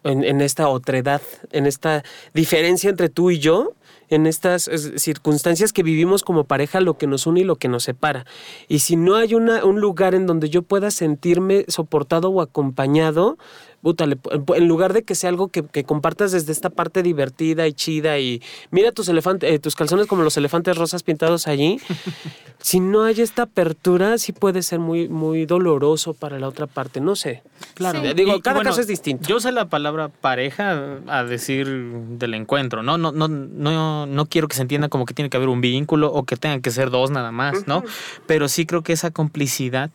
en, 0.04 0.24
en 0.24 0.40
esta 0.40 0.68
otredad, 0.68 1.22
en 1.52 1.66
esta 1.66 2.02
diferencia 2.32 2.88
entre 2.88 3.08
tú 3.08 3.30
y 3.30 3.38
yo, 3.38 3.74
en 4.10 4.26
estas 4.26 4.68
es, 4.68 4.92
circunstancias 4.96 5.72
que 5.72 5.82
vivimos 5.82 6.22
como 6.22 6.44
pareja, 6.44 6.80
lo 6.80 6.98
que 6.98 7.06
nos 7.06 7.26
une 7.26 7.40
y 7.40 7.44
lo 7.44 7.56
que 7.56 7.68
nos 7.68 7.84
separa. 7.84 8.24
Y 8.68 8.80
si 8.80 8.96
no 8.96 9.16
hay 9.16 9.34
una, 9.34 9.64
un 9.64 9.80
lugar 9.80 10.14
en 10.14 10.26
donde 10.26 10.48
yo 10.50 10.62
pueda 10.62 10.90
sentirme 10.90 11.64
soportado 11.68 12.30
o 12.30 12.40
acompañado, 12.40 13.38
en 13.84 14.66
lugar 14.68 14.92
de 14.92 15.04
que 15.04 15.14
sea 15.14 15.30
algo 15.30 15.48
que, 15.48 15.62
que 15.64 15.84
compartas 15.84 16.32
desde 16.32 16.50
esta 16.50 16.68
parte 16.68 17.02
divertida 17.04 17.66
y 17.68 17.72
chida 17.72 18.18
y 18.18 18.42
mira 18.72 18.90
tus 18.90 19.08
elefantes, 19.08 19.50
eh, 19.52 19.58
tus 19.60 19.76
calzones 19.76 20.06
como 20.06 20.22
los 20.24 20.36
elefantes 20.36 20.76
rosas 20.76 21.04
pintados 21.04 21.46
allí, 21.46 21.78
si 22.60 22.80
no 22.80 23.04
hay 23.04 23.20
esta 23.20 23.42
apertura, 23.42 24.18
sí 24.18 24.32
puede 24.32 24.62
ser 24.62 24.80
muy, 24.80 25.08
muy 25.08 25.46
doloroso 25.46 26.12
para 26.12 26.40
la 26.40 26.48
otra 26.48 26.66
parte. 26.66 27.00
No 27.00 27.14
sé. 27.14 27.42
Claro. 27.74 28.02
Sí. 28.02 28.14
Digo, 28.14 28.36
Y- 28.36 28.40
cada 28.40 28.56
bueno, 28.56 28.70
caso 28.70 28.80
es 28.80 28.88
distinto. 28.88 29.28
Yo 29.28 29.36
usé 29.36 29.52
la 29.52 29.66
palabra 29.68 30.08
pareja 30.08 30.98
a 31.06 31.22
decir 31.24 31.68
del 31.68 32.34
encuentro, 32.34 32.82
¿no? 32.82 32.98
No, 32.98 33.12
no, 33.12 33.28
no, 33.28 33.97
no 34.06 34.26
quiero 34.26 34.48
que 34.48 34.56
se 34.56 34.62
entienda 34.62 34.88
como 34.88 35.04
que 35.04 35.14
tiene 35.14 35.30
que 35.30 35.36
haber 35.36 35.48
un 35.48 35.60
vínculo 35.60 36.12
o 36.12 36.24
que 36.24 36.36
tengan 36.36 36.60
que 36.60 36.70
ser 36.70 36.90
dos 36.90 37.10
nada 37.10 37.32
más, 37.32 37.66
¿no? 37.66 37.82
Pero 38.26 38.48
sí 38.48 38.66
creo 38.66 38.82
que 38.82 38.92
esa 38.92 39.10
complicidad, 39.10 39.90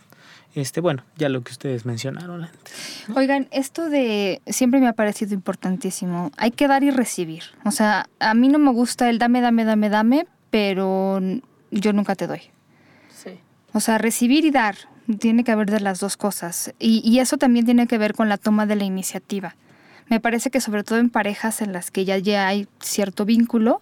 este, 0.55 0.81
bueno, 0.81 1.03
ya 1.17 1.29
lo 1.29 1.41
que 1.41 1.51
ustedes 1.51 1.85
mencionaron 1.85 2.43
antes. 2.43 3.05
Oigan, 3.15 3.47
esto 3.51 3.89
de 3.89 4.41
siempre 4.47 4.79
me 4.79 4.87
ha 4.87 4.93
parecido 4.93 5.33
importantísimo. 5.33 6.31
Hay 6.37 6.51
que 6.51 6.67
dar 6.67 6.83
y 6.83 6.91
recibir. 6.91 7.43
O 7.65 7.71
sea, 7.71 8.07
a 8.19 8.33
mí 8.33 8.47
no 8.49 8.59
me 8.59 8.71
gusta 8.71 9.09
el 9.09 9.19
dame, 9.19 9.41
dame, 9.41 9.65
dame, 9.65 9.89
dame, 9.89 10.27
pero 10.49 11.19
yo 11.71 11.93
nunca 11.93 12.15
te 12.15 12.27
doy. 12.27 12.41
Sí. 13.09 13.39
O 13.73 13.79
sea, 13.79 13.97
recibir 13.97 14.45
y 14.45 14.51
dar. 14.51 14.75
Tiene 15.19 15.43
que 15.43 15.51
haber 15.51 15.69
de 15.69 15.79
las 15.79 15.99
dos 15.99 16.15
cosas. 16.15 16.73
Y, 16.79 17.01
y 17.03 17.19
eso 17.19 17.37
también 17.37 17.65
tiene 17.65 17.87
que 17.87 17.97
ver 17.97 18.13
con 18.13 18.29
la 18.29 18.37
toma 18.37 18.65
de 18.65 18.75
la 18.75 18.83
iniciativa. 18.83 19.55
Me 20.09 20.19
parece 20.19 20.49
que 20.49 20.61
sobre 20.61 20.83
todo 20.83 20.99
en 20.99 21.09
parejas 21.09 21.61
en 21.61 21.73
las 21.73 21.91
que 21.91 22.05
ya, 22.05 22.17
ya 22.17 22.47
hay 22.47 22.67
cierto 22.79 23.25
vínculo, 23.25 23.81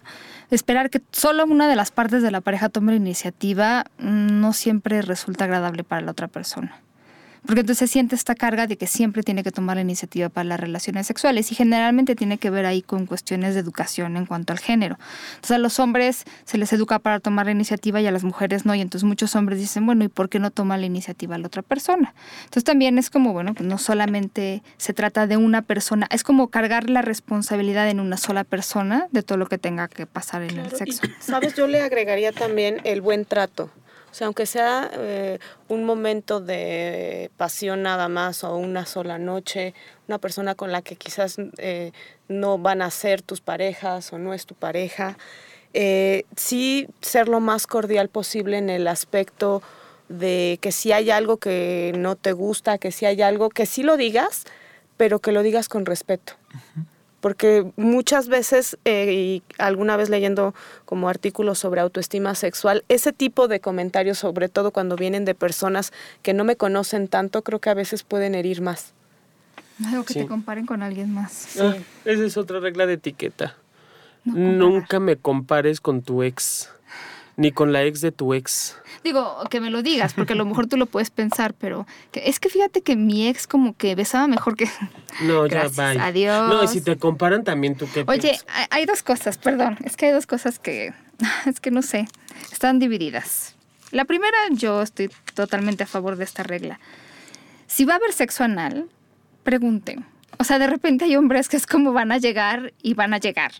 esperar 0.50 0.90
que 0.90 1.00
solo 1.12 1.44
una 1.44 1.68
de 1.68 1.76
las 1.76 1.90
partes 1.90 2.22
de 2.22 2.30
la 2.30 2.40
pareja 2.40 2.68
tome 2.68 2.92
la 2.92 2.96
iniciativa 2.96 3.84
mm, 3.98 4.40
no 4.40 4.52
siempre 4.52 5.02
resulta 5.02 5.44
agradable 5.44 5.84
para 5.84 6.02
la 6.02 6.12
otra 6.12 6.28
persona. 6.28 6.80
Porque 7.46 7.60
entonces 7.60 7.90
siente 7.90 8.14
esta 8.14 8.34
carga 8.34 8.66
de 8.66 8.76
que 8.76 8.86
siempre 8.86 9.22
tiene 9.22 9.42
que 9.42 9.50
tomar 9.50 9.76
la 9.76 9.82
iniciativa 9.82 10.28
para 10.28 10.44
las 10.44 10.60
relaciones 10.60 11.06
sexuales 11.06 11.50
y 11.50 11.54
generalmente 11.56 12.14
tiene 12.14 12.38
que 12.38 12.50
ver 12.50 12.66
ahí 12.66 12.82
con 12.82 13.06
cuestiones 13.06 13.54
de 13.54 13.60
educación 13.60 14.16
en 14.16 14.26
cuanto 14.26 14.52
al 14.52 14.60
género. 14.60 14.96
Entonces 15.34 15.52
a 15.52 15.58
los 15.58 15.80
hombres 15.80 16.24
se 16.44 16.56
les 16.56 16.72
educa 16.72 17.00
para 17.00 17.18
tomar 17.18 17.46
la 17.46 17.52
iniciativa 17.52 18.00
y 18.00 18.06
a 18.06 18.12
las 18.12 18.22
mujeres 18.22 18.64
no. 18.64 18.74
Y 18.74 18.80
entonces 18.80 19.04
muchos 19.04 19.34
hombres 19.34 19.58
dicen, 19.58 19.84
bueno, 19.86 20.04
¿y 20.04 20.08
por 20.08 20.28
qué 20.28 20.38
no 20.38 20.50
toma 20.50 20.76
la 20.76 20.86
iniciativa 20.86 21.36
la 21.36 21.48
otra 21.48 21.62
persona? 21.62 22.14
Entonces 22.44 22.64
también 22.64 22.96
es 22.98 23.10
como, 23.10 23.32
bueno, 23.32 23.54
pues 23.54 23.68
no 23.68 23.78
solamente 23.78 24.62
se 24.76 24.92
trata 24.92 25.26
de 25.26 25.36
una 25.36 25.62
persona, 25.62 26.06
es 26.10 26.22
como 26.22 26.48
cargar 26.48 26.88
la 26.88 27.02
responsabilidad 27.02 27.88
en 27.88 27.98
una 27.98 28.18
sola 28.18 28.44
persona 28.44 29.08
de 29.10 29.22
todo 29.22 29.38
lo 29.38 29.46
que 29.46 29.58
tenga 29.58 29.88
que 29.88 30.06
pasar 30.06 30.42
en 30.42 30.58
el 30.58 30.72
y, 30.72 30.76
sexo. 30.76 31.02
Sabes, 31.18 31.54
yo 31.54 31.66
le 31.66 31.80
agregaría 31.80 32.30
también 32.30 32.80
el 32.84 33.00
buen 33.00 33.24
trato. 33.24 33.70
O 34.12 34.14
sea, 34.14 34.26
aunque 34.26 34.44
sea 34.44 34.90
eh, 34.92 35.38
un 35.68 35.84
momento 35.84 36.40
de 36.40 37.30
pasión 37.38 37.82
nada 37.82 38.10
más 38.10 38.44
o 38.44 38.54
una 38.58 38.84
sola 38.84 39.16
noche, 39.16 39.72
una 40.06 40.18
persona 40.18 40.54
con 40.54 40.70
la 40.70 40.82
que 40.82 40.96
quizás 40.96 41.36
eh, 41.56 41.92
no 42.28 42.58
van 42.58 42.82
a 42.82 42.90
ser 42.90 43.22
tus 43.22 43.40
parejas 43.40 44.12
o 44.12 44.18
no 44.18 44.34
es 44.34 44.44
tu 44.44 44.54
pareja, 44.54 45.16
eh, 45.72 46.24
sí 46.36 46.88
ser 47.00 47.28
lo 47.28 47.40
más 47.40 47.66
cordial 47.66 48.10
posible 48.10 48.58
en 48.58 48.68
el 48.68 48.86
aspecto 48.86 49.62
de 50.10 50.58
que 50.60 50.72
si 50.72 50.92
hay 50.92 51.10
algo 51.10 51.38
que 51.38 51.94
no 51.96 52.14
te 52.14 52.32
gusta, 52.32 52.76
que 52.76 52.92
si 52.92 53.06
hay 53.06 53.22
algo, 53.22 53.48
que 53.48 53.64
sí 53.64 53.82
lo 53.82 53.96
digas, 53.96 54.44
pero 54.98 55.20
que 55.20 55.32
lo 55.32 55.42
digas 55.42 55.70
con 55.70 55.86
respeto 55.86 56.34
porque 57.22 57.70
muchas 57.76 58.26
veces, 58.26 58.76
eh, 58.84 59.12
y 59.12 59.42
alguna 59.56 59.96
vez 59.96 60.10
leyendo 60.10 60.54
como 60.84 61.08
artículos 61.08 61.60
sobre 61.60 61.80
autoestima 61.80 62.34
sexual, 62.34 62.84
ese 62.88 63.12
tipo 63.12 63.46
de 63.46 63.60
comentarios, 63.60 64.18
sobre 64.18 64.48
todo 64.48 64.72
cuando 64.72 64.96
vienen 64.96 65.24
de 65.24 65.36
personas 65.36 65.92
que 66.22 66.34
no 66.34 66.42
me 66.42 66.56
conocen 66.56 67.06
tanto, 67.06 67.42
creo 67.42 67.60
que 67.60 67.70
a 67.70 67.74
veces 67.74 68.02
pueden 68.02 68.34
herir 68.34 68.60
más. 68.60 68.92
O 69.96 70.02
que 70.04 70.14
Sí. 70.14 70.18
te 70.20 70.26
comparen 70.26 70.66
con 70.66 70.82
alguien 70.82 71.14
más. 71.14 71.56
Ah, 71.60 71.76
esa 72.04 72.24
es 72.24 72.36
otra 72.36 72.58
regla 72.58 72.86
de 72.86 72.94
etiqueta. 72.94 73.54
No. 74.24 74.34
Nunca 74.34 74.98
me 74.98 75.16
compares 75.16 75.80
con 75.80 76.02
tu 76.02 76.24
ex, 76.24 76.70
ni 77.36 77.50
con 77.52 77.72
la 77.72 77.82
ex 77.82 78.00
de 78.00 78.12
tu 78.12 78.34
ex. 78.34 78.76
Digo, 79.04 79.38
que 79.50 79.60
me 79.60 79.70
lo 79.70 79.82
digas, 79.82 80.14
porque 80.14 80.34
a 80.34 80.36
lo 80.36 80.44
mejor 80.44 80.66
tú 80.66 80.76
lo 80.76 80.86
puedes 80.86 81.10
pensar, 81.10 81.54
pero 81.54 81.86
que- 82.12 82.28
es 82.28 82.38
que 82.40 82.48
fíjate 82.48 82.82
que 82.82 82.94
mi 82.96 83.26
ex 83.28 83.46
como 83.46 83.74
que 83.76 83.94
besaba 83.94 84.26
mejor 84.28 84.56
que... 84.56 84.68
No, 85.22 85.42
Gracias, 85.42 85.76
ya 85.76 86.00
va. 86.00 86.06
adiós. 86.06 86.48
No, 86.48 86.62
y 86.64 86.68
si 86.68 86.80
te 86.80 86.96
comparan 86.96 87.44
también 87.44 87.74
tú 87.76 87.86
qué 87.92 88.04
Oye, 88.06 88.20
piensas? 88.20 88.46
hay 88.70 88.86
dos 88.86 89.02
cosas, 89.02 89.38
perdón, 89.38 89.78
es 89.84 89.96
que 89.96 90.06
hay 90.06 90.12
dos 90.12 90.26
cosas 90.26 90.58
que, 90.58 90.92
es 91.46 91.60
que 91.60 91.70
no 91.70 91.82
sé, 91.82 92.06
están 92.52 92.78
divididas. 92.78 93.54
La 93.90 94.04
primera, 94.06 94.36
yo 94.50 94.80
estoy 94.82 95.10
totalmente 95.34 95.82
a 95.84 95.86
favor 95.86 96.16
de 96.16 96.24
esta 96.24 96.42
regla. 96.42 96.80
Si 97.66 97.84
va 97.84 97.94
a 97.94 97.96
haber 97.96 98.12
sexo 98.12 98.44
anal, 98.44 98.88
pregunten. 99.42 100.04
O 100.38 100.44
sea, 100.44 100.58
de 100.58 100.66
repente 100.66 101.04
hay 101.04 101.16
hombres 101.16 101.48
que 101.48 101.56
es 101.58 101.66
como 101.66 101.92
van 101.92 102.10
a 102.12 102.18
llegar 102.18 102.72
y 102.82 102.94
van 102.94 103.12
a 103.14 103.18
llegar. 103.18 103.52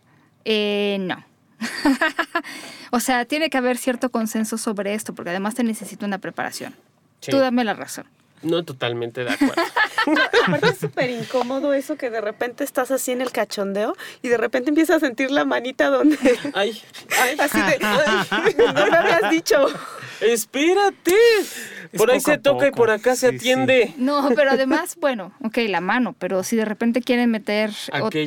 Eh, 0.45 0.97
no. 1.01 1.23
o 2.91 3.01
sea, 3.01 3.25
tiene 3.25 3.51
que 3.51 3.59
haber 3.59 3.79
cierto 3.79 4.11
consenso 4.11 4.59
sobre 4.59 4.95
esto, 4.95 5.15
porque 5.15 5.31
además 5.31 5.55
te 5.55 5.65
necesita 5.65 6.07
una 6.07 6.19
preparación. 6.19 6.75
Sí. 7.21 7.31
Tú 7.31 7.39
dame 7.39 7.65
la 7.65 7.75
razón. 7.75 8.07
No, 8.43 8.65
totalmente 8.65 9.23
de 9.23 9.31
acuerdo. 9.31 9.55
Aparte 10.47 10.71
es 10.71 10.79
súper 10.79 11.11
incómodo 11.11 11.73
eso 11.75 11.97
que 11.97 12.11
de 12.11 12.21
repente 12.21 12.65
estás 12.65 12.91
así 12.91 13.13
en 13.13 13.21
el 13.21 13.31
cachondeo 13.31 13.97
y 14.21 14.29
de 14.29 14.37
repente 14.37 14.71
empiezas 14.71 14.97
a 14.97 15.01
sentir 15.07 15.31
la 15.31 15.45
manita 15.45 15.89
donde... 15.91 16.19
Ay, 16.55 16.83
Así 17.39 17.59
de... 17.61 17.79
"Ay, 17.81 18.55
no 18.59 18.73
me 18.91 18.97
habías 18.97 19.31
dicho. 19.31 19.67
espérate. 20.21 21.15
Por 21.97 22.11
ahí 22.11 22.21
se 22.21 22.39
toca 22.39 22.69
y 22.69 22.71
por 22.71 22.91
acá 22.91 23.15
se 23.17 23.31
Sí, 23.31 23.37
atiende. 23.37 23.95
No, 23.97 24.29
pero 24.35 24.51
además, 24.53 24.97
bueno, 25.01 25.33
ok, 25.45 25.59
la 25.69 25.81
mano, 25.81 26.15
pero 26.19 26.43
si 26.43 26.57
de 26.57 26.65
repente 26.65 27.01
quieren 27.03 27.31
meter 27.31 27.71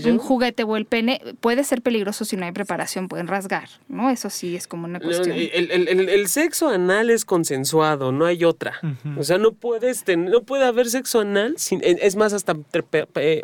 un 0.05 0.17
juguete 0.19 0.63
o 0.63 0.77
el 0.77 0.85
pene, 0.85 1.19
puede 1.41 1.63
ser 1.63 1.81
peligroso 1.81 2.25
si 2.25 2.35
no 2.37 2.45
hay 2.45 2.51
preparación, 2.51 3.07
pueden 3.07 3.27
rasgar, 3.27 3.67
¿no? 3.87 4.09
Eso 4.09 4.29
sí 4.29 4.55
es 4.55 4.67
como 4.67 4.85
una 4.85 4.99
cuestión. 4.99 5.35
el, 5.37 5.71
el- 5.71 5.87
el- 5.87 6.09
el 6.09 6.27
sexo 6.27 6.69
anal 6.69 7.09
es 7.09 7.25
consensuado, 7.25 8.11
no 8.11 8.25
hay 8.25 8.43
otra. 8.43 8.73
O 9.17 9.23
sea, 9.23 9.37
no 9.37 9.51
puedes 9.53 10.03
ten- 10.03 10.25
no 10.25 10.43
puede 10.43 10.65
haber 10.65 10.87
sexo 10.89 11.21
anal 11.21 11.55
sin, 11.57 11.83
e, 11.83 11.97
es 12.01 12.15
más 12.15 12.33
hasta 12.33 12.55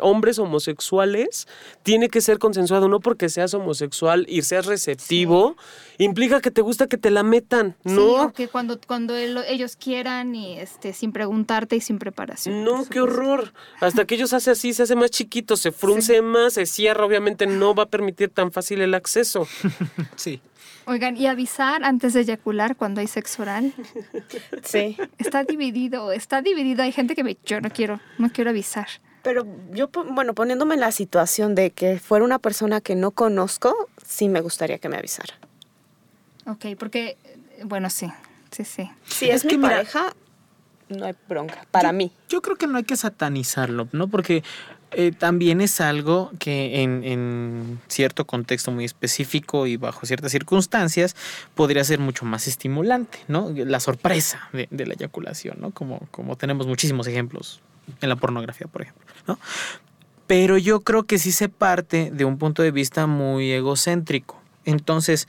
hombres 0.00 0.38
homosexuales 0.38 1.46
tiene 1.82 2.08
que 2.08 2.20
ser 2.20 2.38
consensuado, 2.38 2.88
no 2.88 3.00
porque 3.00 3.28
seas 3.28 3.54
homosexual 3.54 4.26
y 4.28 4.42
seas 4.42 4.66
receptivo 4.66 5.56
implica 5.98 6.40
que 6.40 6.50
te 6.50 6.62
gusta 6.62 6.86
que 6.86 6.96
te 6.98 7.10
la 7.10 7.22
metan, 7.22 7.76
Sí, 7.84 7.92
no. 7.92 8.22
o 8.24 8.32
que 8.32 8.48
cuando, 8.48 8.78
cuando 8.86 9.16
el- 9.16 9.38
ellos 9.48 9.76
quieran 9.76 10.11
y 10.34 10.58
este 10.58 10.92
sin 10.92 11.12
preguntarte 11.12 11.76
y 11.76 11.80
sin 11.80 11.98
preparación. 11.98 12.64
No, 12.64 12.84
qué 12.84 13.00
horror. 13.00 13.52
Hasta 13.80 14.04
que 14.04 14.14
ellos 14.14 14.32
hace 14.32 14.50
así, 14.50 14.72
se 14.72 14.82
hace 14.82 14.94
más 14.94 15.10
chiquito, 15.10 15.56
se 15.56 15.72
frunce 15.72 16.22
más, 16.22 16.54
se 16.54 16.66
cierra, 16.66 17.04
obviamente 17.04 17.46
no 17.46 17.74
va 17.74 17.84
a 17.84 17.86
permitir 17.86 18.28
tan 18.28 18.52
fácil 18.52 18.80
el 18.80 18.94
acceso. 18.94 19.46
Sí. 20.16 20.40
Oigan, 20.84 21.16
y 21.16 21.26
avisar 21.26 21.84
antes 21.84 22.12
de 22.12 22.20
eyacular 22.20 22.76
cuando 22.76 23.00
hay 23.00 23.06
sexo 23.06 23.42
oral. 23.42 23.72
Sí. 24.62 24.96
Está 25.18 25.44
dividido, 25.44 26.12
está 26.12 26.42
dividido. 26.42 26.82
Hay 26.82 26.92
gente 26.92 27.14
que 27.14 27.24
me, 27.24 27.36
yo 27.44 27.60
no 27.60 27.70
quiero, 27.70 28.00
no 28.18 28.30
quiero 28.30 28.50
avisar. 28.50 28.86
Pero 29.22 29.46
yo, 29.72 29.88
bueno, 29.88 30.34
poniéndome 30.34 30.74
en 30.74 30.80
la 30.80 30.92
situación 30.92 31.54
de 31.54 31.70
que 31.70 31.98
fuera 31.98 32.24
una 32.24 32.38
persona 32.38 32.80
que 32.80 32.96
no 32.96 33.12
conozco, 33.12 33.88
sí 34.04 34.28
me 34.28 34.40
gustaría 34.40 34.78
que 34.78 34.88
me 34.88 34.96
avisara. 34.96 35.34
Ok, 36.46 36.66
porque, 36.78 37.16
bueno, 37.64 37.88
sí, 37.88 38.10
sí, 38.52 38.64
sí. 38.64 38.90
Si 39.06 39.28
es, 39.28 39.36
Es 39.36 39.42
que 39.42 39.56
mi 39.56 39.64
mira- 39.64 39.70
pareja, 39.76 40.14
no 40.88 41.06
hay 41.06 41.14
bronca. 41.28 41.66
Para 41.70 41.90
Yo- 41.90 41.96
mí. 41.96 42.12
Yo 42.28 42.42
creo 42.42 42.56
que 42.56 42.66
no 42.66 42.76
hay 42.78 42.84
que 42.84 42.96
satanizarlo, 42.96 43.88
¿no? 43.92 44.08
Porque 44.08 44.42
eh, 44.94 45.10
también 45.10 45.62
es 45.62 45.80
algo 45.80 46.30
que 46.38 46.82
en, 46.82 47.02
en 47.02 47.80
cierto 47.88 48.26
contexto 48.26 48.70
muy 48.70 48.84
específico 48.84 49.66
y 49.66 49.78
bajo 49.78 50.04
ciertas 50.04 50.32
circunstancias 50.32 51.16
podría 51.54 51.82
ser 51.82 51.98
mucho 51.98 52.26
más 52.26 52.46
estimulante, 52.46 53.18
¿no? 53.26 53.50
La 53.54 53.80
sorpresa 53.80 54.48
de, 54.52 54.68
de 54.70 54.86
la 54.86 54.92
eyaculación, 54.92 55.56
¿no? 55.60 55.70
Como, 55.70 56.00
como 56.10 56.36
tenemos 56.36 56.66
muchísimos 56.66 57.06
ejemplos 57.06 57.62
en 58.02 58.10
la 58.10 58.16
pornografía, 58.16 58.66
por 58.66 58.82
ejemplo, 58.82 59.06
¿no? 59.26 59.38
Pero 60.26 60.56
yo 60.58 60.80
creo 60.82 61.04
que 61.04 61.18
sí 61.18 61.32
se 61.32 61.48
parte 61.48 62.10
de 62.12 62.24
un 62.26 62.36
punto 62.38 62.62
de 62.62 62.70
vista 62.70 63.06
muy 63.06 63.50
egocéntrico. 63.50 64.40
Entonces, 64.64 65.26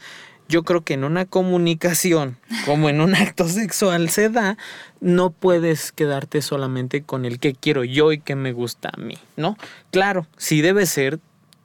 yo 0.49 0.63
creo 0.63 0.81
que 0.81 0.93
en 0.93 1.03
una 1.03 1.25
comunicación, 1.25 2.37
como 2.65 2.89
en 2.89 3.01
un 3.01 3.15
acto 3.15 3.47
sexual 3.47 4.09
se 4.09 4.29
da, 4.29 4.57
no 5.01 5.31
puedes 5.31 5.91
quedarte 5.91 6.41
solamente 6.41 7.03
con 7.03 7.25
el 7.25 7.39
que 7.39 7.53
quiero 7.53 7.83
yo 7.83 8.11
y 8.11 8.19
que 8.19 8.35
me 8.35 8.51
gusta 8.53 8.89
a 8.93 8.99
mí, 8.99 9.17
¿no? 9.37 9.57
Claro, 9.91 10.27
sí 10.37 10.61
debe 10.61 10.85
ser 10.85 11.19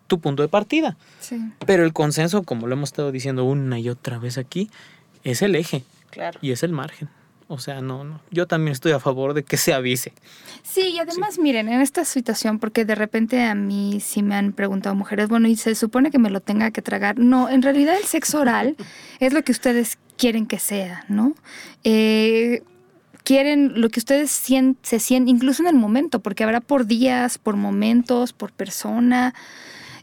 tu 0.07 0.21
punto 0.21 0.43
de 0.43 0.49
partida, 0.49 0.97
Sí. 1.21 1.39
pero 1.67 1.85
el 1.85 1.93
consenso, 1.93 2.43
como 2.43 2.67
lo 2.67 2.73
hemos 2.75 2.89
estado 2.91 3.13
diciendo 3.13 3.45
una 3.45 3.79
y 3.79 3.91
otra 3.91 4.19
vez 4.19 4.39
aquí, 4.39 4.71
es 5.25 5.43
el 5.43 5.55
eje 5.55 5.85
Claro. 6.11 6.39
y 6.41 6.53
es 6.53 6.63
el 6.63 6.73
margen. 6.73 7.09
O 7.51 7.59
sea, 7.59 7.81
no, 7.81 8.05
no. 8.05 8.21
Yo 8.31 8.47
también 8.47 8.73
estoy 8.73 8.93
a 8.93 9.01
favor 9.01 9.33
de 9.33 9.43
que 9.43 9.57
se 9.57 9.73
avise. 9.73 10.13
Sí, 10.63 10.89
y 10.95 10.99
además, 10.99 11.39
miren, 11.39 11.69
en 11.71 11.81
esta 11.81 12.05
situación, 12.05 12.59
porque 12.59 12.85
de 12.85 12.95
repente 12.95 13.43
a 13.43 13.55
mí 13.55 14.01
sí 14.05 14.23
me 14.23 14.35
han 14.35 14.53
preguntado 14.53 14.95
mujeres, 14.95 15.29
bueno, 15.31 15.49
y 15.49 15.57
se 15.57 15.75
supone 15.75 16.11
que 16.11 16.19
me 16.19 16.29
lo 16.29 16.41
tenga 16.41 16.71
que 16.71 16.83
tragar. 16.83 17.19
No, 17.19 17.49
en 17.49 17.63
realidad 17.63 17.97
el 17.97 18.05
sexo 18.05 18.41
oral 18.41 18.77
es 19.21 19.33
lo 19.33 19.43
que 19.43 19.53
ustedes 19.53 19.97
quieren 20.19 20.47
que 20.47 20.59
sea, 20.59 21.05
¿no? 21.09 21.35
Eh, 21.85 22.63
quieren 23.25 23.81
lo 23.81 23.89
que 23.89 24.01
ustedes 24.01 24.31
sien- 24.31 24.77
se 24.83 25.01
sienten, 25.01 25.35
incluso 25.37 25.63
en 25.63 25.69
el 25.69 25.75
momento, 25.77 26.21
porque 26.21 26.45
habrá 26.45 26.61
por 26.61 26.85
días, 26.87 27.39
por 27.39 27.57
momentos, 27.57 28.35
por 28.35 28.53
persona. 28.53 29.35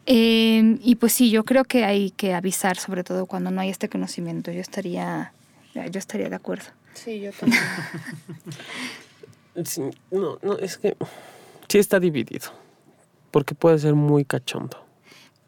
Eh, 0.08 0.78
y 0.82 0.96
pues 0.96 1.14
sí, 1.14 1.30
yo 1.32 1.44
creo 1.44 1.64
que 1.64 1.84
hay 1.86 2.12
que 2.12 2.34
avisar, 2.34 2.78
sobre 2.78 3.04
todo 3.04 3.26
cuando 3.28 3.52
no 3.52 3.62
hay 3.62 3.70
este 3.70 3.90
conocimiento. 3.90 4.52
Yo 4.52 4.62
estaría, 4.62 5.32
yo 5.74 6.00
estaría 6.00 6.30
de 6.30 6.36
acuerdo. 6.36 6.66
Sí, 6.96 7.22
yo 7.22 7.32
también. 7.32 7.62
Sí, 9.64 9.82
no, 10.12 10.38
no, 10.42 10.58
es 10.58 10.78
que 10.78 10.98
sí 11.70 11.78
está 11.80 12.00
dividido. 12.00 12.50
Porque 13.32 13.56
puede 13.56 13.80
ser 13.80 13.96
muy 13.96 14.26
cachondo. 14.26 14.84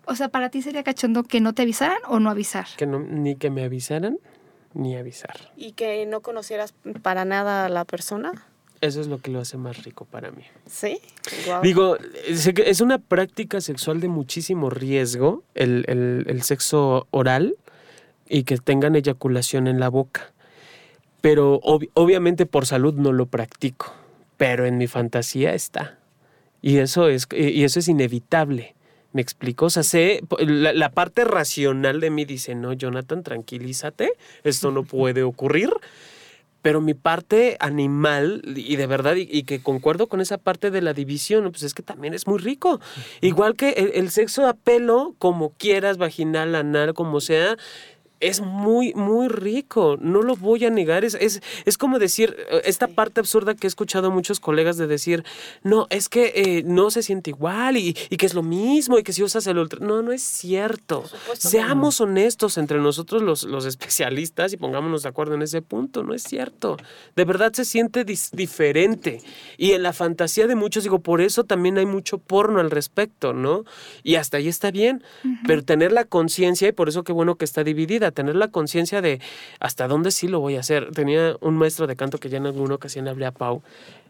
O 0.05 0.15
sea, 0.15 0.29
¿para 0.29 0.49
ti 0.49 0.61
sería 0.61 0.83
cachondo 0.83 1.23
que 1.23 1.41
no 1.41 1.53
te 1.53 1.63
avisaran 1.63 1.97
o 2.07 2.19
no 2.19 2.29
avisar? 2.29 2.67
Que 2.77 2.85
no, 2.85 2.99
ni 2.99 3.35
que 3.35 3.49
me 3.49 3.63
avisaran, 3.65 4.17
ni 4.73 4.95
avisar. 4.95 5.35
¿Y 5.57 5.73
que 5.73 6.05
no 6.05 6.21
conocieras 6.21 6.73
para 7.01 7.25
nada 7.25 7.65
a 7.65 7.69
la 7.69 7.83
persona? 7.83 8.45
Eso 8.79 9.01
es 9.01 9.07
lo 9.07 9.17
que 9.17 9.31
lo 9.31 9.39
hace 9.41 9.57
más 9.57 9.83
rico 9.83 10.05
para 10.05 10.31
mí. 10.31 10.43
Sí. 10.67 11.01
Guau. 11.45 11.61
Digo, 11.61 11.97
es 12.27 12.79
una 12.79 12.99
práctica 12.99 13.59
sexual 13.59 13.99
de 13.99 14.07
muchísimo 14.07 14.69
riesgo, 14.69 15.43
el, 15.55 15.83
el- 15.87 16.25
el 16.29 16.41
sexo 16.43 17.07
oral, 17.11 17.55
y 18.29 18.43
que 18.43 18.57
tengan 18.57 18.95
eyaculación 18.95 19.67
en 19.67 19.79
la 19.81 19.89
boca. 19.89 20.31
Pero 21.21 21.59
ob- 21.61 21.89
obviamente 21.93 22.45
por 22.45 22.65
salud 22.65 22.93
no 22.95 23.11
lo 23.11 23.25
practico, 23.25 23.93
pero 24.37 24.65
en 24.65 24.77
mi 24.77 24.87
fantasía 24.87 25.53
está. 25.53 25.97
Y 26.61 26.77
eso 26.77 27.07
es, 27.09 27.27
y 27.31 27.63
eso 27.63 27.79
es 27.79 27.87
inevitable. 27.87 28.75
¿Me 29.13 29.21
explico? 29.21 29.65
O 29.65 29.69
sea, 29.69 29.83
sé, 29.83 30.21
la, 30.39 30.73
la 30.73 30.91
parte 30.91 31.23
racional 31.23 31.99
de 32.01 32.09
mí 32.09 32.25
dice, 32.25 32.55
no, 32.55 32.73
Jonathan, 32.73 33.23
tranquilízate, 33.23 34.11
esto 34.43 34.69
no 34.71 34.83
puede 34.83 35.23
ocurrir. 35.23 35.71
Pero 36.61 36.81
mi 36.81 36.93
parte 36.93 37.55
animal, 37.59 38.41
y 38.45 38.75
de 38.75 38.87
verdad, 38.87 39.15
y, 39.15 39.27
y 39.31 39.43
que 39.43 39.61
concuerdo 39.61 40.07
con 40.07 40.19
esa 40.19 40.37
parte 40.37 40.69
de 40.69 40.81
la 40.81 40.93
división, 40.93 41.49
pues 41.51 41.63
es 41.63 41.73
que 41.73 41.83
también 41.83 42.13
es 42.13 42.27
muy 42.27 42.39
rico. 42.39 42.81
Igual 43.21 43.55
que 43.55 43.69
el, 43.69 43.91
el 43.93 44.09
sexo 44.09 44.45
a 44.47 44.53
pelo, 44.53 45.15
como 45.17 45.51
quieras, 45.51 45.97
vaginal, 45.97 46.55
anal, 46.55 46.93
como 46.93 47.21
sea, 47.21 47.55
es 48.19 48.41
muy, 48.41 48.93
muy 48.93 49.27
rico. 49.27 49.97
No 49.99 50.21
lo 50.21 50.35
voy 50.35 50.65
a 50.65 50.69
negar. 50.69 51.05
Es, 51.05 51.15
es, 51.15 51.41
es 51.65 51.77
como 51.77 51.99
decir, 51.99 52.35
eh, 52.49 52.61
esta 52.65 52.87
parte 52.87 53.19
absurda 53.19 53.55
que 53.55 53.67
he 53.67 53.69
escuchado 53.69 54.07
a 54.07 54.09
muchos 54.09 54.39
colegas 54.39 54.77
de 54.77 54.87
decir, 54.87 55.23
no, 55.63 55.87
es 55.89 56.09
que 56.09 56.33
eh, 56.35 56.63
no 56.65 56.91
se 56.91 57.03
siente 57.03 57.29
igual 57.29 57.77
y, 57.77 57.95
y 58.09 58.17
que 58.17 58.25
es 58.25 58.33
lo 58.33 58.43
mismo 58.43 58.97
y 58.97 59.03
que 59.03 59.13
si 59.13 59.23
usas 59.23 59.45
el 59.47 59.57
ultra. 59.57 59.79
No, 59.85 60.01
no 60.01 60.11
es 60.11 60.23
cierto. 60.23 61.03
Seamos 61.37 62.01
honestos 62.01 62.57
entre 62.57 62.79
nosotros 62.79 63.21
los, 63.21 63.43
los 63.43 63.65
especialistas 63.65 64.53
y 64.53 64.57
pongámonos 64.57 65.03
de 65.03 65.09
acuerdo 65.09 65.35
en 65.35 65.41
ese 65.41 65.61
punto. 65.61 66.03
No 66.03 66.13
es 66.13 66.23
cierto. 66.23 66.77
De 67.15 67.25
verdad 67.25 67.53
se 67.53 67.65
siente 67.65 68.03
diferente. 68.03 69.21
Y 69.57 69.71
en 69.71 69.83
la 69.83 69.93
fantasía 69.93 70.47
de 70.47 70.55
muchos, 70.55 70.83
digo, 70.83 70.99
por 70.99 71.21
eso 71.21 71.43
también 71.43 71.77
hay 71.77 71.85
mucho 71.85 72.17
porno 72.17 72.59
al 72.59 72.71
respecto, 72.71 73.33
¿no? 73.33 73.63
Y 74.03 74.15
hasta 74.15 74.37
ahí 74.37 74.47
está 74.47 74.71
bien. 74.71 75.03
Pero 75.45 75.63
tener 75.63 75.91
la 75.91 76.05
conciencia, 76.05 76.67
y 76.67 76.71
por 76.71 76.89
eso 76.89 77.03
qué 77.03 77.11
bueno 77.11 77.35
que 77.35 77.45
está 77.45 77.63
dividida, 77.63 78.06
tener 78.11 78.35
la 78.35 78.49
conciencia 78.49 79.01
de 79.01 79.19
hasta 79.59 79.87
dónde 79.87 80.11
sí 80.11 80.27
lo 80.27 80.39
voy 80.39 80.55
a 80.55 80.61
hacer. 80.61 80.91
Tenía 80.91 81.35
un 81.41 81.55
maestro 81.57 81.87
de 81.87 81.95
canto 81.95 82.17
que 82.19 82.29
ya 82.29 82.37
en 82.37 82.45
alguna 82.47 82.75
ocasión 82.75 83.05
le 83.05 83.11
hablé 83.11 83.25
a 83.25 83.31
Pau. 83.31 83.61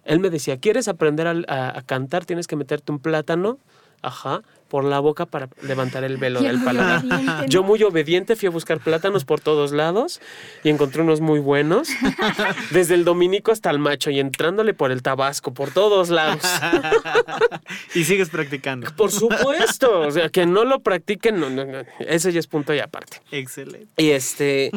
Él 0.05 0.19
me 0.19 0.29
decía, 0.29 0.57
¿quieres 0.57 0.87
aprender 0.87 1.27
a, 1.27 1.31
a- 1.47 1.77
a 1.79 1.81
cantar? 1.81 2.25
Tienes 2.25 2.47
que 2.47 2.55
meterte 2.55 2.91
un 2.91 2.99
plátano, 2.99 3.57
ajá, 4.01 4.41
por 4.67 4.83
la 4.83 4.99
boca 4.99 5.25
para 5.25 5.47
levantar 5.61 6.03
el 6.03 6.17
velo 6.17 6.41
del 6.43 6.61
paladar. 6.61 7.03
obediente, 7.05 7.45
Yo 7.47 7.63
muy 7.63 7.81
obediente 7.83 8.35
fui 8.35 8.47
a 8.47 8.49
buscar 8.51 8.79
plátanos 8.79 9.23
por 9.23 9.39
todos 9.39 9.71
lados 9.71 10.19
y 10.63 10.69
encontré 10.69 11.01
unos 11.03 11.21
muy 11.21 11.39
buenos. 11.39 11.87
Desde 12.71 12.95
el 12.95 13.05
dominico 13.05 13.51
hasta 13.53 13.69
el 13.69 13.79
macho 13.79 14.09
y 14.09 14.19
entrándole 14.19 14.73
por 14.73 14.91
el 14.91 15.01
tabasco, 15.01 15.53
por 15.53 15.71
todos 15.71 16.09
lados. 16.09 16.41
y 17.95 18.03
sigues 18.03 18.29
practicando. 18.29 18.91
Por 18.95 19.11
supuesto. 19.11 20.01
O 20.01 20.11
sea, 20.11 20.29
que 20.29 20.45
no 20.45 20.65
lo 20.65 20.81
practiquen, 20.81 21.39
no, 21.39 21.49
no, 21.49 21.65
no. 21.65 21.79
Ese 21.99 22.31
ya 22.31 22.39
es 22.39 22.47
punto 22.47 22.73
y 22.73 22.79
aparte. 22.79 23.21
Excelente. 23.31 23.87
Y 24.01 24.09
este. 24.11 24.71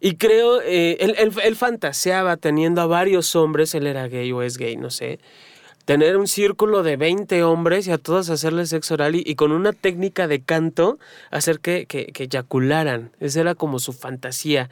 Y 0.00 0.16
creo, 0.16 0.60
eh, 0.62 0.96
él, 1.00 1.14
él- 1.18 1.32
él 1.42 1.56
fantaseaba 1.56 2.36
teniendo 2.36 2.80
a 2.80 2.86
varios 2.86 3.36
hombres, 3.36 3.74
él 3.74 3.86
era 3.86 4.08
gay 4.08 4.32
o 4.32 4.42
es 4.42 4.58
gay, 4.58 4.76
no 4.76 4.90
sé. 4.90 5.20
Tener 5.84 6.16
un 6.16 6.28
círculo 6.28 6.82
de 6.82 6.96
20 6.96 7.42
hombres 7.42 7.86
y 7.86 7.92
a 7.92 7.98
todos 7.98 8.30
hacerles 8.30 8.68
sexo 8.68 8.94
oral 8.94 9.16
y, 9.16 9.22
y 9.26 9.34
con 9.34 9.52
una 9.52 9.72
técnica 9.72 10.28
de 10.28 10.40
canto 10.40 10.98
hacer 11.30 11.60
que, 11.60 11.86
que, 11.86 12.06
que 12.06 12.24
eyacularan. 12.24 13.10
Esa 13.20 13.40
era 13.40 13.54
como 13.54 13.78
su 13.78 13.92
fantasía. 13.92 14.70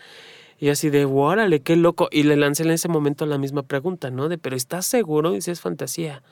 Y 0.60 0.68
así 0.68 0.90
de, 0.90 1.06
órale, 1.06 1.60
qué 1.60 1.74
loco. 1.74 2.08
Y 2.12 2.22
le 2.24 2.36
lancé 2.36 2.62
en 2.62 2.70
ese 2.70 2.88
momento 2.88 3.24
la 3.26 3.38
misma 3.38 3.62
pregunta, 3.62 4.10
¿no? 4.10 4.28
De, 4.28 4.38
pero 4.38 4.54
¿estás 4.54 4.86
seguro? 4.86 5.34
Y 5.34 5.40
si 5.40 5.50
es 5.50 5.60
fantasía. 5.60 6.22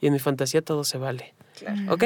Y 0.00 0.06
en 0.06 0.12
mi 0.12 0.18
fantasía 0.18 0.62
todo 0.62 0.84
se 0.84 0.98
vale. 0.98 1.34
Claro. 1.58 1.94
¿Ok? 1.94 2.04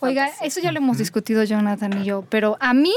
Oiga, 0.00 0.30
eso 0.42 0.60
ya 0.60 0.72
lo 0.72 0.78
hemos 0.78 0.98
discutido 0.98 1.44
Jonathan 1.44 2.00
y 2.00 2.04
yo, 2.04 2.24
pero 2.28 2.56
a 2.60 2.74
mí 2.74 2.94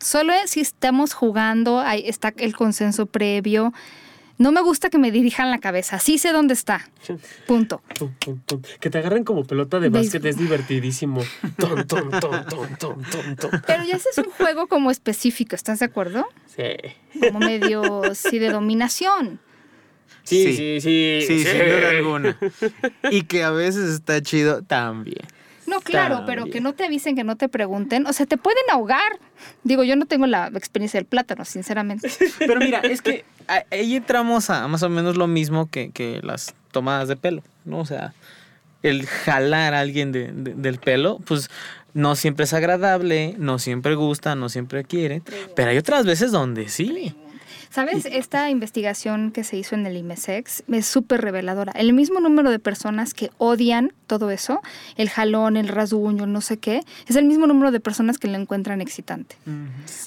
solo 0.00 0.32
es 0.32 0.52
si 0.52 0.60
estamos 0.60 1.12
jugando, 1.12 1.80
ahí 1.80 2.04
está 2.06 2.32
el 2.36 2.56
consenso 2.56 3.06
previo. 3.06 3.72
No 4.40 4.52
me 4.52 4.62
gusta 4.62 4.88
que 4.88 4.96
me 4.96 5.10
dirijan 5.10 5.50
la 5.50 5.58
cabeza, 5.58 5.98
sí 5.98 6.16
sé 6.16 6.32
dónde 6.32 6.54
está. 6.54 6.88
Punto. 7.46 7.82
Que 8.80 8.88
te 8.88 8.96
agarren 8.96 9.22
como 9.22 9.44
pelota 9.44 9.78
de 9.80 9.90
básquet 9.90 10.24
es 10.24 10.38
divertidísimo. 10.38 11.20
Tom, 11.58 11.86
tom, 11.86 12.08
tom, 12.08 12.46
tom, 12.48 12.66
tom, 12.78 13.02
tom, 13.04 13.36
tom. 13.36 13.50
Pero 13.66 13.84
ya 13.84 13.96
ese 13.96 14.08
es 14.08 14.16
un 14.16 14.30
juego 14.30 14.66
como 14.66 14.90
específico, 14.90 15.54
¿estás 15.54 15.80
de 15.80 15.84
acuerdo? 15.84 16.26
Sí. 16.56 17.20
Como 17.20 17.38
medio, 17.38 18.14
sí, 18.14 18.38
de 18.38 18.48
dominación. 18.48 19.40
Sí, 20.22 20.56
sí, 20.56 20.80
sí. 20.80 21.20
Sí, 21.26 21.44
sin 21.44 21.58
duda 21.58 21.90
alguna. 21.90 22.38
Y 23.10 23.24
que 23.24 23.42
a 23.42 23.50
veces 23.50 23.90
está 23.90 24.22
chido 24.22 24.62
también. 24.62 25.20
No, 25.66 25.82
claro, 25.82 26.24
pero 26.26 26.46
que 26.46 26.62
no 26.62 26.72
te 26.72 26.84
avisen, 26.84 27.14
que 27.14 27.24
no 27.24 27.36
te 27.36 27.50
pregunten. 27.50 28.06
O 28.06 28.14
sea, 28.14 28.24
te 28.24 28.38
pueden 28.38 28.64
ahogar. 28.72 29.18
Digo, 29.64 29.84
yo 29.84 29.96
no 29.96 30.06
tengo 30.06 30.26
la 30.26 30.48
experiencia 30.48 30.98
del 30.98 31.06
plátano, 31.06 31.44
sinceramente. 31.44 32.10
Pero 32.38 32.58
mira, 32.58 32.80
es 32.80 33.02
que 33.02 33.24
ahí 33.70 33.96
entramos 33.96 34.50
a 34.50 34.66
más 34.68 34.82
o 34.82 34.88
menos 34.88 35.16
lo 35.16 35.26
mismo 35.26 35.68
que, 35.70 35.90
que 35.90 36.20
las 36.22 36.54
tomadas 36.72 37.08
de 37.08 37.16
pelo, 37.16 37.42
¿no? 37.64 37.78
O 37.80 37.86
sea, 37.86 38.12
el 38.82 39.06
jalar 39.06 39.74
a 39.74 39.80
alguien 39.80 40.12
de- 40.12 40.32
de- 40.32 40.54
del 40.54 40.78
pelo, 40.78 41.18
pues 41.26 41.50
no 41.92 42.14
siempre 42.16 42.44
es 42.44 42.52
agradable, 42.52 43.34
no 43.38 43.58
siempre 43.58 43.94
gusta, 43.94 44.34
no 44.36 44.48
siempre 44.48 44.84
quiere, 44.84 45.22
pero 45.56 45.70
hay 45.70 45.78
otras 45.78 46.06
veces 46.06 46.30
donde 46.32 46.68
sí. 46.68 47.14
¿Sabes? 47.72 48.04
Esta 48.06 48.50
investigación 48.50 49.30
que 49.30 49.44
se 49.44 49.56
hizo 49.56 49.76
en 49.76 49.86
el 49.86 49.96
IMESEX 49.96 50.64
es 50.72 50.86
súper 50.86 51.20
reveladora. 51.20 51.70
El 51.76 51.92
mismo 51.92 52.18
número 52.18 52.50
de 52.50 52.58
personas 52.58 53.14
que 53.14 53.30
odian 53.38 53.92
todo 54.08 54.32
eso, 54.32 54.60
el 54.96 55.08
jalón, 55.08 55.56
el 55.56 55.68
rasguño, 55.68 56.26
no 56.26 56.40
sé 56.40 56.56
qué, 56.56 56.82
es 57.06 57.14
el 57.14 57.26
mismo 57.26 57.46
número 57.46 57.70
de 57.70 57.78
personas 57.78 58.18
que 58.18 58.26
lo 58.26 58.36
encuentran 58.38 58.80
excitante. 58.80 59.36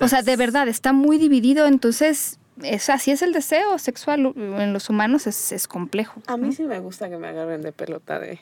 O 0.01 0.09
sea, 0.09 0.23
de 0.23 0.35
verdad, 0.35 0.67
está 0.67 0.91
muy 0.91 1.17
dividido, 1.17 1.65
entonces 1.65 2.37
es 2.61 2.89
así 2.89 3.11
es 3.11 3.21
el 3.21 3.33
deseo 3.33 3.77
sexual 3.79 4.33
en 4.35 4.73
los 4.73 4.89
humanos 4.89 5.27
es, 5.27 5.51
es 5.51 5.67
complejo. 5.67 6.21
A 6.27 6.37
mí 6.37 6.51
sí 6.51 6.63
me 6.63 6.79
gusta 6.79 7.09
que 7.09 7.17
me 7.17 7.27
agarren 7.27 7.61
de 7.61 7.71
pelota 7.71 8.19
de 8.19 8.39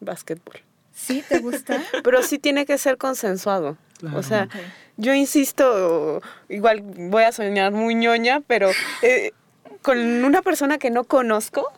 básquetbol. 0.00 0.60
¿Sí 0.94 1.24
te 1.28 1.38
gusta? 1.38 1.82
Pero 2.04 2.22
sí 2.22 2.38
tiene 2.38 2.66
que 2.66 2.78
ser 2.78 2.98
consensuado. 2.98 3.76
Claro. 3.98 4.18
O 4.18 4.22
sea, 4.22 4.48
yo 4.96 5.14
insisto, 5.14 6.20
igual 6.48 6.82
voy 6.82 7.22
a 7.22 7.32
soñar 7.32 7.70
muy 7.70 7.94
ñoña, 7.94 8.40
pero 8.40 8.68
eh, 9.02 9.30
con 9.80 9.96
una 10.24 10.42
persona 10.42 10.78
que 10.78 10.90
no 10.90 11.04
conozco, 11.04 11.72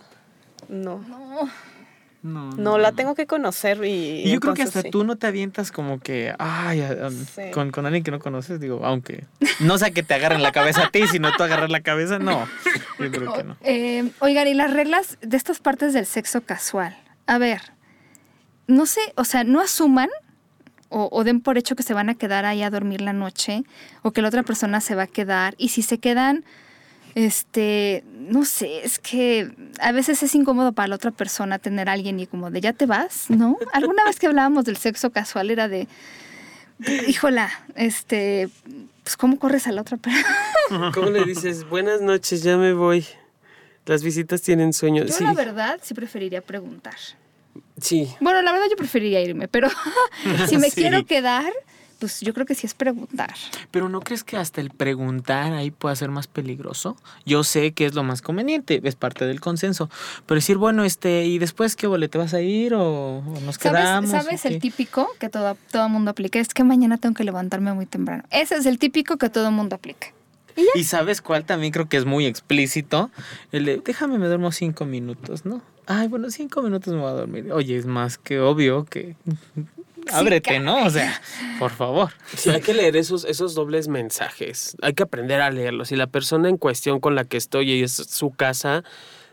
no. 0.69 1.01
No. 1.01 1.51
No, 2.25 2.51
No, 2.53 2.79
la 2.79 2.93
tengo 2.93 3.15
que 3.15 3.27
conocer 3.27 3.85
y... 3.85 4.23
Y 4.25 4.33
yo 4.33 4.41
creo 4.41 4.55
que 4.55 4.63
hasta 4.63 4.81
sí. 4.81 4.91
tú 4.91 5.05
no 5.05 5.17
te 5.17 5.27
avientas 5.27 5.71
como 5.71 6.01
que, 6.01 6.35
ay, 6.39 6.83
Sí. 7.35 7.51
con, 7.53 7.71
con 7.71 7.85
alguien 7.85 8.03
que 8.03 8.11
no 8.11 8.19
conoces, 8.19 8.59
digo, 8.61 8.81
aunque 8.83 9.27
no 9.61 9.77
sea 9.77 9.91
que 9.91 10.03
te 10.03 10.15
agarren 10.15 10.43
la 10.43 10.51
cabeza 10.51 10.85
a 10.87 10.91
ti, 10.91 11.07
sino 11.07 11.31
tú 11.37 11.43
agarrar 11.43 11.71
la 11.71 11.83
cabeza, 11.83 12.19
no. 12.19 12.49
Yo 12.99 13.11
creo 13.11 13.33
que 13.35 13.45
no. 13.45 13.57
Eh, 13.63 14.11
oigan, 14.21 14.49
y 14.49 14.55
las 14.55 14.73
reglas 14.73 15.19
de 15.21 15.37
estas 15.37 15.59
partes 15.61 15.93
del 15.93 16.07
sexo 16.07 16.41
casual. 16.41 16.97
A 17.27 17.37
ver, 17.37 17.61
no 18.67 18.87
sé, 18.87 19.01
o 19.17 19.25
sea, 19.25 19.45
no 19.45 19.61
asuman 19.61 20.09
o, 20.89 21.11
o 21.13 21.25
den 21.25 21.41
por 21.43 21.59
hecho 21.59 21.77
que 21.77 21.83
se 21.83 21.93
van 21.93 22.09
a 22.09 22.15
quedar 22.15 22.47
ahí 22.47 22.63
a 22.63 22.71
dormir 22.71 23.03
la 23.03 23.13
noche 23.13 23.65
o 24.01 24.13
que 24.13 24.23
la 24.23 24.29
otra 24.29 24.45
persona 24.45 24.81
se 24.81 24.95
va 24.95 25.03
a 25.03 25.07
quedar. 25.09 25.55
Y 25.59 25.69
si 25.69 25.83
se 25.83 25.99
quedan, 25.99 26.45
este, 27.15 28.03
no 28.15 28.45
sé, 28.45 28.85
es 28.85 28.99
que 28.99 29.51
a 29.81 29.93
veces 29.93 30.23
es 30.23 30.35
incómodo 30.35 30.73
para 30.73 30.89
la 30.89 30.97
otra 30.97 31.11
persona 31.11 31.59
tener 31.59 31.89
a 31.89 31.93
alguien 31.93 32.19
y 32.21 32.27
como 32.27 32.51
de 32.51 32.61
ya 32.61 32.73
te 32.73 32.87
vas, 32.87 33.31
¿no? 33.31 33.57
Alguna 33.73 34.05
vez 34.05 34.19
que 34.19 34.27
hablábamos 34.27 34.65
del 34.65 34.77
sexo 34.77 35.11
casual 35.11 35.51
era 35.51 35.69
de, 35.69 35.87
híjola, 37.07 37.51
este, 37.77 38.49
pues 39.03 39.17
cómo 39.17 39.39
corres 39.39 39.67
a 39.67 39.73
la 39.73 39.83
otra 39.83 39.97
persona. 39.97 40.91
¿Cómo 40.95 41.11
le 41.11 41.25
dices? 41.25 41.69
Buenas 41.69 42.01
noches, 42.01 42.43
ya 42.43 42.57
me 42.57 42.73
voy. 42.73 43.07
Las 43.87 44.03
visitas 44.03 44.41
tienen 44.43 44.73
sueño. 44.73 45.05
Yo 45.05 45.13
sí, 45.13 45.25
la 45.25 45.35
verdad 45.35 45.79
sí 45.83 45.93
preferiría 45.95 46.41
preguntar. 46.41 46.97
sí. 47.79 48.09
Bueno, 48.21 48.41
la 48.43 48.51
verdad 48.53 48.67
yo 48.71 48.77
preferiría 48.77 49.21
irme, 49.21 49.47
pero 49.47 49.69
si 50.49 50.57
me 50.57 50.71
Sí. 50.71 50.81
quiero 50.81 51.05
quedar, 51.05 51.53
pues 52.05 52.21
yo 52.21 52.35
creo 52.35 52.45
que 52.45 52.55
sí 52.55 52.67
es 52.67 52.75
preguntar. 52.75 53.33
Pero 53.71 53.89
¿no 53.89 54.01
crees 54.01 54.25
que 54.25 54.37
hasta 54.37 54.61
el 54.61 54.69
preguntar 54.69 55.55
ahí 55.55 55.71
pueda 55.71 55.97
ser 55.97 56.11
más 56.11 56.27
peligroso? 56.27 56.99
Yo 57.25 57.45
sé 57.45 57.73
que 57.73 57.87
es 57.87 57.95
lo 57.95 58.03
más 58.03 58.21
conveniente, 58.21 58.79
es 58.85 58.95
parte 58.95 59.25
del 59.25 59.41
consenso. 59.41 59.89
Pero 60.27 60.37
decir, 60.37 60.59
bueno, 60.59 60.85
este, 60.85 61.25
¿y 61.25 61.39
después 61.39 61.77
qué 61.77 61.87
vole? 61.87 62.09
¿Te 62.09 62.19
vas 62.19 62.35
a 62.35 62.43
ir 62.43 62.75
o, 62.75 63.21
o 63.21 63.41
nos 63.47 63.57
quedamos? 63.57 64.11
¿Sabes, 64.11 64.25
¿sabes 64.27 64.45
o 64.45 64.49
el 64.49 64.59
típico 64.59 65.09
que 65.19 65.31
todo, 65.31 65.57
todo 65.71 65.89
mundo 65.89 66.11
aplica? 66.11 66.39
Es 66.39 66.53
que 66.53 66.63
mañana 66.63 66.99
tengo 66.99 67.15
que 67.15 67.25
levantarme 67.25 67.73
muy 67.73 67.87
temprano. 67.87 68.25
Ese 68.31 68.57
es 68.57 68.67
el 68.67 68.79
típico 68.79 69.17
que 69.17 69.31
todo 69.31 69.51
mundo 69.51 69.77
aplica. 69.77 70.09
Y 70.75 70.85
sabes 70.85 71.23
cuál 71.23 71.47
también 71.47 71.73
creo 71.73 71.89
que 71.89 71.97
es 71.97 72.05
muy 72.05 72.27
explícito. 72.27 73.11
El 73.51 73.65
de, 73.65 73.83
déjame, 73.83 74.19
me 74.19 74.27
duermo 74.27 74.53
cinco 74.53 74.85
minutos, 74.85 75.47
¿no? 75.47 75.63
Ay, 75.87 76.09
bueno, 76.09 76.31
cinco 76.31 76.63
minutos 76.63 76.95
me 76.95 77.01
voy 77.01 77.11
a 77.11 77.15
dormir. 77.15 77.53
Oye, 77.53 77.77
es 77.77 77.87
más 77.87 78.19
que 78.19 78.41
obvio 78.41 78.85
que... 78.85 79.17
Ábrete, 80.13 80.59
¿no? 80.61 80.85
O 80.85 80.91
sea, 80.91 81.21
por 81.59 81.71
favor. 81.71 82.11
Sí, 82.37 82.51
hay 82.51 82.61
que 82.61 82.75
leer 82.75 82.97
esos, 82.97 83.25
esos 83.25 83.55
dobles 83.55 83.89
mensajes. 83.89 84.77
Hay 84.83 84.95
que 84.95 85.03
aprender 85.03 85.41
a 85.41 85.51
leerlos. 85.51 85.89
Si 85.89 85.97
la 85.97 86.07
persona 86.07 86.49
en 86.49 86.57
cuestión 86.57 87.01
con 87.01 87.15
la 87.15 87.25
que 87.25 87.37
estoy 87.37 87.71
y 87.73 87.83
es 87.83 87.93
su 87.93 88.31
casa, 88.31 88.85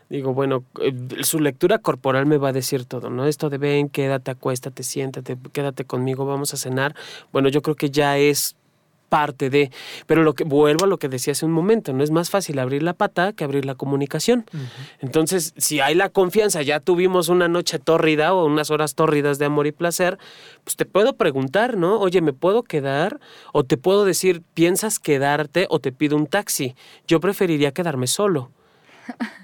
digo, 0.08 0.34
bueno, 0.34 0.64
eh, 0.80 0.92
su 1.22 1.40
lectura 1.40 1.78
corporal 1.78 2.26
me 2.26 2.36
va 2.36 2.50
a 2.50 2.52
decir 2.52 2.84
todo, 2.84 3.10
¿no? 3.10 3.26
Esto 3.26 3.50
de 3.50 3.58
ven, 3.58 3.88
quédate, 3.88 4.30
acuéstate, 4.30 4.82
siéntate, 4.82 5.36
quédate 5.52 5.84
conmigo, 5.84 6.26
vamos 6.26 6.52
a 6.54 6.56
cenar. 6.56 6.94
Bueno, 7.32 7.48
yo 7.48 7.62
creo 7.62 7.76
que 7.76 7.90
ya 7.90 8.18
es 8.18 8.56
parte 9.12 9.50
de, 9.50 9.70
pero 10.06 10.22
lo 10.22 10.32
que 10.32 10.42
vuelvo 10.44 10.86
a 10.86 10.88
lo 10.88 10.98
que 10.98 11.10
decía 11.10 11.32
hace 11.32 11.44
un 11.44 11.52
momento, 11.52 11.92
no 11.92 12.02
es 12.02 12.10
más 12.10 12.30
fácil 12.30 12.58
abrir 12.58 12.82
la 12.82 12.94
pata 12.94 13.34
que 13.34 13.44
abrir 13.44 13.66
la 13.66 13.74
comunicación. 13.74 14.46
Entonces, 15.00 15.52
si 15.58 15.80
hay 15.80 15.94
la 15.94 16.08
confianza, 16.08 16.62
ya 16.62 16.80
tuvimos 16.80 17.28
una 17.28 17.46
noche 17.46 17.78
tórrida 17.78 18.32
o 18.32 18.46
unas 18.46 18.70
horas 18.70 18.94
tórridas 18.94 19.38
de 19.38 19.44
amor 19.44 19.66
y 19.66 19.72
placer, 19.72 20.16
pues 20.64 20.76
te 20.76 20.86
puedo 20.86 21.12
preguntar, 21.16 21.76
¿no? 21.76 22.00
Oye, 22.00 22.22
¿me 22.22 22.32
puedo 22.32 22.62
quedar? 22.62 23.20
O 23.52 23.64
te 23.64 23.76
puedo 23.76 24.06
decir, 24.06 24.40
¿piensas 24.54 24.98
quedarte 24.98 25.66
o 25.68 25.78
te 25.78 25.92
pido 25.92 26.16
un 26.16 26.26
taxi? 26.26 26.74
Yo 27.06 27.20
preferiría 27.20 27.72
quedarme 27.72 28.06
solo. 28.06 28.50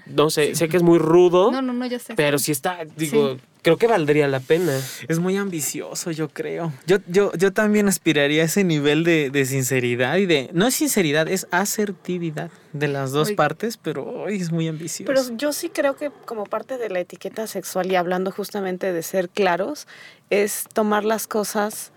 No 0.07 0.31
sé, 0.31 0.55
sé 0.55 0.67
que 0.67 0.77
es 0.77 0.83
muy 0.83 0.97
rudo, 0.97 1.51
No, 1.51 1.61
no, 1.61 1.73
no, 1.73 1.85
yo 1.85 1.99
sé. 1.99 2.15
pero 2.15 2.39
si 2.39 2.51
está, 2.51 2.79
digo, 2.97 3.37
creo 3.61 3.77
que 3.77 3.87
valdría 3.87 4.27
la 4.27 4.39
pena. 4.39 4.79
Es 5.07 5.19
muy 5.19 5.37
ambicioso, 5.37 6.11
yo 6.11 6.29
creo. 6.29 6.73
Yo, 6.85 6.97
yo, 7.07 7.31
yo 7.33 7.51
también 7.51 7.87
aspiraría 7.87 8.43
a 8.43 8.45
ese 8.45 8.63
nivel 8.63 9.03
de, 9.03 9.29
de 9.29 9.45
sinceridad 9.45 10.17
y 10.17 10.25
de... 10.25 10.49
No 10.53 10.67
es 10.67 10.75
sinceridad, 10.75 11.27
es 11.27 11.47
asertividad 11.51 12.51
de 12.73 12.87
las 12.87 13.11
dos 13.11 13.31
partes, 13.31 13.77
pero 13.77 14.05
hoy 14.05 14.37
es 14.37 14.51
muy 14.51 14.67
ambicioso. 14.67 15.11
Pero 15.11 15.37
yo 15.37 15.53
sí 15.53 15.69
creo 15.69 15.95
que 15.95 16.11
como 16.25 16.45
parte 16.45 16.77
de 16.77 16.89
la 16.89 16.99
etiqueta 16.99 17.47
sexual 17.47 17.91
y 17.91 17.95
hablando 17.95 18.31
justamente 18.31 18.93
de 18.93 19.03
ser 19.03 19.29
claros, 19.29 19.87
es 20.29 20.65
tomar 20.73 21.03
las 21.05 21.27
cosas 21.27 21.91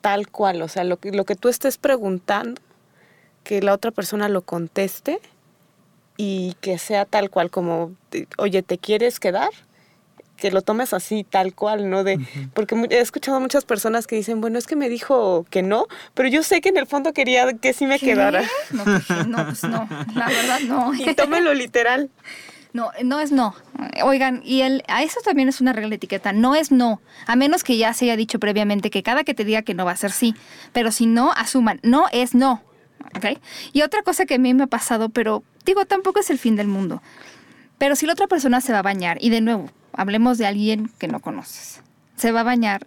tal 0.00 0.28
cual, 0.28 0.62
o 0.62 0.68
sea, 0.68 0.84
lo 0.84 0.96
que, 0.98 1.10
lo 1.12 1.24
que 1.24 1.34
tú 1.34 1.48
estés 1.48 1.76
preguntando, 1.76 2.60
que 3.42 3.62
la 3.62 3.72
otra 3.72 3.90
persona 3.90 4.28
lo 4.28 4.42
conteste 4.42 5.20
y 6.16 6.54
que 6.60 6.78
sea 6.78 7.04
tal 7.04 7.30
cual 7.30 7.50
como, 7.50 7.92
oye, 8.36 8.62
¿te 8.62 8.78
quieres 8.78 9.18
quedar? 9.18 9.50
Que 10.38 10.52
lo 10.52 10.62
tomes 10.62 10.94
así, 10.94 11.24
tal 11.28 11.52
cual, 11.52 11.90
¿no? 11.90 12.04
De, 12.04 12.18
Porque 12.54 12.76
he 12.90 13.00
escuchado 13.00 13.36
a 13.36 13.40
muchas 13.40 13.64
personas 13.64 14.06
que 14.06 14.14
dicen, 14.14 14.40
bueno, 14.40 14.56
es 14.56 14.68
que 14.68 14.76
me 14.76 14.88
dijo 14.88 15.44
que 15.50 15.62
no, 15.62 15.86
pero 16.14 16.28
yo 16.28 16.44
sé 16.44 16.60
que 16.60 16.68
en 16.68 16.76
el 16.76 16.86
fondo 16.86 17.12
quería 17.12 17.52
que 17.54 17.72
sí 17.72 17.86
me 17.86 17.98
¿Qué? 17.98 18.06
quedara. 18.06 18.44
No, 18.70 18.84
pues, 18.84 19.26
no, 19.26 19.44
pues 19.44 19.64
no, 19.64 19.88
la 20.14 20.28
verdad 20.28 20.60
no. 20.60 20.94
Y 20.98 21.14
tómelo 21.14 21.52
literal. 21.54 22.10
No, 22.72 22.90
no 23.02 23.18
es 23.18 23.32
no. 23.32 23.54
Oigan, 24.04 24.42
y 24.44 24.60
el, 24.60 24.84
a 24.88 25.02
eso 25.02 25.20
también 25.24 25.48
es 25.48 25.60
una 25.60 25.72
regla 25.72 25.90
de 25.90 25.96
etiqueta. 25.96 26.32
No 26.32 26.54
es 26.54 26.70
no. 26.70 27.00
A 27.26 27.34
menos 27.34 27.64
que 27.64 27.76
ya 27.76 27.92
se 27.94 28.04
haya 28.04 28.16
dicho 28.16 28.38
previamente 28.38 28.90
que 28.90 29.02
cada 29.02 29.24
que 29.24 29.34
te 29.34 29.44
diga 29.44 29.62
que 29.62 29.74
no 29.74 29.84
va 29.84 29.92
a 29.92 29.96
ser 29.96 30.12
sí. 30.12 30.34
Pero 30.72 30.92
si 30.92 31.06
no, 31.06 31.32
asuman. 31.32 31.80
No 31.82 32.06
es 32.12 32.34
no. 32.34 32.62
¿Ok? 33.16 33.40
Y 33.72 33.82
otra 33.82 34.02
cosa 34.02 34.26
que 34.26 34.34
a 34.34 34.38
mí 34.38 34.52
me 34.54 34.64
ha 34.64 34.68
pasado, 34.68 35.08
pero 35.08 35.42
digo, 35.64 35.86
tampoco 35.86 36.20
es 36.20 36.30
el 36.30 36.38
fin 36.38 36.56
del 36.56 36.68
mundo. 36.68 37.02
Pero 37.78 37.96
si 37.96 38.06
la 38.06 38.12
otra 38.12 38.26
persona 38.26 38.60
se 38.60 38.72
va 38.72 38.80
a 38.80 38.82
bañar, 38.82 39.18
y 39.20 39.30
de 39.30 39.40
nuevo, 39.40 39.70
hablemos 39.98 40.38
de 40.38 40.46
alguien 40.46 40.90
que 40.98 41.08
no 41.08 41.20
conoces, 41.20 41.82
se 42.16 42.32
va 42.32 42.40
a 42.40 42.44
bañar, 42.44 42.86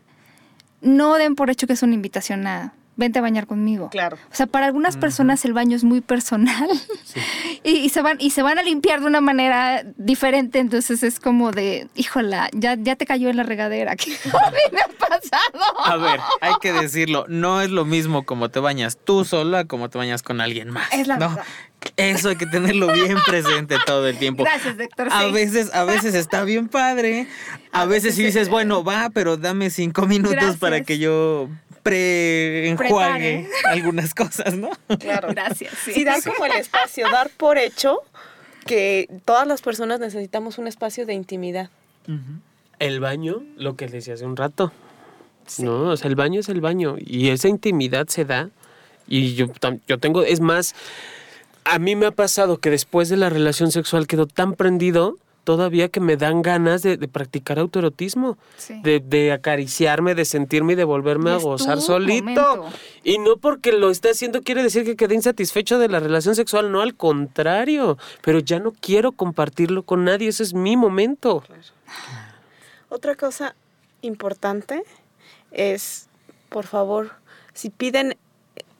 no 0.81 1.15
den 1.15 1.35
por 1.35 1.49
hecho 1.49 1.67
que 1.67 1.73
es 1.73 1.83
una 1.83 1.93
invitación 1.93 2.47
a 2.47 2.73
vente 2.95 3.19
a 3.19 3.21
bañar 3.21 3.47
conmigo. 3.47 3.89
Claro. 3.89 4.17
O 4.31 4.35
sea, 4.35 4.47
para 4.47 4.65
algunas 4.65 4.95
personas 4.97 5.43
el 5.45 5.53
baño 5.53 5.75
es 5.75 5.83
muy 5.83 6.01
personal 6.01 6.69
y, 7.63 7.71
y 7.71 7.89
se 7.89 8.01
van 8.01 8.17
y 8.19 8.31
se 8.31 8.43
van 8.43 8.59
a 8.59 8.63
limpiar 8.63 9.01
de 9.01 9.07
una 9.07 9.21
manera 9.21 9.83
diferente, 9.97 10.59
entonces 10.59 11.03
es 11.03 11.19
como 11.19 11.51
de, 11.51 11.87
híjola, 11.95 12.49
ya, 12.53 12.75
ya 12.75 12.95
te 12.95 13.05
cayó 13.05 13.29
en 13.29 13.37
la 13.37 13.43
regadera, 13.43 13.91
a 13.93 14.51
mí 14.51 14.57
me 14.71 14.81
ha 14.81 14.87
pasado. 14.87 15.63
A 15.83 15.97
ver, 15.97 16.19
hay 16.41 16.53
que 16.61 16.73
decirlo, 16.73 17.25
no 17.27 17.61
es 17.61 17.69
lo 17.69 17.85
mismo 17.85 18.23
como 18.23 18.49
te 18.49 18.59
bañas 18.59 18.97
tú 19.03 19.25
sola 19.25 19.65
como 19.65 19.89
te 19.89 19.97
bañas 19.97 20.23
con 20.23 20.39
alguien 20.39 20.69
más. 20.69 20.91
Es 20.93 21.07
la 21.07 21.17
¿no? 21.17 21.29
verdad. 21.29 21.45
Eso 21.97 22.29
hay 22.29 22.35
que 22.35 22.45
tenerlo 22.45 22.91
bien 22.93 23.17
presente 23.25 23.75
todo 23.85 24.07
el 24.07 24.17
tiempo. 24.17 24.43
Gracias, 24.43 24.79
Héctor. 24.79 25.07
A 25.11 25.25
sí. 25.25 25.31
veces, 25.31 25.73
a 25.73 25.83
veces 25.83 26.13
está 26.15 26.43
bien 26.43 26.67
padre. 26.67 27.27
A, 27.71 27.81
A 27.81 27.85
veces 27.85 28.15
sí 28.15 28.23
dices, 28.23 28.49
bueno, 28.49 28.83
va, 28.83 29.09
pero 29.13 29.37
dame 29.37 29.69
cinco 29.69 30.05
minutos 30.05 30.33
Gracias. 30.33 30.57
para 30.57 30.81
que 30.81 30.99
yo 30.99 31.49
pre-enjuague 31.83 33.47
algunas 33.65 34.13
cosas, 34.13 34.55
¿no? 34.55 34.69
Claro. 34.99 35.29
Gracias. 35.31 35.73
Sí. 35.83 35.93
Sí, 35.93 36.03
dar 36.03 36.21
como 36.23 36.45
el 36.45 36.53
espacio, 36.53 37.09
dar 37.11 37.29
por 37.29 37.57
hecho 37.57 37.99
que 38.65 39.09
todas 39.25 39.47
las 39.47 39.61
personas 39.61 39.99
necesitamos 39.99 40.57
un 40.57 40.67
espacio 40.67 41.05
de 41.05 41.13
intimidad. 41.13 41.69
El 42.79 42.99
baño, 42.99 43.43
lo 43.57 43.75
que 43.75 43.87
decía 43.87 44.13
hace 44.15 44.25
un 44.25 44.37
rato. 44.37 44.71
No, 45.59 45.89
o 45.89 45.97
sea, 45.97 46.07
el 46.07 46.15
baño 46.15 46.39
es 46.39 46.49
el 46.49 46.61
baño 46.61 46.95
y 46.99 47.29
esa 47.29 47.47
intimidad 47.47 48.07
se 48.07 48.25
da. 48.25 48.49
Y 49.07 49.33
yo, 49.33 49.47
yo 49.87 49.97
tengo, 49.97 50.23
es 50.23 50.39
más, 50.39 50.73
a 51.63 51.79
mí 51.79 51.95
me 51.95 52.05
ha 52.07 52.11
pasado 52.11 52.57
que 52.57 52.69
después 52.69 53.09
de 53.09 53.17
la 53.17 53.29
relación 53.29 53.71
sexual 53.71 54.07
quedo 54.07 54.25
tan 54.27 54.53
prendido 54.53 55.17
todavía 55.43 55.89
que 55.89 55.99
me 55.99 56.17
dan 56.17 56.43
ganas 56.43 56.83
de, 56.83 56.97
de 56.97 57.07
practicar 57.07 57.57
autoerotismo, 57.57 58.37
Sí. 58.57 58.79
de, 58.83 58.99
de 58.99 59.31
acariciarme, 59.31 60.13
de 60.13 60.23
sentirme 60.25 60.73
y 60.73 60.75
de 60.75 60.83
volverme 60.83 61.31
Y 61.31 61.33
a 61.33 61.37
gozar 61.37 61.81
solito. 61.81 62.23
momento. 62.23 62.65
Y 63.03 63.17
no 63.17 63.37
porque 63.37 63.71
lo 63.71 63.89
esté 63.89 64.11
haciendo 64.11 64.43
quiere 64.43 64.61
decir 64.61 64.83
que 64.85 64.95
quedé 64.95 65.15
insatisfecho 65.15 65.79
de 65.79 65.87
la 65.89 65.99
relación 65.99 66.35
sexual, 66.35 66.71
no 66.71 66.81
al 66.81 66.93
contrario, 66.95 67.97
pero 68.21 68.37
ya 68.37 68.59
no 68.59 68.71
quiero 68.71 69.13
compartirlo 69.13 69.81
con 69.81 70.03
nadie, 70.05 70.27
ese 70.29 70.43
es 70.43 70.53
mi 70.53 70.77
momento. 70.77 71.43
Otra 72.89 73.15
cosa 73.15 73.55
importante 74.03 74.83
es, 75.51 76.07
por 76.49 76.67
favor, 76.67 77.13
si 77.55 77.71
piden 77.71 78.15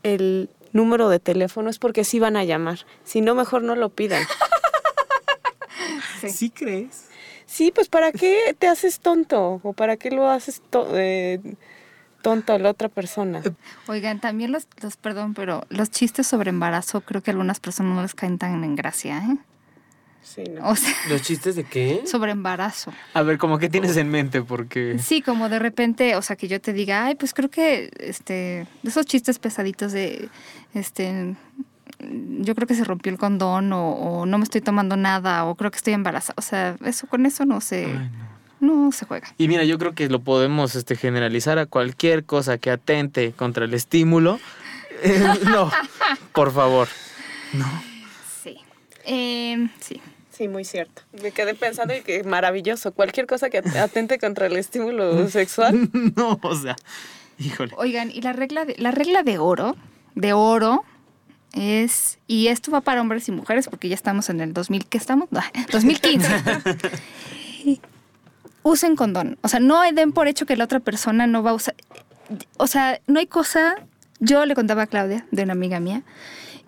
el 0.03 0.47
número 0.73 1.09
de 1.09 1.19
teléfono 1.19 1.69
es 1.69 1.79
porque 1.79 2.03
sí 2.03 2.19
van 2.19 2.37
a 2.37 2.43
llamar. 2.43 2.79
Si 3.03 3.21
no, 3.21 3.35
mejor 3.35 3.63
no 3.63 3.75
lo 3.75 3.89
pidan. 3.89 4.23
¿Sí, 6.29 6.49
crees? 6.49 7.05
Sí, 7.45 7.71
pues 7.73 7.89
¿para 7.89 8.11
qué 8.11 8.55
te 8.57 8.67
haces 8.67 8.99
tonto? 8.99 9.59
¿O 9.63 9.73
para 9.73 9.97
qué 9.97 10.11
lo 10.11 10.29
haces 10.29 10.61
to- 10.69 10.87
eh, 10.97 11.39
tonto 12.21 12.53
a 12.53 12.59
la 12.59 12.69
otra 12.69 12.87
persona? 12.89 13.41
Oigan, 13.87 14.19
también 14.21 14.51
los, 14.51 14.67
los, 14.81 14.95
perdón, 14.97 15.33
pero 15.33 15.63
los 15.69 15.89
chistes 15.91 16.27
sobre 16.27 16.49
embarazo 16.49 17.01
creo 17.01 17.21
que 17.21 17.31
a 17.31 17.33
algunas 17.33 17.59
personas 17.59 17.95
no 17.95 18.01
les 18.03 18.15
caen 18.15 18.37
tan 18.37 18.63
en 18.63 18.75
gracia, 18.75 19.17
¿eh? 19.17 19.37
Sí, 20.23 20.43
no. 20.43 20.69
O 20.69 20.75
sea, 20.75 20.93
¿Los 21.09 21.21
chistes 21.23 21.55
de 21.55 21.63
qué? 21.63 22.03
sobre 22.07 22.31
embarazo. 22.31 22.93
A 23.13 23.21
ver, 23.23 23.37
como 23.37 23.57
que 23.57 23.69
tienes 23.69 23.97
en 23.97 24.09
mente, 24.09 24.41
porque... 24.41 24.97
Sí, 24.99 25.21
como 25.21 25.49
de 25.49 25.59
repente, 25.59 26.15
o 26.15 26.21
sea, 26.21 26.35
que 26.35 26.47
yo 26.47 26.61
te 26.61 26.73
diga, 26.73 27.05
ay, 27.05 27.15
pues 27.15 27.33
creo 27.33 27.49
que, 27.49 27.91
este, 27.97 28.67
esos 28.83 29.05
chistes 29.05 29.39
pesaditos 29.39 29.91
de, 29.91 30.29
este, 30.73 31.35
yo 32.39 32.55
creo 32.55 32.67
que 32.67 32.75
se 32.75 32.83
rompió 32.83 33.11
el 33.11 33.17
condón 33.17 33.73
o, 33.73 33.91
o 33.91 34.25
no 34.25 34.37
me 34.37 34.43
estoy 34.43 34.61
tomando 34.61 34.95
nada 34.95 35.45
o 35.45 35.55
creo 35.55 35.71
que 35.71 35.77
estoy 35.77 35.93
embarazada. 35.93 36.35
O 36.37 36.41
sea, 36.41 36.75
eso 36.85 37.07
con 37.07 37.25
eso 37.25 37.45
no 37.45 37.61
se, 37.61 37.85
Ay, 37.85 38.09
no. 38.59 38.85
no 38.85 38.91
se 38.91 39.05
juega. 39.05 39.27
Y 39.37 39.47
mira, 39.47 39.63
yo 39.63 39.77
creo 39.77 39.93
que 39.93 40.07
lo 40.09 40.21
podemos 40.21 40.75
este, 40.75 40.95
generalizar 40.95 41.57
a 41.59 41.65
cualquier 41.65 42.25
cosa 42.25 42.57
que 42.57 42.71
atente 42.71 43.33
contra 43.33 43.65
el 43.65 43.73
estímulo. 43.73 44.39
Eh, 45.03 45.19
no, 45.45 45.71
por 46.31 46.51
favor. 46.53 46.87
No. 47.53 47.65
Sí. 48.43 48.57
Eh, 49.03 49.67
sí. 49.79 49.99
Sí, 50.41 50.47
muy 50.47 50.65
cierto. 50.65 51.03
Me 51.21 51.29
quedé 51.29 51.53
pensando 51.53 51.95
y 51.95 52.01
que 52.01 52.23
maravilloso. 52.23 52.93
Cualquier 52.93 53.27
cosa 53.27 53.51
que 53.51 53.59
atente 53.59 54.17
contra 54.17 54.47
el 54.47 54.57
estímulo 54.57 55.27
sexual. 55.29 55.87
No, 56.15 56.39
o 56.41 56.55
sea, 56.55 56.75
híjole. 57.37 57.71
Oigan, 57.77 58.09
y 58.09 58.21
la 58.21 58.33
regla 58.33 58.65
de, 58.65 58.73
la 58.79 58.89
regla 58.89 59.21
de 59.21 59.37
oro, 59.37 59.75
de 60.15 60.33
oro, 60.33 60.83
es, 61.53 62.17
y 62.25 62.47
esto 62.47 62.71
va 62.71 62.81
para 62.81 63.01
hombres 63.01 63.27
y 63.27 63.31
mujeres, 63.31 63.67
porque 63.67 63.87
ya 63.87 63.93
estamos 63.93 64.31
en 64.31 64.41
el 64.41 64.51
2000, 64.51 64.87
¿qué 64.87 64.97
estamos? 64.97 65.29
Ah, 65.35 65.51
2015. 65.71 66.27
Usen 68.63 68.95
condón. 68.95 69.37
O 69.43 69.47
sea, 69.47 69.59
no 69.59 69.83
den 69.91 70.11
por 70.11 70.27
hecho 70.27 70.47
que 70.47 70.57
la 70.57 70.63
otra 70.63 70.79
persona 70.79 71.27
no 71.27 71.43
va 71.43 71.51
a 71.51 71.53
usar. 71.53 71.75
O 72.57 72.65
sea, 72.65 72.99
no 73.05 73.19
hay 73.19 73.27
cosa. 73.27 73.75
Yo 74.19 74.47
le 74.47 74.55
contaba 74.55 74.81
a 74.81 74.87
Claudia, 74.87 75.27
de 75.29 75.43
una 75.43 75.53
amiga 75.53 75.79
mía, 75.79 76.01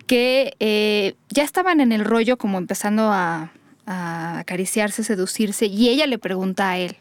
que 0.06 0.54
eh, 0.60 1.16
ya 1.30 1.42
estaban 1.42 1.80
en 1.80 1.90
el 1.90 2.04
rollo 2.04 2.36
como 2.36 2.58
empezando 2.58 3.10
a, 3.12 3.50
acariciarse, 3.86 5.04
seducirse, 5.04 5.66
y 5.66 5.88
ella 5.88 6.06
le 6.06 6.18
pregunta 6.18 6.70
a 6.70 6.78
él, 6.78 6.96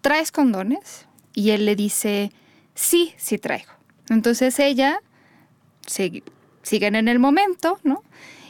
¿traes 0.00 0.32
condones? 0.32 1.06
Y 1.34 1.50
él 1.50 1.64
le 1.64 1.76
dice, 1.76 2.32
sí, 2.74 3.14
sí 3.16 3.38
traigo. 3.38 3.72
Entonces 4.10 4.58
ella 4.58 5.00
sig- 5.86 6.22
siguen 6.62 6.96
en 6.96 7.08
el 7.08 7.18
momento, 7.18 7.78
¿no? 7.84 8.02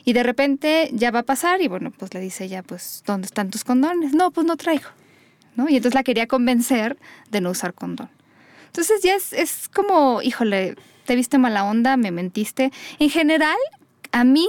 Y 0.04 0.14
de 0.14 0.24
repente 0.24 0.90
ya 0.92 1.12
va 1.12 1.20
a 1.20 1.24
pasar 1.24 1.60
y 1.60 1.68
bueno, 1.68 1.92
pues 1.96 2.12
le 2.14 2.20
dice 2.20 2.44
ella, 2.44 2.62
pues, 2.64 3.04
¿dónde 3.06 3.26
están 3.26 3.50
tus 3.50 3.62
condones? 3.62 4.14
No, 4.14 4.32
pues 4.32 4.46
no 4.46 4.56
traigo, 4.56 4.88
¿no? 5.54 5.68
Y 5.68 5.76
entonces 5.76 5.94
la 5.94 6.02
quería 6.02 6.26
convencer 6.26 6.98
de 7.30 7.40
no 7.40 7.50
usar 7.50 7.72
condón. 7.74 8.10
Entonces 8.66 9.02
ya 9.02 9.14
es, 9.14 9.32
es 9.32 9.68
como, 9.68 10.20
híjole, 10.22 10.74
te 11.04 11.14
viste 11.14 11.38
mala 11.38 11.64
onda, 11.64 11.96
me 11.96 12.10
mentiste. 12.10 12.72
En 12.98 13.10
general, 13.10 13.56
a 14.10 14.24
mí 14.24 14.48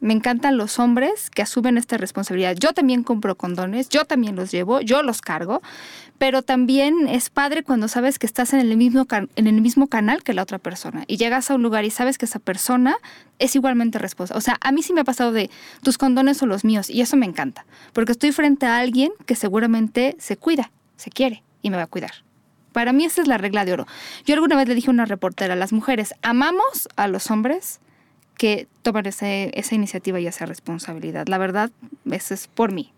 me 0.00 0.12
encantan 0.12 0.56
los 0.56 0.78
hombres 0.78 1.30
que 1.30 1.42
asumen 1.42 1.78
esta 1.78 1.96
responsabilidad. 1.96 2.56
Yo 2.58 2.72
también 2.72 3.02
compro 3.02 3.36
condones, 3.36 3.88
yo 3.88 4.04
también 4.04 4.36
los 4.36 4.50
llevo, 4.50 4.80
yo 4.80 5.02
los 5.02 5.20
cargo, 5.22 5.62
pero 6.18 6.42
también 6.42 7.08
es 7.08 7.30
padre 7.30 7.62
cuando 7.62 7.88
sabes 7.88 8.18
que 8.18 8.26
estás 8.26 8.52
en 8.52 8.60
el 8.60 8.76
mismo, 8.76 9.06
en 9.10 9.46
el 9.46 9.60
mismo 9.60 9.86
canal 9.86 10.22
que 10.22 10.34
la 10.34 10.42
otra 10.42 10.58
persona 10.58 11.04
y 11.06 11.16
llegas 11.16 11.50
a 11.50 11.54
un 11.54 11.62
lugar 11.62 11.84
y 11.84 11.90
sabes 11.90 12.18
que 12.18 12.26
esa 12.26 12.38
persona 12.38 12.96
es 13.38 13.54
igualmente 13.56 13.98
responsable. 13.98 14.38
O 14.38 14.42
sea, 14.42 14.56
a 14.60 14.72
mí 14.72 14.82
sí 14.82 14.92
me 14.92 15.00
ha 15.00 15.04
pasado 15.04 15.32
de 15.32 15.50
tus 15.82 15.98
condones 15.98 16.42
o 16.42 16.46
los 16.46 16.64
míos 16.64 16.90
y 16.90 17.00
eso 17.00 17.16
me 17.16 17.26
encanta, 17.26 17.66
porque 17.92 18.12
estoy 18.12 18.32
frente 18.32 18.66
a 18.66 18.78
alguien 18.78 19.12
que 19.24 19.34
seguramente 19.34 20.16
se 20.18 20.36
cuida, 20.36 20.70
se 20.96 21.10
quiere 21.10 21.42
y 21.62 21.70
me 21.70 21.76
va 21.76 21.84
a 21.84 21.88
cuidar. 21.88 22.12
Para 22.72 22.92
mí 22.92 23.06
esa 23.06 23.22
es 23.22 23.28
la 23.28 23.38
regla 23.38 23.64
de 23.64 23.72
oro. 23.72 23.86
Yo 24.26 24.34
alguna 24.34 24.54
vez 24.56 24.68
le 24.68 24.74
dije 24.74 24.88
a 24.88 24.92
una 24.92 25.06
reportera, 25.06 25.56
las 25.56 25.72
mujeres 25.72 26.14
amamos 26.20 26.88
a 26.96 27.08
los 27.08 27.30
hombres 27.30 27.80
que 28.38 28.66
toman 28.82 29.06
ese- 29.06 29.50
esa 29.54 29.74
iniciativa 29.74 30.20
y 30.20 30.26
esa 30.26 30.46
responsabilidad. 30.46 31.26
La 31.28 31.38
verdad, 31.38 31.70
eso 32.10 32.34
es 32.34 32.48
por 32.48 32.72
mí. 32.72 32.92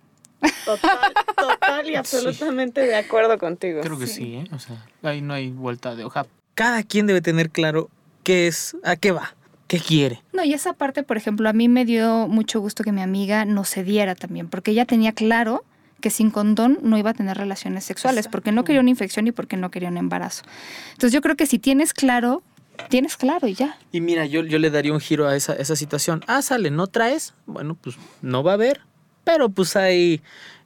Total, 0.65 1.13
total 1.37 1.91
y 1.91 1.97
absolutamente 1.97 2.81
de 2.83 2.97
acuerdo 2.97 3.39
contigo. 3.39 3.81
Creo 3.83 3.99
que 3.99 4.07
sí, 4.07 4.35
¿eh? 4.35 4.45
O 4.53 4.59
sea, 4.59 4.77
ahí 5.03 5.21
no 5.21 5.35
hay 5.35 5.51
vuelta 5.51 5.95
de 5.97 6.05
hoja. 6.05 6.27
Cada 6.55 6.83
quien 6.83 7.07
debe 7.07 7.21
tener 7.21 7.51
claro 7.51 7.89
qué 8.25 8.47
es, 8.47 8.77
a 8.85 8.97
qué 8.97 9.13
va, 9.13 9.35
qué 9.67 9.79
quiere. 9.81 10.23
No, 10.33 10.45
y 10.45 10.53
esa 10.55 10.73
parte, 10.75 11.03
por 11.03 11.17
ejemplo, 11.17 11.49
a 11.49 11.53
mí 11.53 11.69
me 11.69 11.85
dio 11.85 12.29
mucho 12.29 12.61
gusto 12.61 12.85
que 12.85 12.93
mi 12.93 13.01
amiga 13.03 13.45
no 13.45 13.65
cediera 13.65 14.15
también, 14.15 14.49
porque 14.49 14.73
ella 14.73 14.85
tenía 14.85 15.13
claro 15.13 15.65
que 16.01 16.11
sin 16.11 16.31
condón 16.31 16.79
no 16.83 16.97
iba 16.97 17.11
a 17.11 17.15
tener 17.15 17.37
relaciones 17.37 17.85
sexuales, 17.85 18.29
porque 18.29 18.53
no 18.53 18.63
quería 18.65 18.81
una 18.81 18.91
infección 18.91 19.27
y 19.27 19.33
porque 19.33 19.57
no 19.57 19.71
quería 19.73 19.89
un 19.89 19.97
embarazo. 19.97 20.45
Entonces 20.93 21.13
yo 21.13 21.21
creo 21.21 21.35
que 21.37 21.47
si 21.47 21.59
tienes 21.59 21.93
claro, 21.93 22.43
tienes 22.89 23.17
claro 23.17 23.47
y 23.49 23.55
ya. 23.55 23.79
Y 23.93 24.01
mira, 24.01 24.25
yo, 24.27 24.43
yo 24.45 24.59
le 24.59 24.71
daría 24.71 24.93
un 24.93 25.01
giro 25.01 25.27
a 25.29 25.37
esa, 25.37 25.55
esa 25.55 25.77
situación. 25.77 26.25
Ah, 26.27 26.43
sale, 26.43 26.71
¿no 26.71 26.87
traes? 26.87 27.35
Bueno, 27.47 27.75
pues 27.81 27.97
no 28.23 28.43
va 28.43 28.53
a 28.53 28.55
haber. 28.55 28.81
Pero 29.25 29.49
pues 29.51 29.77
hay 29.77 30.23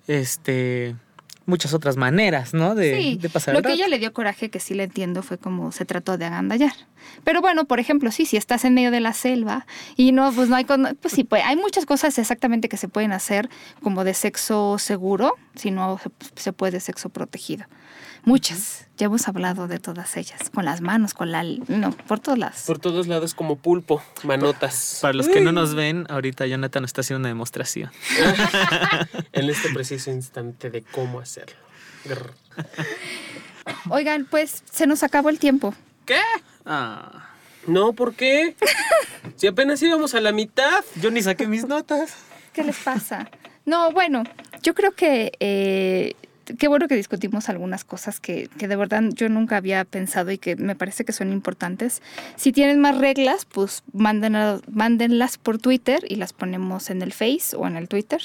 este 0.06 0.94
muchas 1.44 1.74
otras 1.74 1.96
maneras, 1.96 2.54
¿no? 2.54 2.76
De, 2.76 2.96
sí, 2.96 3.18
de 3.20 3.28
pasar 3.28 3.52
lo 3.54 3.58
el 3.58 3.64
que 3.66 3.72
ella 3.72 3.88
le 3.88 3.98
dio 3.98 4.12
coraje, 4.12 4.48
que 4.48 4.60
sí 4.60 4.74
le 4.74 4.84
entiendo, 4.84 5.24
fue 5.24 5.38
como 5.38 5.72
se 5.72 5.84
trató 5.84 6.16
de 6.16 6.24
agandallar. 6.24 6.72
Pero 7.24 7.40
bueno, 7.40 7.64
por 7.64 7.80
ejemplo, 7.80 8.12
sí, 8.12 8.26
si 8.26 8.36
estás 8.36 8.64
en 8.64 8.74
medio 8.74 8.92
de 8.92 9.00
la 9.00 9.12
selva 9.12 9.66
y 9.96 10.12
no, 10.12 10.32
pues 10.32 10.48
no 10.48 10.54
hay, 10.54 10.64
con- 10.64 10.96
pues 11.02 11.12
sí, 11.14 11.24
pues 11.24 11.42
hay 11.44 11.56
muchas 11.56 11.84
cosas 11.84 12.16
exactamente 12.18 12.68
que 12.68 12.76
se 12.76 12.86
pueden 12.86 13.10
hacer 13.12 13.50
como 13.82 14.04
de 14.04 14.14
sexo 14.14 14.78
seguro, 14.78 15.34
si 15.56 15.72
no 15.72 15.98
se, 15.98 16.10
se 16.40 16.52
puede 16.52 16.78
sexo 16.78 17.08
protegido. 17.08 17.64
Muchas, 18.24 18.86
ya 18.96 19.06
hemos 19.06 19.26
hablado 19.26 19.66
de 19.66 19.80
todas 19.80 20.16
ellas, 20.16 20.48
con 20.54 20.64
las 20.64 20.80
manos, 20.80 21.12
con 21.12 21.32
la, 21.32 21.42
no, 21.42 21.90
por 21.90 22.20
todas 22.20 22.38
las. 22.38 22.62
Por 22.66 22.78
todos 22.78 23.08
lados 23.08 23.34
como 23.34 23.56
pulpo, 23.56 24.00
manotas. 24.22 24.98
Para 25.02 25.14
los 25.14 25.28
que 25.28 25.40
no 25.40 25.50
nos 25.50 25.74
ven, 25.74 26.06
ahorita 26.08 26.46
Jonathan 26.46 26.84
está 26.84 27.00
haciendo 27.00 27.20
una 27.20 27.28
demostración. 27.28 27.90
en 29.32 29.50
este 29.50 29.70
preciso 29.70 30.12
instante 30.12 30.70
de 30.70 30.82
cómo 30.82 31.18
hacerlo. 31.18 31.56
Grr. 32.04 32.32
Oigan, 33.90 34.26
pues 34.30 34.62
se 34.70 34.86
nos 34.86 35.02
acabó 35.02 35.28
el 35.28 35.38
tiempo. 35.38 35.74
¿Qué? 36.06 36.20
Ah, 36.64 37.28
No, 37.66 37.92
¿por 37.92 38.14
qué? 38.14 38.54
Si 39.36 39.46
apenas 39.48 39.82
íbamos 39.82 40.14
a 40.14 40.20
la 40.20 40.30
mitad. 40.30 40.84
yo 41.00 41.10
ni 41.10 41.22
saqué 41.22 41.46
mis 41.48 41.66
notas. 41.66 42.14
¿Qué 42.52 42.62
les 42.62 42.76
pasa? 42.76 43.28
No, 43.64 43.90
bueno, 43.92 44.22
yo 44.62 44.74
creo 44.74 44.92
que 44.92 45.32
eh, 45.40 46.14
qué 46.58 46.68
bueno 46.68 46.88
que 46.88 46.94
discutimos 46.96 47.48
algunas 47.48 47.84
cosas 47.84 48.20
que, 48.20 48.48
que 48.58 48.68
de 48.68 48.76
verdad 48.76 49.02
yo 49.14 49.28
nunca 49.28 49.56
había 49.56 49.84
pensado 49.84 50.30
y 50.30 50.38
que 50.38 50.56
me 50.56 50.74
parece 50.74 51.04
que 51.04 51.12
son 51.12 51.32
importantes. 51.32 52.02
Si 52.36 52.52
tienen 52.52 52.80
más 52.80 52.98
reglas, 52.98 53.44
pues 53.44 53.82
mándenla- 53.92 54.60
mándenlas 54.70 55.38
por 55.38 55.58
Twitter 55.58 56.04
y 56.08 56.16
las 56.16 56.32
ponemos 56.32 56.90
en 56.90 57.02
el 57.02 57.12
Face 57.12 57.56
o 57.56 57.66
en 57.66 57.76
el 57.76 57.88
Twitter, 57.88 58.20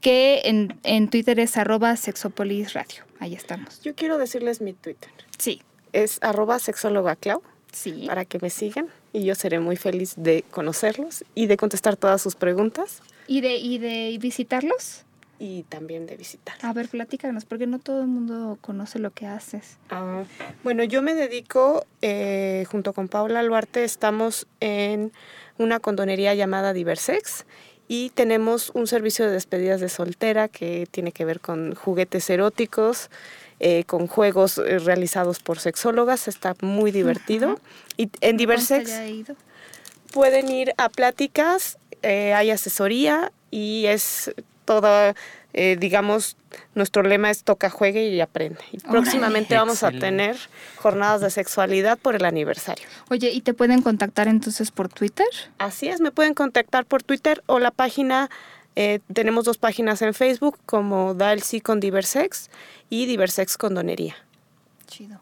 que 0.00 0.42
en, 0.44 0.76
en 0.82 1.08
Twitter 1.08 1.38
es 1.40 1.56
arroba 1.56 1.96
sexopolis 1.96 2.72
radio. 2.74 3.04
Ahí 3.20 3.34
estamos. 3.34 3.80
Yo 3.82 3.94
quiero 3.94 4.18
decirles 4.18 4.60
mi 4.60 4.72
Twitter. 4.74 5.10
Sí, 5.38 5.62
Es 5.92 6.18
arroba 6.22 6.58
sexóloga 6.58 7.16
Clau 7.16 7.42
sí. 7.72 8.04
para 8.06 8.24
que 8.24 8.38
me 8.40 8.50
sigan 8.50 8.88
y 9.12 9.24
yo 9.24 9.34
seré 9.34 9.60
muy 9.60 9.76
feliz 9.76 10.14
de 10.16 10.44
conocerlos 10.50 11.24
y 11.34 11.46
de 11.46 11.56
contestar 11.56 11.96
todas 11.96 12.20
sus 12.20 12.34
preguntas 12.34 13.00
¿Y 13.26 13.40
de, 13.40 13.56
y 13.56 13.78
de 13.78 14.18
visitarlos? 14.20 15.04
Y 15.44 15.62
también 15.64 16.06
de 16.06 16.16
visitar. 16.16 16.56
A 16.62 16.72
ver, 16.72 16.88
platícanos, 16.88 17.44
porque 17.44 17.66
no 17.66 17.78
todo 17.78 18.00
el 18.00 18.06
mundo 18.06 18.56
conoce 18.62 18.98
lo 18.98 19.10
que 19.10 19.26
haces. 19.26 19.76
Ah, 19.90 20.24
bueno, 20.62 20.84
yo 20.84 21.02
me 21.02 21.14
dedico, 21.14 21.84
eh, 22.00 22.64
junto 22.70 22.94
con 22.94 23.08
Paula 23.08 23.42
Luarte, 23.42 23.84
estamos 23.84 24.46
en 24.60 25.12
una 25.58 25.80
condonería 25.80 26.34
llamada 26.34 26.72
Diversex 26.72 27.44
y 27.88 28.08
tenemos 28.10 28.70
un 28.70 28.86
servicio 28.86 29.26
de 29.26 29.32
despedidas 29.32 29.82
de 29.82 29.90
soltera 29.90 30.48
que 30.48 30.88
tiene 30.90 31.12
que 31.12 31.26
ver 31.26 31.40
con 31.40 31.74
juguetes 31.74 32.30
eróticos, 32.30 33.10
eh, 33.60 33.84
con 33.84 34.06
juegos 34.06 34.56
eh, 34.56 34.78
realizados 34.78 35.40
por 35.40 35.58
sexólogas, 35.58 36.26
está 36.26 36.56
muy 36.62 36.90
divertido. 36.90 37.60
Y 37.98 38.08
en 38.22 38.38
Diversex 38.38 38.90
pueden 40.10 40.48
ir 40.48 40.72
a 40.78 40.88
pláticas, 40.88 41.76
eh, 42.00 42.32
hay 42.32 42.50
asesoría 42.50 43.30
y 43.50 43.84
es 43.86 44.32
toda, 44.64 45.14
eh, 45.52 45.76
digamos, 45.78 46.36
nuestro 46.74 47.02
lema 47.02 47.30
es 47.30 47.44
toca, 47.44 47.70
juegue 47.70 48.08
y 48.08 48.20
aprende. 48.20 48.60
Y 48.72 48.78
próximamente 48.78 49.56
vamos 49.56 49.82
a 49.82 49.90
tener 49.90 50.36
jornadas 50.76 51.20
de 51.20 51.30
sexualidad 51.30 51.98
por 51.98 52.14
el 52.14 52.24
aniversario. 52.24 52.86
Oye, 53.10 53.30
¿y 53.30 53.40
te 53.40 53.54
pueden 53.54 53.82
contactar 53.82 54.28
entonces 54.28 54.70
por 54.70 54.88
Twitter? 54.88 55.26
Así 55.58 55.88
es, 55.88 56.00
me 56.00 56.10
pueden 56.10 56.34
contactar 56.34 56.84
por 56.86 57.02
Twitter 57.02 57.42
o 57.46 57.58
la 57.58 57.70
página, 57.70 58.30
eh, 58.76 59.00
tenemos 59.12 59.44
dos 59.44 59.58
páginas 59.58 60.02
en 60.02 60.14
Facebook 60.14 60.58
como 60.66 61.14
Dalsi 61.14 61.60
con 61.60 61.80
Diversex 61.80 62.50
y 62.90 63.06
Diversex 63.06 63.56
Condonería. 63.56 64.16
Chido. 64.86 65.20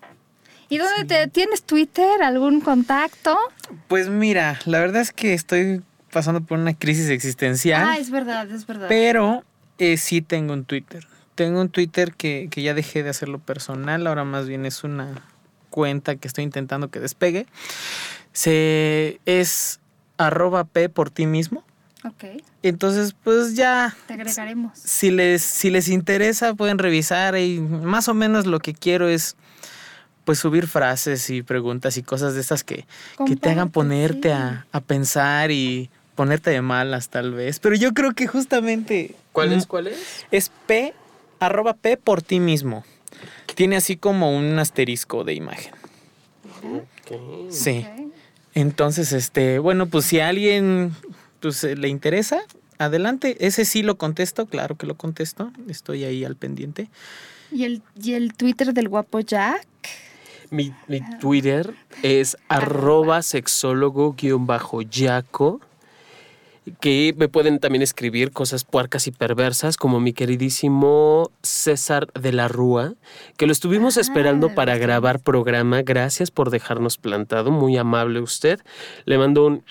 ¿Y 0.72 0.78
dónde 0.78 1.05
te 1.05 1.26
tienes 1.28 1.64
Twitter? 1.64 2.22
¿Algún 2.22 2.62
contacto? 2.62 3.36
Pues 3.88 4.09
mira, 4.09 4.59
la 4.64 4.80
verdad 4.80 5.03
es 5.03 5.12
que 5.12 5.34
estoy 5.34 5.82
pasando 6.12 6.40
por 6.42 6.58
una 6.58 6.74
crisis 6.74 7.08
existencial. 7.08 7.88
Ah, 7.88 7.98
es 7.98 8.10
verdad, 8.10 8.50
es 8.50 8.66
verdad. 8.66 8.86
Pero 8.88 9.44
eh, 9.78 9.96
sí 9.96 10.22
tengo 10.22 10.52
un 10.52 10.64
Twitter. 10.64 11.06
Tengo 11.34 11.60
un 11.60 11.70
Twitter 11.70 12.12
que, 12.12 12.48
que 12.50 12.62
ya 12.62 12.74
dejé 12.74 13.02
de 13.02 13.10
hacerlo 13.10 13.38
personal, 13.38 14.06
ahora 14.06 14.24
más 14.24 14.46
bien 14.46 14.66
es 14.66 14.84
una 14.84 15.22
cuenta 15.70 16.16
que 16.16 16.28
estoy 16.28 16.44
intentando 16.44 16.90
que 16.90 17.00
despegue. 17.00 17.46
Se, 18.32 19.20
es 19.26 19.80
arroba 20.18 20.64
P 20.64 20.88
por 20.88 21.10
ti 21.10 21.26
mismo. 21.26 21.64
ok, 22.04 22.42
Entonces, 22.62 23.14
pues 23.24 23.54
ya, 23.54 23.96
te 24.06 24.14
agregaremos. 24.14 24.78
si 24.78 25.10
les, 25.10 25.42
si 25.42 25.70
les 25.70 25.88
interesa, 25.88 26.54
pueden 26.54 26.78
revisar 26.78 27.36
y 27.38 27.58
más 27.60 28.08
o 28.08 28.14
menos 28.14 28.46
lo 28.46 28.58
que 28.60 28.74
quiero 28.74 29.08
es 29.08 29.36
pues 30.24 30.38
subir 30.38 30.68
frases 30.68 31.30
y 31.30 31.42
preguntas 31.42 31.96
y 31.96 32.02
cosas 32.02 32.34
de 32.34 32.42
estas 32.42 32.62
que, 32.62 32.86
que 33.26 33.34
te 33.34 33.50
hagan 33.50 33.70
ponerte 33.70 34.28
sí. 34.28 34.34
a, 34.34 34.66
a 34.70 34.80
pensar 34.80 35.50
y 35.50 35.90
ponerte 36.14 36.50
de 36.50 36.62
malas 36.62 37.08
tal 37.08 37.32
vez. 37.32 37.58
Pero 37.58 37.74
yo 37.74 37.92
creo 37.92 38.12
que 38.12 38.26
justamente 38.26 39.14
¿Cuál 39.32 39.50
mm, 39.50 39.52
es? 39.52 39.66
¿Cuál 39.66 39.86
es? 39.88 40.26
es 40.30 40.50
P, 40.66 40.94
arroba 41.40 41.74
P 41.74 41.96
por 41.96 42.22
ti 42.22 42.40
mismo. 42.40 42.84
Tiene 43.54 43.76
así 43.76 43.96
como 43.96 44.36
un 44.36 44.58
asterisco 44.58 45.24
de 45.24 45.34
imagen. 45.34 45.74
Ok. 46.64 47.50
Sí. 47.50 47.86
Entonces, 48.54 49.12
este, 49.12 49.58
bueno, 49.58 49.86
pues 49.86 50.04
si 50.04 50.20
a 50.20 50.28
alguien 50.28 50.94
pues, 51.40 51.64
eh, 51.64 51.74
le 51.76 51.88
interesa, 51.88 52.42
adelante. 52.78 53.36
Ese 53.40 53.64
sí 53.64 53.82
lo 53.82 53.98
contesto, 53.98 54.46
claro 54.46 54.76
que 54.76 54.86
lo 54.86 54.96
contesto. 54.96 55.50
Estoy 55.68 56.04
ahí 56.04 56.24
al 56.24 56.36
pendiente. 56.36 56.88
¿Y 57.50 57.64
el, 57.64 57.82
y 58.00 58.12
el 58.14 58.34
Twitter 58.34 58.72
del 58.72 58.88
guapo 58.88 59.18
Jack? 59.20 59.66
Mi, 60.50 60.72
mi 60.86 61.00
Twitter 61.18 61.74
es 62.02 62.36
arroba 62.48 63.22
sexólogo-yaco. 63.22 65.60
Que 66.80 67.12
me 67.16 67.28
pueden 67.28 67.58
también 67.58 67.82
escribir 67.82 68.30
cosas 68.30 68.62
puercas 68.64 69.08
y 69.08 69.10
perversas, 69.10 69.76
como 69.76 69.98
mi 69.98 70.12
queridísimo 70.12 71.30
César 71.42 72.06
de 72.12 72.32
la 72.32 72.46
Rúa, 72.46 72.94
que 73.36 73.46
lo 73.46 73.52
estuvimos 73.52 73.96
Ah, 73.96 74.00
esperando 74.00 74.54
para 74.54 74.78
grabar 74.78 75.18
programa. 75.18 75.82
Gracias 75.82 76.30
por 76.30 76.50
dejarnos 76.50 76.98
plantado, 76.98 77.50
muy 77.50 77.76
amable 77.76 78.20
usted. 78.20 78.60
Le 79.06 79.18
mando 79.18 79.46
un 79.46 79.64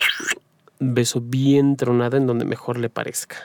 beso 0.79 1.21
bien 1.21 1.77
tronado 1.77 2.17
en 2.17 2.27
donde 2.27 2.43
mejor 2.43 2.77
le 2.77 2.89
parezca. 2.89 3.37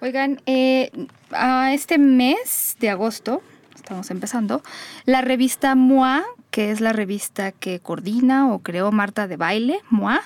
Oigan, 0.00 0.40
eh, 0.46 0.90
a 1.32 1.72
este 1.72 1.98
mes 1.98 2.76
de 2.78 2.90
agosto, 2.90 3.42
estamos 3.74 4.10
empezando, 4.10 4.62
la 5.04 5.22
revista 5.22 5.74
MOA, 5.74 6.22
que 6.54 6.70
es 6.70 6.80
la 6.80 6.92
revista 6.92 7.50
que 7.50 7.80
coordina 7.80 8.52
o 8.54 8.60
creó 8.60 8.92
Marta 8.92 9.26
de 9.26 9.36
Baile, 9.36 9.80
MOA, 9.90 10.20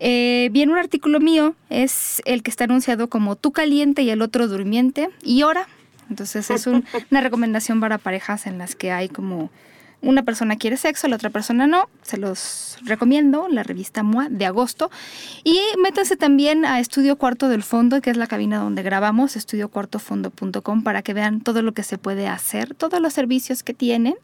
eh, 0.00 0.50
viene 0.52 0.70
un 0.70 0.78
artículo 0.78 1.18
mío, 1.18 1.54
es 1.70 2.20
el 2.26 2.42
que 2.42 2.50
está 2.50 2.64
anunciado 2.64 3.08
como 3.08 3.36
Tú 3.36 3.52
caliente 3.52 4.02
y 4.02 4.10
el 4.10 4.20
otro 4.20 4.48
durmiente 4.48 5.08
y 5.22 5.44
hora. 5.44 5.66
Entonces 6.10 6.50
es 6.50 6.66
un- 6.66 6.84
una 7.10 7.22
recomendación 7.22 7.80
para 7.80 7.96
parejas 7.96 8.46
en 8.46 8.58
las 8.58 8.74
que 8.74 8.92
hay 8.92 9.08
como 9.08 9.48
una 10.02 10.22
persona 10.24 10.56
quiere 10.56 10.76
sexo, 10.76 11.08
la 11.08 11.16
otra 11.16 11.30
persona 11.30 11.66
no. 11.66 11.88
Se 12.02 12.18
los 12.18 12.76
recomiendo, 12.84 13.46
la 13.48 13.62
revista 13.62 14.02
MOA 14.02 14.28
de 14.28 14.44
agosto. 14.44 14.90
Y 15.42 15.58
métanse 15.82 16.16
también 16.18 16.66
a 16.66 16.80
Estudio 16.80 17.16
Cuarto 17.16 17.48
del 17.48 17.62
Fondo, 17.62 18.02
que 18.02 18.10
es 18.10 18.18
la 18.18 18.26
cabina 18.26 18.58
donde 18.58 18.82
grabamos, 18.82 19.36
estudiocuartofondo.com, 19.36 20.82
para 20.82 21.00
que 21.00 21.14
vean 21.14 21.40
todo 21.40 21.62
lo 21.62 21.72
que 21.72 21.82
se 21.82 21.96
puede 21.96 22.28
hacer, 22.28 22.74
todos 22.74 23.00
los 23.00 23.14
servicios 23.14 23.62
que 23.62 23.72
tienen. 23.72 24.16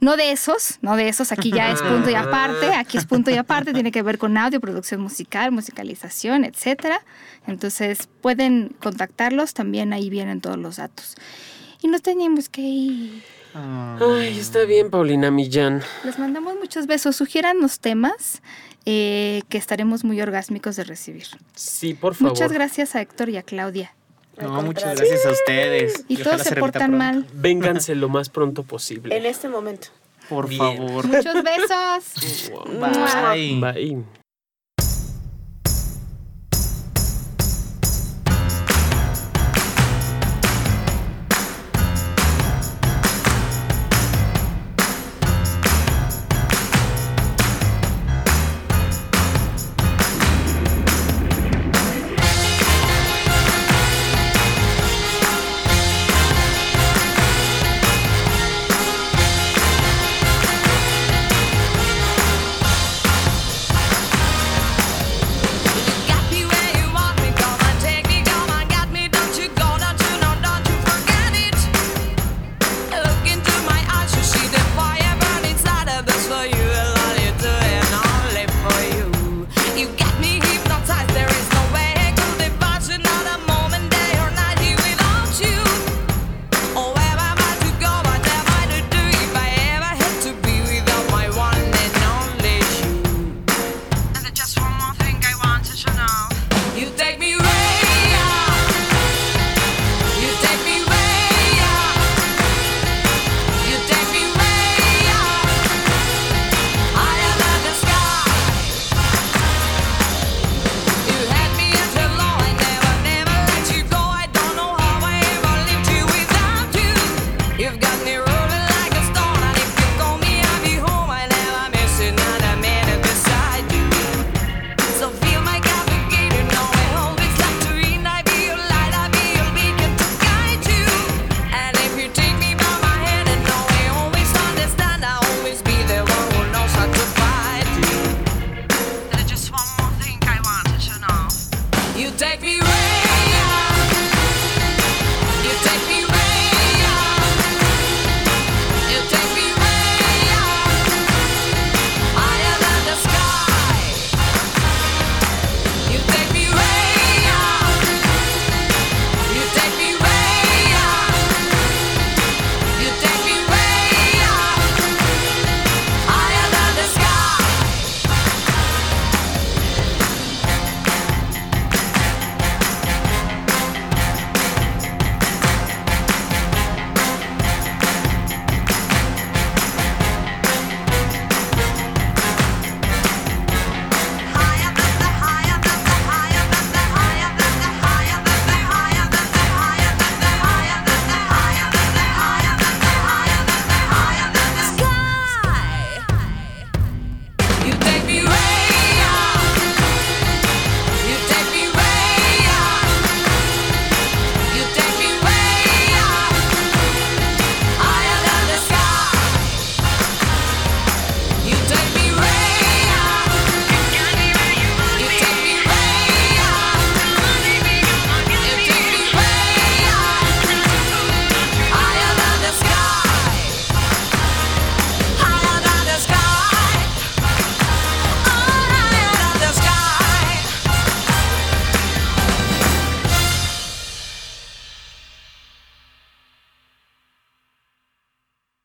No 0.00 0.16
de 0.16 0.32
esos, 0.32 0.78
no 0.82 0.96
de 0.96 1.08
esos, 1.08 1.32
aquí 1.32 1.50
ya 1.50 1.70
es 1.70 1.80
punto 1.82 2.10
y 2.10 2.14
aparte, 2.14 2.72
aquí 2.74 2.98
es 2.98 3.06
punto 3.06 3.30
y 3.30 3.34
aparte, 3.34 3.72
tiene 3.72 3.92
que 3.92 4.02
ver 4.02 4.18
con 4.18 4.36
audio, 4.36 4.60
producción 4.60 5.00
musical, 5.00 5.52
musicalización, 5.52 6.44
etcétera. 6.44 7.04
Entonces 7.46 8.08
pueden 8.20 8.74
contactarlos, 8.80 9.54
también 9.54 9.92
ahí 9.92 10.10
vienen 10.10 10.40
todos 10.40 10.58
los 10.58 10.76
datos. 10.76 11.14
Y 11.82 11.88
nos 11.88 12.02
tenemos 12.02 12.48
que 12.48 12.62
ir. 12.62 13.22
Ay, 13.54 14.38
está 14.38 14.64
bien, 14.64 14.90
Paulina 14.90 15.30
Millán. 15.30 15.82
Les 16.04 16.18
mandamos 16.18 16.56
muchos 16.58 16.86
besos. 16.86 17.14
Sugiéranos 17.14 17.78
temas 17.78 18.42
eh, 18.84 19.42
que 19.48 19.58
estaremos 19.58 20.02
muy 20.02 20.20
orgásmicos 20.20 20.76
de 20.76 20.84
recibir. 20.84 21.26
Sí, 21.54 21.94
por 21.94 22.14
favor. 22.14 22.32
Muchas 22.32 22.52
gracias 22.52 22.96
a 22.96 23.00
Héctor 23.00 23.28
y 23.28 23.36
a 23.36 23.42
Claudia. 23.42 23.94
No, 24.40 24.62
muchas 24.62 24.96
gracias 24.96 25.24
a 25.26 25.30
ustedes. 25.30 26.04
Y 26.08 26.16
todos 26.16 26.42
se 26.42 26.56
portan 26.56 26.90
pronto. 26.90 26.96
mal. 26.98 27.26
Vénganse 27.32 27.94
lo 27.94 28.08
más 28.08 28.28
pronto 28.28 28.62
posible. 28.62 29.16
En 29.16 29.26
este 29.26 29.48
momento. 29.48 29.88
Por 30.28 30.48
Bien. 30.48 30.58
favor. 30.58 31.06
Muchos 31.06 31.34
besos. 31.42 32.50
Bye. 32.80 33.60
Bye. 33.60 34.04